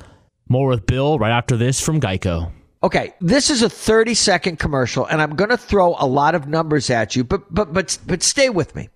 More 0.49 0.67
with 0.67 0.85
Bill 0.85 1.17
right 1.17 1.31
after 1.31 1.55
this 1.55 1.79
from 1.79 2.01
Geico. 2.01 2.51
Okay, 2.81 3.13
this 3.19 3.49
is 3.49 3.61
a 3.61 3.69
30 3.69 4.13
second 4.13 4.57
commercial 4.57 5.05
and 5.05 5.21
I'm 5.21 5.35
going 5.35 5.49
to 5.49 5.57
throw 5.57 5.95
a 5.99 6.07
lot 6.07 6.33
of 6.33 6.47
numbers 6.47 6.89
at 6.89 7.13
you, 7.13 7.25
but 7.25 7.53
but 7.53 7.73
but 7.73 7.97
but 8.07 8.23
stay 8.23 8.49
with 8.49 8.73
me. 8.73 8.87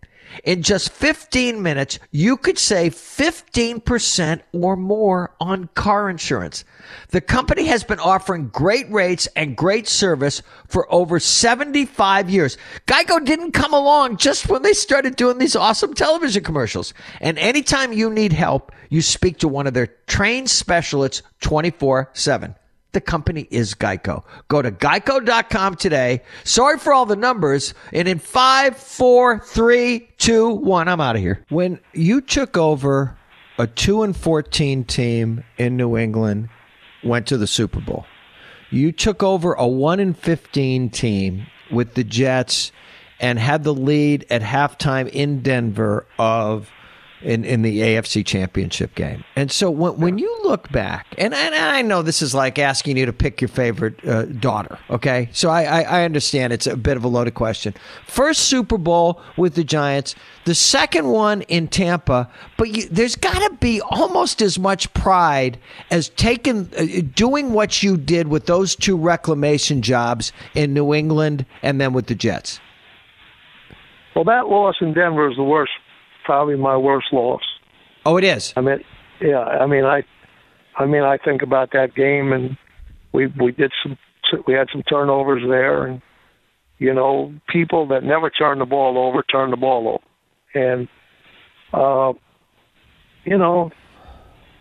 In 0.46 0.64
just 0.64 0.90
15 0.92 1.62
minutes, 1.62 2.00
you 2.10 2.38
could 2.38 2.58
save 2.58 2.96
15% 2.96 4.42
or 4.54 4.76
more 4.76 5.36
on 5.40 5.70
car 5.76 6.10
insurance. 6.10 6.66
The 7.10 7.22
company 7.22 7.66
has 7.66 7.84
been 7.84 8.00
offering 8.00 8.48
great 8.48 8.90
rates 8.90 9.28
and 9.36 9.56
great 9.56 9.88
service 9.88 10.42
for 10.68 10.92
over 10.92 11.20
75 11.20 12.30
years. 12.32 12.58
Geico 12.88 13.24
didn't 13.24 13.52
come 13.52 13.74
along 13.74 14.18
just 14.18 14.50
when 14.50 14.64
they 14.64 14.74
started 14.74 15.18
doing 15.18 15.38
these 15.38 15.56
awesome 15.56 15.94
television 15.94 16.44
commercials. 16.44 16.94
And 17.22 17.38
anytime 17.38 17.94
you 17.94 18.10
need 18.10 18.34
help, 18.34 18.72
you 18.90 19.02
speak 19.04 19.38
to 19.40 19.48
one 19.48 19.68
of 19.68 19.76
their 19.76 19.88
trained 20.08 20.50
specialists 20.50 21.22
24 21.42 22.10
7. 22.14 22.56
The 22.94 23.02
company 23.02 23.48
is 23.50 23.74
Geico. 23.74 24.24
Go 24.48 24.62
to 24.62 24.72
geico.com 24.72 25.76
today. 25.76 26.22
Sorry 26.44 26.78
for 26.78 26.94
all 26.94 27.06
the 27.06 27.16
numbers. 27.16 27.74
And 27.92 28.08
in 28.08 28.20
five, 28.20 28.78
four, 28.78 29.40
three, 29.40 30.08
two, 30.20 30.50
one, 30.50 30.88
I'm 30.88 31.02
out 31.02 31.16
of 31.16 31.22
here. 31.22 31.44
When 31.50 31.80
you 31.94 32.22
took 32.22 32.56
over 32.56 33.18
a 33.58 33.68
2 33.68 34.04
and 34.04 34.16
14 34.16 34.84
team 34.86 35.44
in 35.58 35.76
New 35.76 35.98
England, 35.98 36.50
went 37.04 37.28
to 37.28 37.38
the 37.38 37.48
Super 37.48 37.82
Bowl. 37.82 38.06
You 38.70 38.92
took 38.92 39.22
over 39.22 39.54
a 39.54 39.68
1 39.68 40.00
and 40.00 40.18
15 40.18 40.90
team 40.90 41.48
with 41.72 41.96
the 41.96 42.04
Jets 42.04 42.72
and 43.20 43.40
had 43.40 43.64
the 43.64 43.74
lead 43.74 44.26
at 44.30 44.42
halftime 44.42 45.08
in 45.10 45.42
Denver 45.42 46.06
of 46.18 46.70
in, 47.24 47.46
in 47.46 47.62
the 47.62 47.80
AFC 47.80 48.26
championship 48.26 48.96
game. 48.96 49.24
And 49.36 49.52
so 49.52 49.72
when, 49.72 49.98
when 49.98 50.18
you 50.18 50.40
look 50.44 50.72
back, 50.72 51.08
and, 51.18 51.34
and 51.34 51.56
I 51.56 51.82
know 51.82 52.02
this 52.02 52.22
is 52.22 52.36
like 52.36 52.60
asking 52.60 52.98
you 52.98 53.06
to 53.06 53.14
pick 53.14 53.42
your 53.42 53.48
favorite 53.48 54.06
uh, 54.06 54.26
daughter, 54.26 54.78
okay? 54.90 55.30
So 55.32 55.50
I, 55.50 55.64
I, 55.64 55.82
I, 55.82 56.06
understand 56.06 56.54
it's 56.54 56.68
a 56.68 56.78
bit 56.78 56.98
of 56.98 57.04
a 57.04 57.08
loaded 57.08 57.34
question. 57.34 57.74
First 58.08 58.42
Super 58.42 58.78
Bowl 58.78 59.22
with 59.38 59.56
the 59.56 59.64
Giants, 59.64 60.16
the 60.46 60.56
second 60.56 61.08
one 61.08 61.42
in 61.44 61.68
Tampa, 61.68 62.30
but 62.58 62.70
you, 62.70 62.88
there's 62.90 63.16
got 63.16 63.40
to 63.50 63.56
be 63.58 63.82
almost 63.82 64.42
as 64.42 64.60
much 64.60 64.94
pride 64.94 65.58
as 65.92 66.10
taking, 66.10 66.70
uh, 66.78 67.02
doing 67.16 67.54
what 67.54 67.82
you 67.82 67.98
did 67.98 68.28
with 68.28 68.46
those 68.46 68.76
two 68.76 68.98
reclamation 68.98 69.82
jobs 69.82 70.34
in 70.54 70.74
New 70.74 70.94
England 70.94 71.46
and 71.62 71.80
then 71.80 71.94
with 71.94 72.08
the 72.08 72.16
Jets. 72.16 72.60
Well, 74.16 74.26
that 74.26 74.48
loss 74.48 74.76
in 74.80 74.94
Denver 74.94 75.30
is 75.30 75.38
the 75.38 75.44
worst 75.44 75.72
probably 76.24 76.56
my 76.56 76.78
worst 76.78 77.08
loss. 77.12 77.42
Oh, 78.06 78.18
it 78.18 78.24
is. 78.24 78.54
I 78.56 78.62
mean, 78.62 78.80
yeah. 79.22 79.40
I 79.40 79.66
mean, 79.66 79.86
I, 79.86 80.04
I 80.78 80.86
mean, 80.86 81.04
I 81.04 81.18
think 81.18 81.42
about 81.42 81.72
that 81.74 81.96
game, 81.96 82.34
and 82.34 82.58
we 83.14 83.28
we 83.28 83.52
did 83.52 83.72
some, 83.82 83.98
we 84.48 84.54
had 84.54 84.68
some 84.72 84.84
turnovers 84.84 85.44
there, 85.48 85.86
and 85.86 86.02
you 86.80 86.94
know, 86.94 87.34
people 87.48 87.88
that 87.88 88.04
never 88.04 88.30
turn 88.30 88.60
the 88.60 88.66
ball 88.66 88.98
over 88.98 89.24
turn 89.24 89.52
the 89.52 89.58
ball 89.58 89.88
over, 89.88 90.66
and 90.68 90.88
uh, 91.74 92.14
you 93.24 93.38
know, 93.38 93.72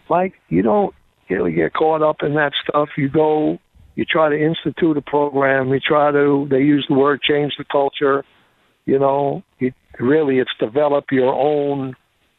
Mike, 0.08 0.34
you 0.48 0.62
don't 0.62 0.94
really 1.28 1.52
get 1.52 1.74
caught 1.74 2.02
up 2.02 2.22
in 2.22 2.34
that 2.34 2.52
stuff. 2.68 2.90
You 2.96 3.08
go, 3.08 3.58
you 3.94 4.04
try 4.04 4.28
to 4.28 4.40
institute 4.40 4.96
a 4.96 5.02
program. 5.02 5.72
You 5.72 5.80
try 5.80 6.12
to. 6.12 6.46
They 6.50 6.60
use 6.60 6.86
the 6.88 6.94
word 6.94 7.20
change 7.22 7.54
the 7.58 7.64
culture. 7.64 8.24
You 8.84 8.98
know, 8.98 9.42
you, 9.58 9.72
really, 9.99 10.38
it's 10.38 10.51
develop 10.59 11.07
your 11.11 11.32
own 11.32 11.95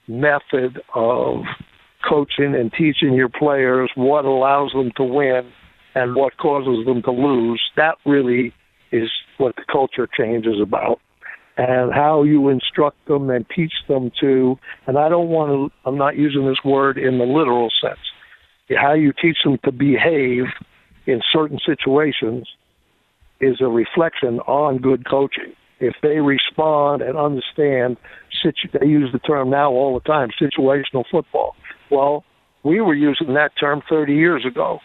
method 0.08 0.82
of 0.96 1.44
coaching 2.08 2.56
and 2.56 2.72
teaching 2.72 3.14
your 3.14 3.30
players 3.30 3.90
what 3.96 4.26
allows 4.26 4.72
them 4.74 4.92
to 4.98 5.04
win 5.04 5.52
and 5.96 6.16
what 6.16 6.38
causes 6.38 6.86
them 6.86 7.02
to 7.04 7.12
lose. 7.12 7.62
That 7.78 7.96
really 8.06 8.54
is 8.92 9.10
what 9.38 9.56
the 9.56 9.64
culture 9.72 10.08
change 10.08 10.46
is 10.46 10.60
about. 10.62 11.00
And 11.56 11.94
how 11.94 12.24
you 12.24 12.50
instruct 12.50 12.98
them 13.08 13.30
and 13.30 13.46
teach 13.56 13.74
them 13.88 14.12
to, 14.22 14.58
and 14.88 14.98
I 14.98 15.08
don't 15.08 15.30
want 15.30 15.52
to, 15.52 15.88
I'm 15.88 15.98
not 15.98 16.18
using 16.18 16.48
this 16.48 16.58
word 16.66 16.98
in 16.98 17.20
the 17.20 17.26
literal 17.26 17.70
sense, 17.80 18.00
how 18.76 18.94
you 18.94 19.14
teach 19.14 19.38
them 19.44 19.60
to 19.64 19.72
behave 19.72 20.46
in 21.06 21.22
certain 21.32 21.60
situations 21.64 22.48
is 23.40 23.58
a 23.62 23.68
reflection 23.68 24.40
on 24.40 24.80
good 24.80 25.08
coaching. 25.08 25.54
If 25.84 25.96
they 26.02 26.20
respond 26.20 27.02
and 27.02 27.18
understand, 27.18 27.98
they 28.42 28.88
use 28.88 29.10
the 29.12 29.20
term 29.20 29.50
now 29.50 29.70
all 29.70 29.94
the 29.94 30.00
time, 30.00 30.30
situational 30.42 31.04
football. 31.12 31.56
Well, 31.92 32.24
we 32.64 32.80
were 32.80 32.94
using 32.94 33.34
that 33.34 33.52
term 33.60 33.82
30 33.90 34.14
years 34.14 34.46
ago. 34.46 34.80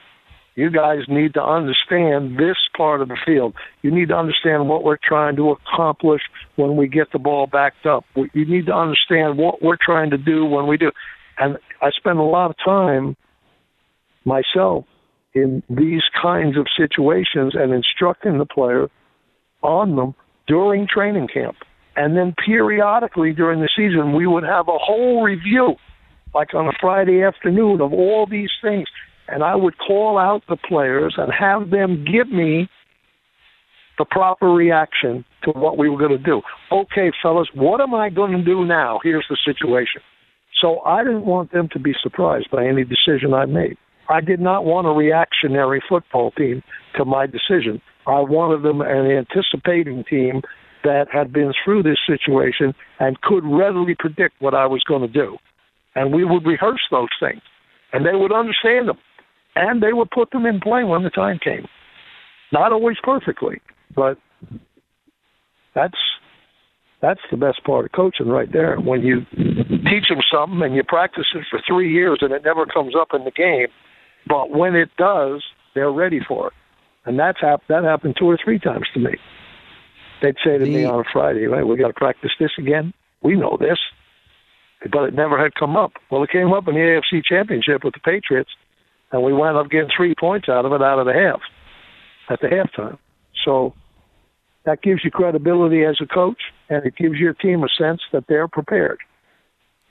You 0.57 0.71
guys 0.73 1.03
need 1.07 1.35
to 1.35 1.43
understand 1.43 2.37
this 2.37 2.57
part 2.77 3.01
of 3.01 3.07
the 3.07 3.17
field. 3.25 3.55
You 3.83 3.93
need 3.93 4.09
to 4.09 4.17
understand 4.17 4.69
what 4.69 4.83
we're 4.83 4.99
trying 5.01 5.37
to 5.37 5.51
accomplish 5.51 6.23
when 6.57 6.77
we 6.77 6.89
get 6.89 7.13
the 7.13 7.21
ball 7.21 7.47
backed 7.47 7.87
up. 7.87 8.05
You 8.17 8.45
need 8.45 8.67
to 8.67 8.75
understand 8.75 9.39
what 9.39 9.63
we're 9.63 9.79
trying 9.81 10.11
to 10.11 10.19
do 10.19 10.45
when 10.45 10.67
we 10.67 10.77
do. 10.77 10.91
And 11.39 11.59
I 11.81 11.91
spend 11.97 12.19
a 12.19 12.25
lot 12.25 12.51
of 12.51 12.57
time 12.65 13.17
myself 14.25 14.85
in 15.33 15.63
these 15.71 16.03
kinds 16.21 16.59
of 16.59 16.67
situations 16.77 17.55
and 17.55 17.73
instructing 17.73 18.39
the 18.39 18.47
player 18.47 18.89
on 19.63 19.95
them 19.95 20.17
during 20.49 20.89
training 20.93 21.29
camp. 21.33 21.57
And 21.95 22.17
then 22.17 22.35
periodically 22.45 23.33
during 23.33 23.61
the 23.61 23.69
season, 23.77 24.15
we 24.15 24.27
would 24.27 24.45
have 24.45 24.69
a 24.69 24.79
whole 24.79 25.23
review, 25.23 25.75
like 26.35 26.55
on 26.55 26.67
a 26.67 26.73
Friday 26.81 27.23
afternoon, 27.23 27.81
of 27.81 27.93
all 27.93 28.27
these 28.29 28.51
things 28.63 28.87
and 29.29 29.45
I 29.45 29.55
would 29.55 29.79
call 29.79 30.19
out 30.19 30.43
the 30.49 30.57
players 30.57 31.15
and 31.19 31.31
have 31.33 31.71
them 31.71 32.05
give 32.05 32.31
me 32.31 32.69
the 33.99 34.05
proper 34.05 34.51
reaction 34.51 35.25
to 35.45 35.51
what 35.51 35.77
we 35.77 35.89
were 35.89 35.99
going 35.99 36.17
to 36.17 36.19
do. 36.19 36.41
Okay, 36.73 37.13
fellas, 37.23 37.49
what 37.55 37.81
am 37.81 37.95
I 37.95 38.11
going 38.11 38.33
to 38.33 38.43
do 38.43 38.65
now? 38.65 39.01
Here's 39.03 39.27
the 39.29 39.37
situation. 39.45 40.01
So 40.61 40.81
I 40.81 41.05
didn't 41.05 41.27
want 41.27 41.53
them 41.53 41.69
to 41.73 41.79
be 41.79 41.93
surprised 42.03 42.51
by 42.51 42.67
any 42.67 42.85
decision 42.85 43.35
I 43.35 43.45
made. 43.45 43.77
I 44.09 44.21
did 44.21 44.41
not 44.41 44.65
want 44.65 44.87
a 44.87 44.91
reactionary 44.91 45.83
football 45.87 46.31
team 46.33 46.63
to 46.97 47.05
my 47.05 47.27
decision. 47.27 47.83
I 48.09 48.21
wanted 48.21 48.63
them 48.63 48.81
an 48.81 49.07
anticipating 49.11 50.05
team 50.09 50.43
that 50.85 51.07
had 51.13 51.33
been 51.33 51.53
through 51.65 51.83
this 51.83 51.99
situation 52.07 52.75
and 52.99 53.21
could 53.21 53.45
readily 53.45 53.95
predict 53.99 54.41
what 54.41 54.55
I 54.55 54.67
was 54.67 54.83
going 54.85 55.03
to 55.03 55.09
do. 55.09 55.37
And 55.95 56.15
we 56.15 56.25
would 56.25 56.47
rehearse 56.47 56.81
those 56.91 57.09
things, 57.21 57.43
and 57.93 58.07
they 58.07 58.15
would 58.15 58.33
understand 58.33 58.89
them 58.89 58.99
and 59.59 59.83
they 59.83 59.93
would 59.93 60.11
put 60.11 60.31
them 60.31 60.47
in 60.47 60.61
play 60.61 60.85
when 60.85 61.03
the 61.03 61.11
time 61.11 61.39
came. 61.43 61.67
Not 62.53 62.73
always 62.73 62.97
perfectly, 63.03 63.61
but 63.95 64.17
that's 65.75 65.99
that's 67.03 67.21
the 67.31 67.37
best 67.37 67.63
part 67.65 67.85
of 67.85 67.93
coaching 67.93 68.29
right 68.29 68.51
there. 68.53 68.77
When 68.77 69.03
you 69.03 69.21
teach 69.31 70.09
them 70.09 70.21
something 70.33 70.63
and 70.63 70.75
you 70.75 70.83
practice 70.83 71.27
it 71.35 71.45
for 71.51 71.61
three 71.67 71.93
years 71.93 72.19
and 72.23 72.33
it 72.33 72.43
never 72.45 72.67
comes 72.67 72.95
up 72.99 73.09
in 73.13 73.25
the 73.25 73.31
game, 73.31 73.69
but 74.29 74.51
when 74.51 74.75
it 74.75 74.89
does, 74.97 75.43
they're 75.75 75.93
ready 75.93 76.21
for 76.27 76.49
it. 76.49 76.53
And 77.05 77.19
that's 77.19 77.41
hap- 77.41 77.67
that 77.69 77.85
happened 77.85 78.17
two 78.19 78.27
or 78.27 78.39
three 78.43 78.59
times 78.59 78.87
to 78.95 79.01
me. 79.01 79.17
They'd 80.21 80.37
say 80.45 80.59
to 80.59 80.65
the, 80.65 80.71
me 80.71 80.85
on 80.85 81.01
a 81.01 81.05
Friday, 81.13 81.47
right, 81.47 81.67
we 81.67 81.77
got 81.77 81.89
to 81.89 81.95
practice 81.95 82.33
this 82.39 82.51
again. 82.59 82.93
We 83.23 83.37
know 83.37 83.57
this." 83.61 83.79
But 84.93 85.05
it 85.05 85.15
never 85.15 85.43
had 85.43 85.55
come 85.57 85.77
up. 85.77 85.93
Well, 86.09 86.23
it 86.23 86.31
came 86.31 86.53
up 86.53 86.69
in 86.69 86.75
the 86.75 86.81
AFC 86.81 87.25
Championship 87.25 87.83
with 87.83 87.95
the 87.95 88.01
Patriots 88.01 88.51
and 89.13 89.23
we 89.23 89.33
wound 89.33 89.57
up 89.57 89.71
getting 89.71 89.91
three 89.95 90.15
points 90.19 90.49
out 90.49 90.65
of 90.65 90.73
it 90.73 90.83
out 90.83 90.99
of 90.99 91.07
the 91.07 91.13
half 91.13 91.41
at 92.29 92.41
the 92.41 92.49
halftime. 92.49 92.99
So 93.45 93.75
that 94.65 94.83
gives 94.83 95.05
you 95.05 95.11
credibility 95.11 95.85
as 95.85 95.99
a 96.03 96.07
coach, 96.07 96.41
and 96.69 96.85
it 96.85 96.97
gives 96.97 97.17
your 97.17 97.33
team 97.35 97.65
a 97.65 97.69
sense 97.69 98.03
that 98.13 98.25
they're 98.29 98.49
prepared. 98.49 98.99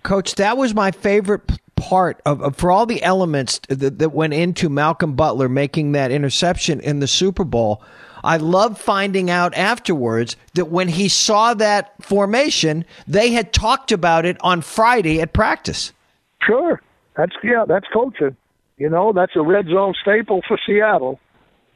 Coach, 0.04 0.36
that 0.36 0.58
was 0.58 0.76
my 0.76 0.92
favorite 0.92 1.42
part 1.78 2.22
of, 2.26 2.42
of 2.42 2.58
for 2.58 2.72
all 2.72 2.86
the 2.86 3.02
elements 3.04 3.60
that, 3.70 4.00
that 4.00 4.10
went 4.10 4.34
into 4.34 4.68
Malcolm 4.68 5.16
Butler 5.16 5.48
making 5.48 5.94
that 5.94 6.12
interception 6.12 6.82
in 6.82 7.00
the 7.00 7.08
Super 7.08 7.46
Bowl. 7.46 7.82
I 8.24 8.38
love 8.38 8.78
finding 8.82 9.30
out 9.30 9.56
afterwards 9.56 10.36
that 10.56 10.66
when 10.66 10.90
he 10.90 11.08
saw 11.08 11.54
that 11.54 11.94
formation, 12.04 12.84
they 13.08 13.32
had 13.32 13.54
talked 13.54 13.92
about 13.92 14.26
it 14.26 14.38
on 14.42 14.62
Friday 14.62 15.22
at 15.22 15.32
practice. 15.32 15.94
Sure, 16.46 16.82
that's 17.16 17.34
yeah, 17.44 17.64
that's 17.66 17.86
coaching. 17.94 18.36
You 18.78 18.90
know, 18.90 19.14
that's 19.14 19.36
a 19.36 19.42
red 19.42 19.68
zone 19.68 19.94
staple 20.02 20.42
for 20.48 20.60
Seattle. 20.66 21.20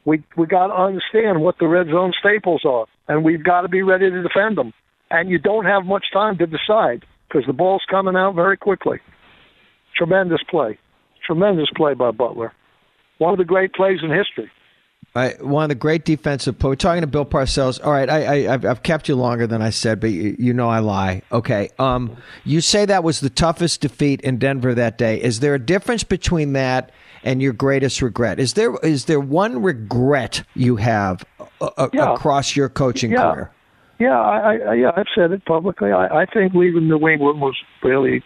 We 0.04 0.22
we 0.36 0.46
got 0.46 0.66
to 0.66 0.74
understand 0.74 1.40
what 1.40 1.58
the 1.58 1.68
red 1.68 1.86
zone 1.86 2.12
staples 2.18 2.62
are, 2.64 2.86
and 3.08 3.24
we've 3.24 3.44
got 3.44 3.62
to 3.62 3.68
be 3.68 3.82
ready 3.82 4.10
to 4.10 4.22
defend 4.22 4.58
them. 4.58 4.72
And 5.10 5.30
you 5.30 5.38
don't 5.38 5.64
have 5.64 5.84
much 5.84 6.06
time 6.12 6.38
to 6.38 6.46
decide 6.46 7.04
because 7.28 7.46
the 7.46 7.52
ball's 7.52 7.84
coming 7.88 8.16
out 8.16 8.34
very 8.34 8.56
quickly. 8.56 8.98
Tremendous 9.96 10.40
play, 10.48 10.78
tremendous 11.26 11.68
play 11.76 11.94
by 11.94 12.10
Butler. 12.10 12.52
One 13.18 13.32
of 13.32 13.38
the 13.38 13.44
great 13.44 13.72
plays 13.72 14.00
in 14.02 14.10
history. 14.10 14.50
I, 15.14 15.34
one 15.40 15.64
of 15.64 15.68
the 15.68 15.74
great 15.74 16.04
defensive. 16.04 16.58
Plays. 16.58 16.70
We're 16.70 16.76
talking 16.76 17.02
to 17.02 17.06
Bill 17.06 17.26
Parcells. 17.26 17.84
All 17.84 17.92
right, 17.92 18.08
I, 18.08 18.54
I, 18.54 18.58
have 18.58 18.82
kept 18.82 19.08
you 19.08 19.14
longer 19.14 19.46
than 19.46 19.60
I 19.60 19.68
said, 19.70 20.00
but 20.00 20.10
you, 20.10 20.34
you, 20.38 20.54
know 20.54 20.70
I 20.70 20.78
lie. 20.78 21.22
Okay, 21.30 21.68
um, 21.78 22.16
you 22.44 22.62
say 22.62 22.86
that 22.86 23.04
was 23.04 23.20
the 23.20 23.28
toughest 23.28 23.82
defeat 23.82 24.22
in 24.22 24.38
Denver 24.38 24.74
that 24.74 24.96
day. 24.96 25.20
Is 25.20 25.40
there 25.40 25.54
a 25.54 25.58
difference 25.58 26.02
between 26.02 26.54
that 26.54 26.90
and 27.22 27.42
your 27.42 27.52
greatest 27.52 28.00
regret? 28.00 28.40
Is 28.40 28.54
there 28.54 28.74
is 28.82 29.04
there 29.04 29.20
one 29.20 29.62
regret 29.62 30.44
you 30.54 30.76
have 30.76 31.24
uh, 31.60 31.88
yeah. 31.92 32.14
across 32.14 32.56
your 32.56 32.70
coaching 32.70 33.12
yeah. 33.12 33.32
career? 33.32 33.50
Yeah, 34.02 34.18
I, 34.18 34.56
I, 34.56 34.74
yeah, 34.74 34.90
I've 34.96 35.06
said 35.14 35.30
it 35.30 35.44
publicly. 35.44 35.92
I, 35.92 36.22
I 36.22 36.26
think 36.26 36.54
leaving 36.54 36.88
New 36.88 37.06
England 37.06 37.40
was 37.40 37.54
really, 37.84 38.24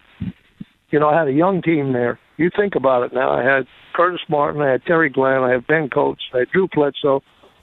you 0.89 0.99
know, 0.99 1.09
I 1.09 1.17
had 1.17 1.27
a 1.27 1.33
young 1.33 1.61
team 1.61 1.93
there. 1.93 2.19
You 2.37 2.49
think 2.55 2.75
about 2.75 3.03
it 3.03 3.13
now. 3.13 3.31
I 3.31 3.43
had 3.43 3.65
Curtis 3.93 4.21
Martin, 4.29 4.61
I 4.61 4.71
had 4.71 4.83
Terry 4.85 5.09
Glenn, 5.09 5.41
I 5.41 5.51
had 5.53 5.67
Ben 5.67 5.89
Coates, 5.89 6.21
I 6.33 6.39
had 6.39 6.49
Drew 6.51 6.67
Bledsoe, 6.73 7.21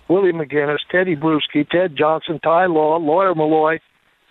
Willie 0.08 0.32
McGinest, 0.32 0.80
Tedy 0.92 1.16
Bruschi, 1.16 1.68
Ted 1.68 1.96
Johnson, 1.96 2.40
Ty 2.42 2.66
Law, 2.66 2.98
Lawyer 2.98 3.34
Milloy, 3.34 3.78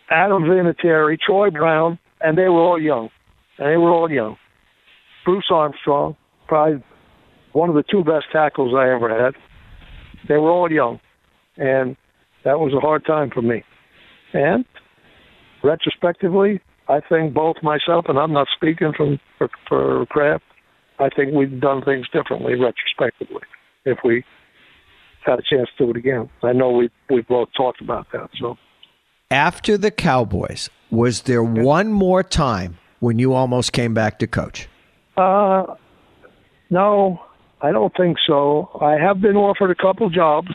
Adam 0.09 0.43
Vinatieri, 0.43 1.17
Troy 1.19 1.49
Brown, 1.49 1.97
and 2.21 2.37
they 2.37 2.43
were 2.43 2.61
all 2.61 2.79
young. 2.79 3.09
And 3.57 3.71
they 3.71 3.77
were 3.77 3.91
all 3.91 4.11
young. 4.11 4.37
Bruce 5.25 5.45
Armstrong, 5.49 6.15
probably 6.47 6.83
one 7.53 7.69
of 7.69 7.75
the 7.75 7.83
two 7.89 8.03
best 8.03 8.25
tackles 8.31 8.73
I 8.75 8.93
ever 8.93 9.09
had. 9.09 9.33
They 10.27 10.35
were 10.35 10.51
all 10.51 10.71
young. 10.71 10.99
And 11.57 11.95
that 12.43 12.59
was 12.59 12.73
a 12.73 12.79
hard 12.79 13.05
time 13.05 13.29
for 13.33 13.41
me. 13.41 13.63
And 14.33 14.65
retrospectively, 15.63 16.61
I 16.87 16.99
think 17.07 17.33
both 17.33 17.57
myself 17.63 18.05
and 18.07 18.17
I'm 18.19 18.33
not 18.33 18.47
speaking 18.55 18.93
from 18.95 19.19
for, 19.37 19.49
for 19.67 20.05
Kraft, 20.07 20.43
I 20.99 21.09
think 21.09 21.33
we've 21.33 21.59
done 21.59 21.81
things 21.83 22.07
differently 22.13 22.53
retrospectively 22.53 23.43
if 23.85 23.99
we 24.03 24.23
had 25.25 25.39
a 25.39 25.41
chance 25.41 25.69
to 25.77 25.85
do 25.85 25.91
it 25.91 25.97
again. 25.97 26.29
I 26.43 26.53
know 26.53 26.71
we 26.71 26.89
we 27.09 27.21
both 27.21 27.49
talked 27.55 27.81
about 27.81 28.07
that. 28.11 28.29
So 28.39 28.57
after 29.31 29.77
the 29.77 29.91
Cowboys, 29.91 30.69
was 30.91 31.23
there 31.23 31.43
okay. 31.43 31.61
one 31.61 31.91
more 31.91 32.23
time 32.23 32.77
when 32.99 33.19
you 33.19 33.33
almost 33.33 33.73
came 33.73 33.93
back 33.93 34.19
to 34.19 34.27
coach? 34.27 34.67
Uh, 35.17 35.75
no, 36.69 37.19
I 37.61 37.71
don't 37.71 37.93
think 37.95 38.17
so. 38.27 38.69
I 38.81 38.93
have 38.93 39.21
been 39.21 39.35
offered 39.35 39.71
a 39.71 39.75
couple 39.75 40.09
jobs 40.09 40.49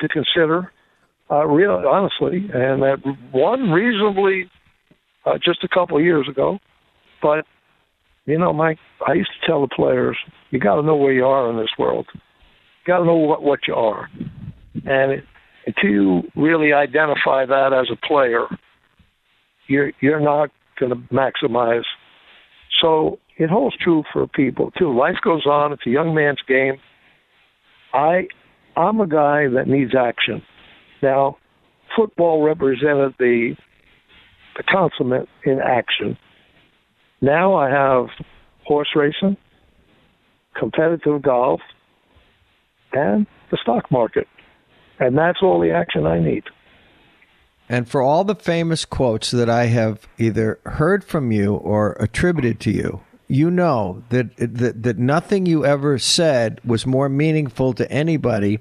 to 0.00 0.08
consider, 0.08 0.72
uh, 1.30 1.46
really 1.46 1.84
honestly, 1.84 2.50
and 2.52 2.82
that 2.82 2.98
one 3.32 3.70
reasonably 3.70 4.50
uh, 5.26 5.38
just 5.44 5.64
a 5.64 5.68
couple 5.68 5.96
of 5.96 6.04
years 6.04 6.28
ago, 6.28 6.58
but 7.20 7.44
you 8.26 8.38
know, 8.38 8.52
Mike, 8.52 8.78
I 9.06 9.14
used 9.14 9.30
to 9.40 9.46
tell 9.46 9.60
the 9.60 9.68
players, 9.74 10.16
you 10.50 10.58
got 10.58 10.76
to 10.76 10.82
know 10.82 10.96
where 10.96 11.12
you 11.12 11.24
are 11.24 11.48
in 11.48 11.56
this 11.56 11.70
world. 11.78 12.06
You 12.14 12.20
got 12.86 12.98
to 12.98 13.04
know 13.04 13.16
what 13.16 13.42
what 13.42 13.60
you 13.68 13.74
are, 13.74 14.08
and 14.84 15.12
it, 15.12 15.24
until 15.66 15.90
you 15.90 16.22
really 16.36 16.72
identify 16.72 17.44
that 17.46 17.72
as 17.72 17.88
a 17.92 18.06
player, 18.06 18.46
you're 19.68 19.92
you're 20.00 20.20
not 20.20 20.50
going 20.78 20.90
to 20.90 21.14
maximize. 21.14 21.84
So 22.80 23.18
it 23.36 23.50
holds 23.50 23.76
true 23.78 24.04
for 24.12 24.26
people 24.26 24.70
too. 24.78 24.96
Life 24.96 25.16
goes 25.24 25.46
on. 25.46 25.72
It's 25.72 25.86
a 25.86 25.90
young 25.90 26.14
man's 26.14 26.40
game. 26.46 26.74
I 27.92 28.28
I'm 28.76 29.00
a 29.00 29.06
guy 29.06 29.48
that 29.48 29.66
needs 29.66 29.92
action. 29.98 30.42
Now, 31.02 31.36
football 31.96 32.42
represented 32.42 33.14
the 33.18 33.54
the 34.56 34.62
consummate 34.62 35.28
in 35.44 35.60
action 35.60 36.16
now 37.20 37.54
I 37.54 37.70
have 37.70 38.08
horse 38.64 38.88
racing, 38.94 39.36
competitive 40.58 41.22
golf, 41.22 41.60
and 42.92 43.26
the 43.50 43.58
stock 43.62 43.90
market. 43.90 44.28
And 44.98 45.16
that's 45.16 45.38
all 45.42 45.60
the 45.60 45.70
action 45.70 46.06
I 46.06 46.18
need. 46.18 46.44
And 47.68 47.88
for 47.88 48.00
all 48.00 48.24
the 48.24 48.34
famous 48.34 48.84
quotes 48.84 49.30
that 49.30 49.50
I 49.50 49.66
have 49.66 50.06
either 50.18 50.60
heard 50.64 51.04
from 51.04 51.32
you 51.32 51.54
or 51.54 51.92
attributed 51.98 52.60
to 52.60 52.70
you, 52.70 53.00
you 53.28 53.50
know 53.50 54.04
that, 54.10 54.36
that 54.36 54.84
that 54.84 54.98
nothing 54.98 55.46
you 55.46 55.64
ever 55.64 55.98
said 55.98 56.60
was 56.64 56.86
more 56.86 57.08
meaningful 57.08 57.72
to 57.72 57.90
anybody 57.90 58.60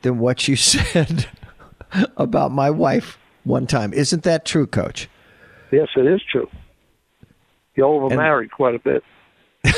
than 0.00 0.18
what 0.18 0.48
you 0.48 0.56
said 0.72 1.28
about 2.16 2.50
my 2.50 2.70
wife 2.70 3.18
one 3.44 3.66
time. 3.66 3.92
Isn't 3.92 4.22
that 4.22 4.46
true, 4.46 4.66
Coach? 4.66 5.08
Yes, 5.76 5.88
it 5.94 6.06
is 6.06 6.22
true. 6.32 6.48
You 7.74 7.82
overmarried 7.84 8.50
quite 8.50 8.74
a 8.74 8.78
bit. 8.78 9.04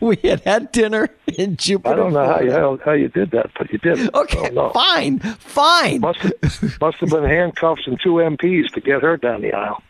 we 0.00 0.16
had 0.22 0.40
had 0.40 0.70
dinner 0.70 1.08
in 1.38 1.56
Jupiter. 1.56 1.94
I 1.94 1.96
don't 1.96 2.12
know 2.12 2.26
how 2.26 2.40
you 2.40 2.50
how, 2.50 2.78
how, 2.84 2.92
you 2.92 3.08
did 3.08 3.30
that, 3.30 3.52
but 3.56 3.72
you 3.72 3.78
did. 3.78 4.14
Okay, 4.14 4.54
fine, 4.74 5.20
fine. 5.20 6.00
Must 6.02 6.18
have, 6.18 6.78
must 6.78 6.98
have 6.98 7.08
been 7.08 7.24
handcuffs 7.24 7.86
and 7.86 7.98
two 7.98 8.16
MPs 8.16 8.70
to 8.74 8.82
get 8.82 9.00
her 9.00 9.16
down 9.16 9.40
the 9.40 9.54
aisle. 9.54 9.82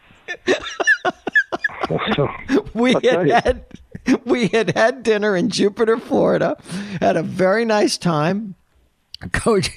so, 2.15 2.29
we 2.75 2.93
had 2.93 3.29
had 3.29 3.65
we 4.25 4.47
had 4.47 4.77
had 4.77 5.03
dinner 5.03 5.35
in 5.35 5.51
Jupiter, 5.51 5.99
Florida. 5.99 6.57
Had 7.01 7.17
a 7.17 7.25
very 7.25 7.65
nice 7.65 7.99
time. 7.99 8.55
Coach, 9.33 9.71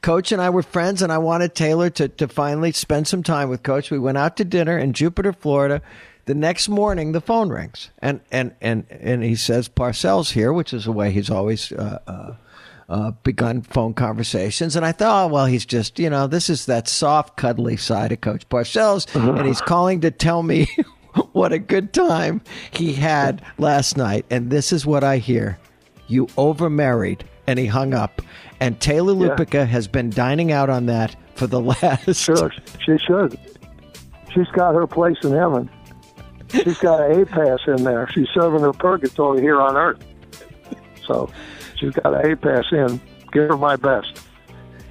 Coach 0.00 0.32
and 0.32 0.40
I 0.40 0.50
were 0.50 0.62
friends, 0.62 1.02
and 1.02 1.12
I 1.12 1.18
wanted 1.18 1.54
Taylor 1.54 1.90
to, 1.90 2.08
to 2.08 2.28
finally 2.28 2.72
spend 2.72 3.06
some 3.06 3.22
time 3.22 3.48
with 3.48 3.62
Coach. 3.62 3.90
We 3.90 3.98
went 3.98 4.18
out 4.18 4.36
to 4.38 4.44
dinner 4.44 4.78
in 4.78 4.92
Jupiter, 4.92 5.32
Florida. 5.32 5.82
The 6.24 6.34
next 6.34 6.68
morning, 6.68 7.12
the 7.12 7.20
phone 7.20 7.50
rings, 7.50 7.90
and 8.00 8.20
and 8.32 8.52
and 8.60 8.84
and 8.90 9.22
he 9.22 9.36
says 9.36 9.68
Parcells 9.68 10.32
here, 10.32 10.52
which 10.52 10.72
is 10.74 10.84
the 10.84 10.92
way 10.92 11.12
he's 11.12 11.30
always 11.30 11.70
uh, 11.70 12.00
uh, 12.06 12.34
uh, 12.88 13.10
begun 13.22 13.62
phone 13.62 13.94
conversations. 13.94 14.74
And 14.74 14.84
I 14.84 14.90
thought, 14.90 15.26
oh, 15.26 15.28
well, 15.32 15.46
he's 15.46 15.64
just 15.64 16.00
you 16.00 16.10
know, 16.10 16.26
this 16.26 16.50
is 16.50 16.66
that 16.66 16.88
soft, 16.88 17.36
cuddly 17.36 17.76
side 17.76 18.10
of 18.10 18.22
Coach 18.22 18.48
Parcells, 18.48 19.06
and 19.14 19.46
he's 19.46 19.60
calling 19.66 20.00
to 20.00 20.10
tell 20.10 20.42
me 20.42 20.68
what 21.32 21.52
a 21.52 21.60
good 21.60 21.92
time 21.92 22.40
he 22.72 22.94
had 22.94 23.40
last 23.56 23.96
night. 23.96 24.26
And 24.28 24.50
this 24.50 24.72
is 24.72 24.84
what 24.84 25.04
I 25.04 25.18
hear: 25.18 25.60
you 26.08 26.26
overmarried, 26.28 27.20
and 27.46 27.56
he 27.58 27.66
hung 27.66 27.94
up. 27.94 28.20
And 28.60 28.80
Taylor 28.80 29.12
Lupica 29.12 29.66
has 29.66 29.86
been 29.86 30.10
dining 30.10 30.50
out 30.52 30.70
on 30.70 30.86
that 30.86 31.16
for 31.34 31.46
the 31.46 31.60
last. 31.82 32.16
Sure, 32.16 32.50
she 32.84 32.96
should. 32.98 33.38
She's 34.32 34.48
got 34.48 34.74
her 34.74 34.86
place 34.86 35.18
in 35.22 35.32
heaven. 35.32 35.70
She's 36.50 36.78
got 36.78 37.10
an 37.10 37.20
A 37.20 37.26
pass 37.26 37.58
in 37.66 37.84
there. 37.84 38.08
She's 38.12 38.28
serving 38.32 38.60
her 38.60 38.72
purgatory 38.72 39.40
here 39.40 39.60
on 39.60 39.76
earth. 39.76 39.98
So 41.06 41.30
she's 41.76 41.92
got 41.92 42.14
an 42.14 42.30
A 42.32 42.36
pass 42.36 42.64
in. 42.72 43.00
Give 43.32 43.48
her 43.48 43.56
my 43.56 43.76
best. 43.76 44.22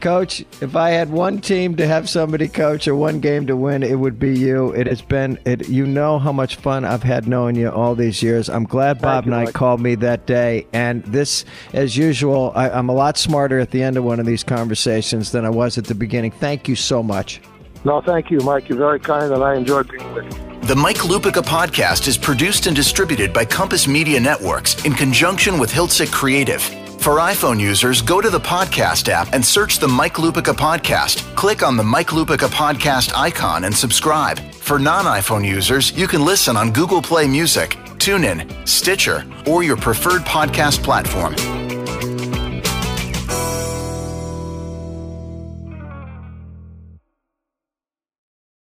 Coach, 0.05 0.45
if 0.61 0.75
I 0.75 0.91
had 0.91 1.09
one 1.09 1.41
team 1.41 1.75
to 1.77 1.87
have 1.87 2.07
somebody 2.07 2.47
coach 2.47 2.87
or 2.87 2.93
one 2.93 3.19
game 3.19 3.47
to 3.47 3.57
win, 3.57 3.81
it 3.81 3.95
would 3.95 4.19
be 4.19 4.37
you. 4.37 4.71
It 4.73 4.85
has 4.85 5.01
been, 5.01 5.39
it, 5.45 5.67
you 5.67 5.87
know 5.87 6.19
how 6.19 6.31
much 6.31 6.57
fun 6.57 6.85
I've 6.85 7.01
had 7.01 7.27
knowing 7.27 7.55
you 7.55 7.71
all 7.71 7.95
these 7.95 8.21
years. 8.21 8.47
I'm 8.47 8.65
glad 8.65 9.01
Bob 9.01 9.25
Knight 9.25 9.55
called 9.55 9.81
me 9.81 9.95
that 9.95 10.27
day. 10.27 10.67
And 10.73 11.03
this, 11.05 11.43
as 11.73 11.97
usual, 11.97 12.51
I, 12.53 12.69
I'm 12.69 12.87
a 12.87 12.93
lot 12.93 13.17
smarter 13.17 13.57
at 13.57 13.71
the 13.71 13.81
end 13.81 13.97
of 13.97 14.03
one 14.03 14.19
of 14.19 14.27
these 14.27 14.43
conversations 14.43 15.31
than 15.31 15.43
I 15.43 15.49
was 15.49 15.79
at 15.79 15.85
the 15.85 15.95
beginning. 15.95 16.29
Thank 16.29 16.67
you 16.67 16.75
so 16.75 17.01
much. 17.01 17.41
No, 17.83 17.99
thank 17.99 18.29
you, 18.29 18.37
Mike. 18.41 18.69
You're 18.69 18.77
very 18.77 18.99
kind, 18.99 19.33
and 19.33 19.43
I 19.43 19.55
enjoyed 19.55 19.89
being 19.89 20.13
with 20.13 20.25
you. 20.25 20.67
The 20.67 20.75
Mike 20.75 20.97
Lupica 20.97 21.41
podcast 21.41 22.07
is 22.07 22.15
produced 22.15 22.67
and 22.67 22.75
distributed 22.75 23.33
by 23.33 23.43
Compass 23.43 23.87
Media 23.87 24.19
Networks 24.19 24.85
in 24.85 24.93
conjunction 24.93 25.57
with 25.57 25.71
Hiltzik 25.71 26.11
Creative. 26.11 26.84
For 27.05 27.17
iPhone 27.17 27.59
users, 27.59 28.01
go 28.01 28.19
to 28.19 28.31
the 28.31 28.39
podcast 28.39 29.09
app 29.09 29.31
and 29.31 29.45
search 29.45 29.77
the 29.77 29.87
Mike 29.87 30.15
Lupica 30.15 30.55
podcast. 30.55 31.35
Click 31.35 31.61
on 31.61 31.77
the 31.77 31.83
Mike 31.83 32.07
Lupica 32.07 32.47
podcast 32.47 33.15
icon 33.15 33.65
and 33.65 33.75
subscribe. 33.75 34.39
For 34.53 34.79
non 34.79 35.05
iPhone 35.05 35.47
users, 35.47 35.95
you 35.95 36.07
can 36.07 36.25
listen 36.25 36.57
on 36.57 36.71
Google 36.71 37.03
Play 37.03 37.27
Music, 37.27 37.77
TuneIn, 37.99 38.67
Stitcher, 38.67 39.23
or 39.45 39.61
your 39.61 39.77
preferred 39.77 40.23
podcast 40.23 40.81
platform. 40.81 41.35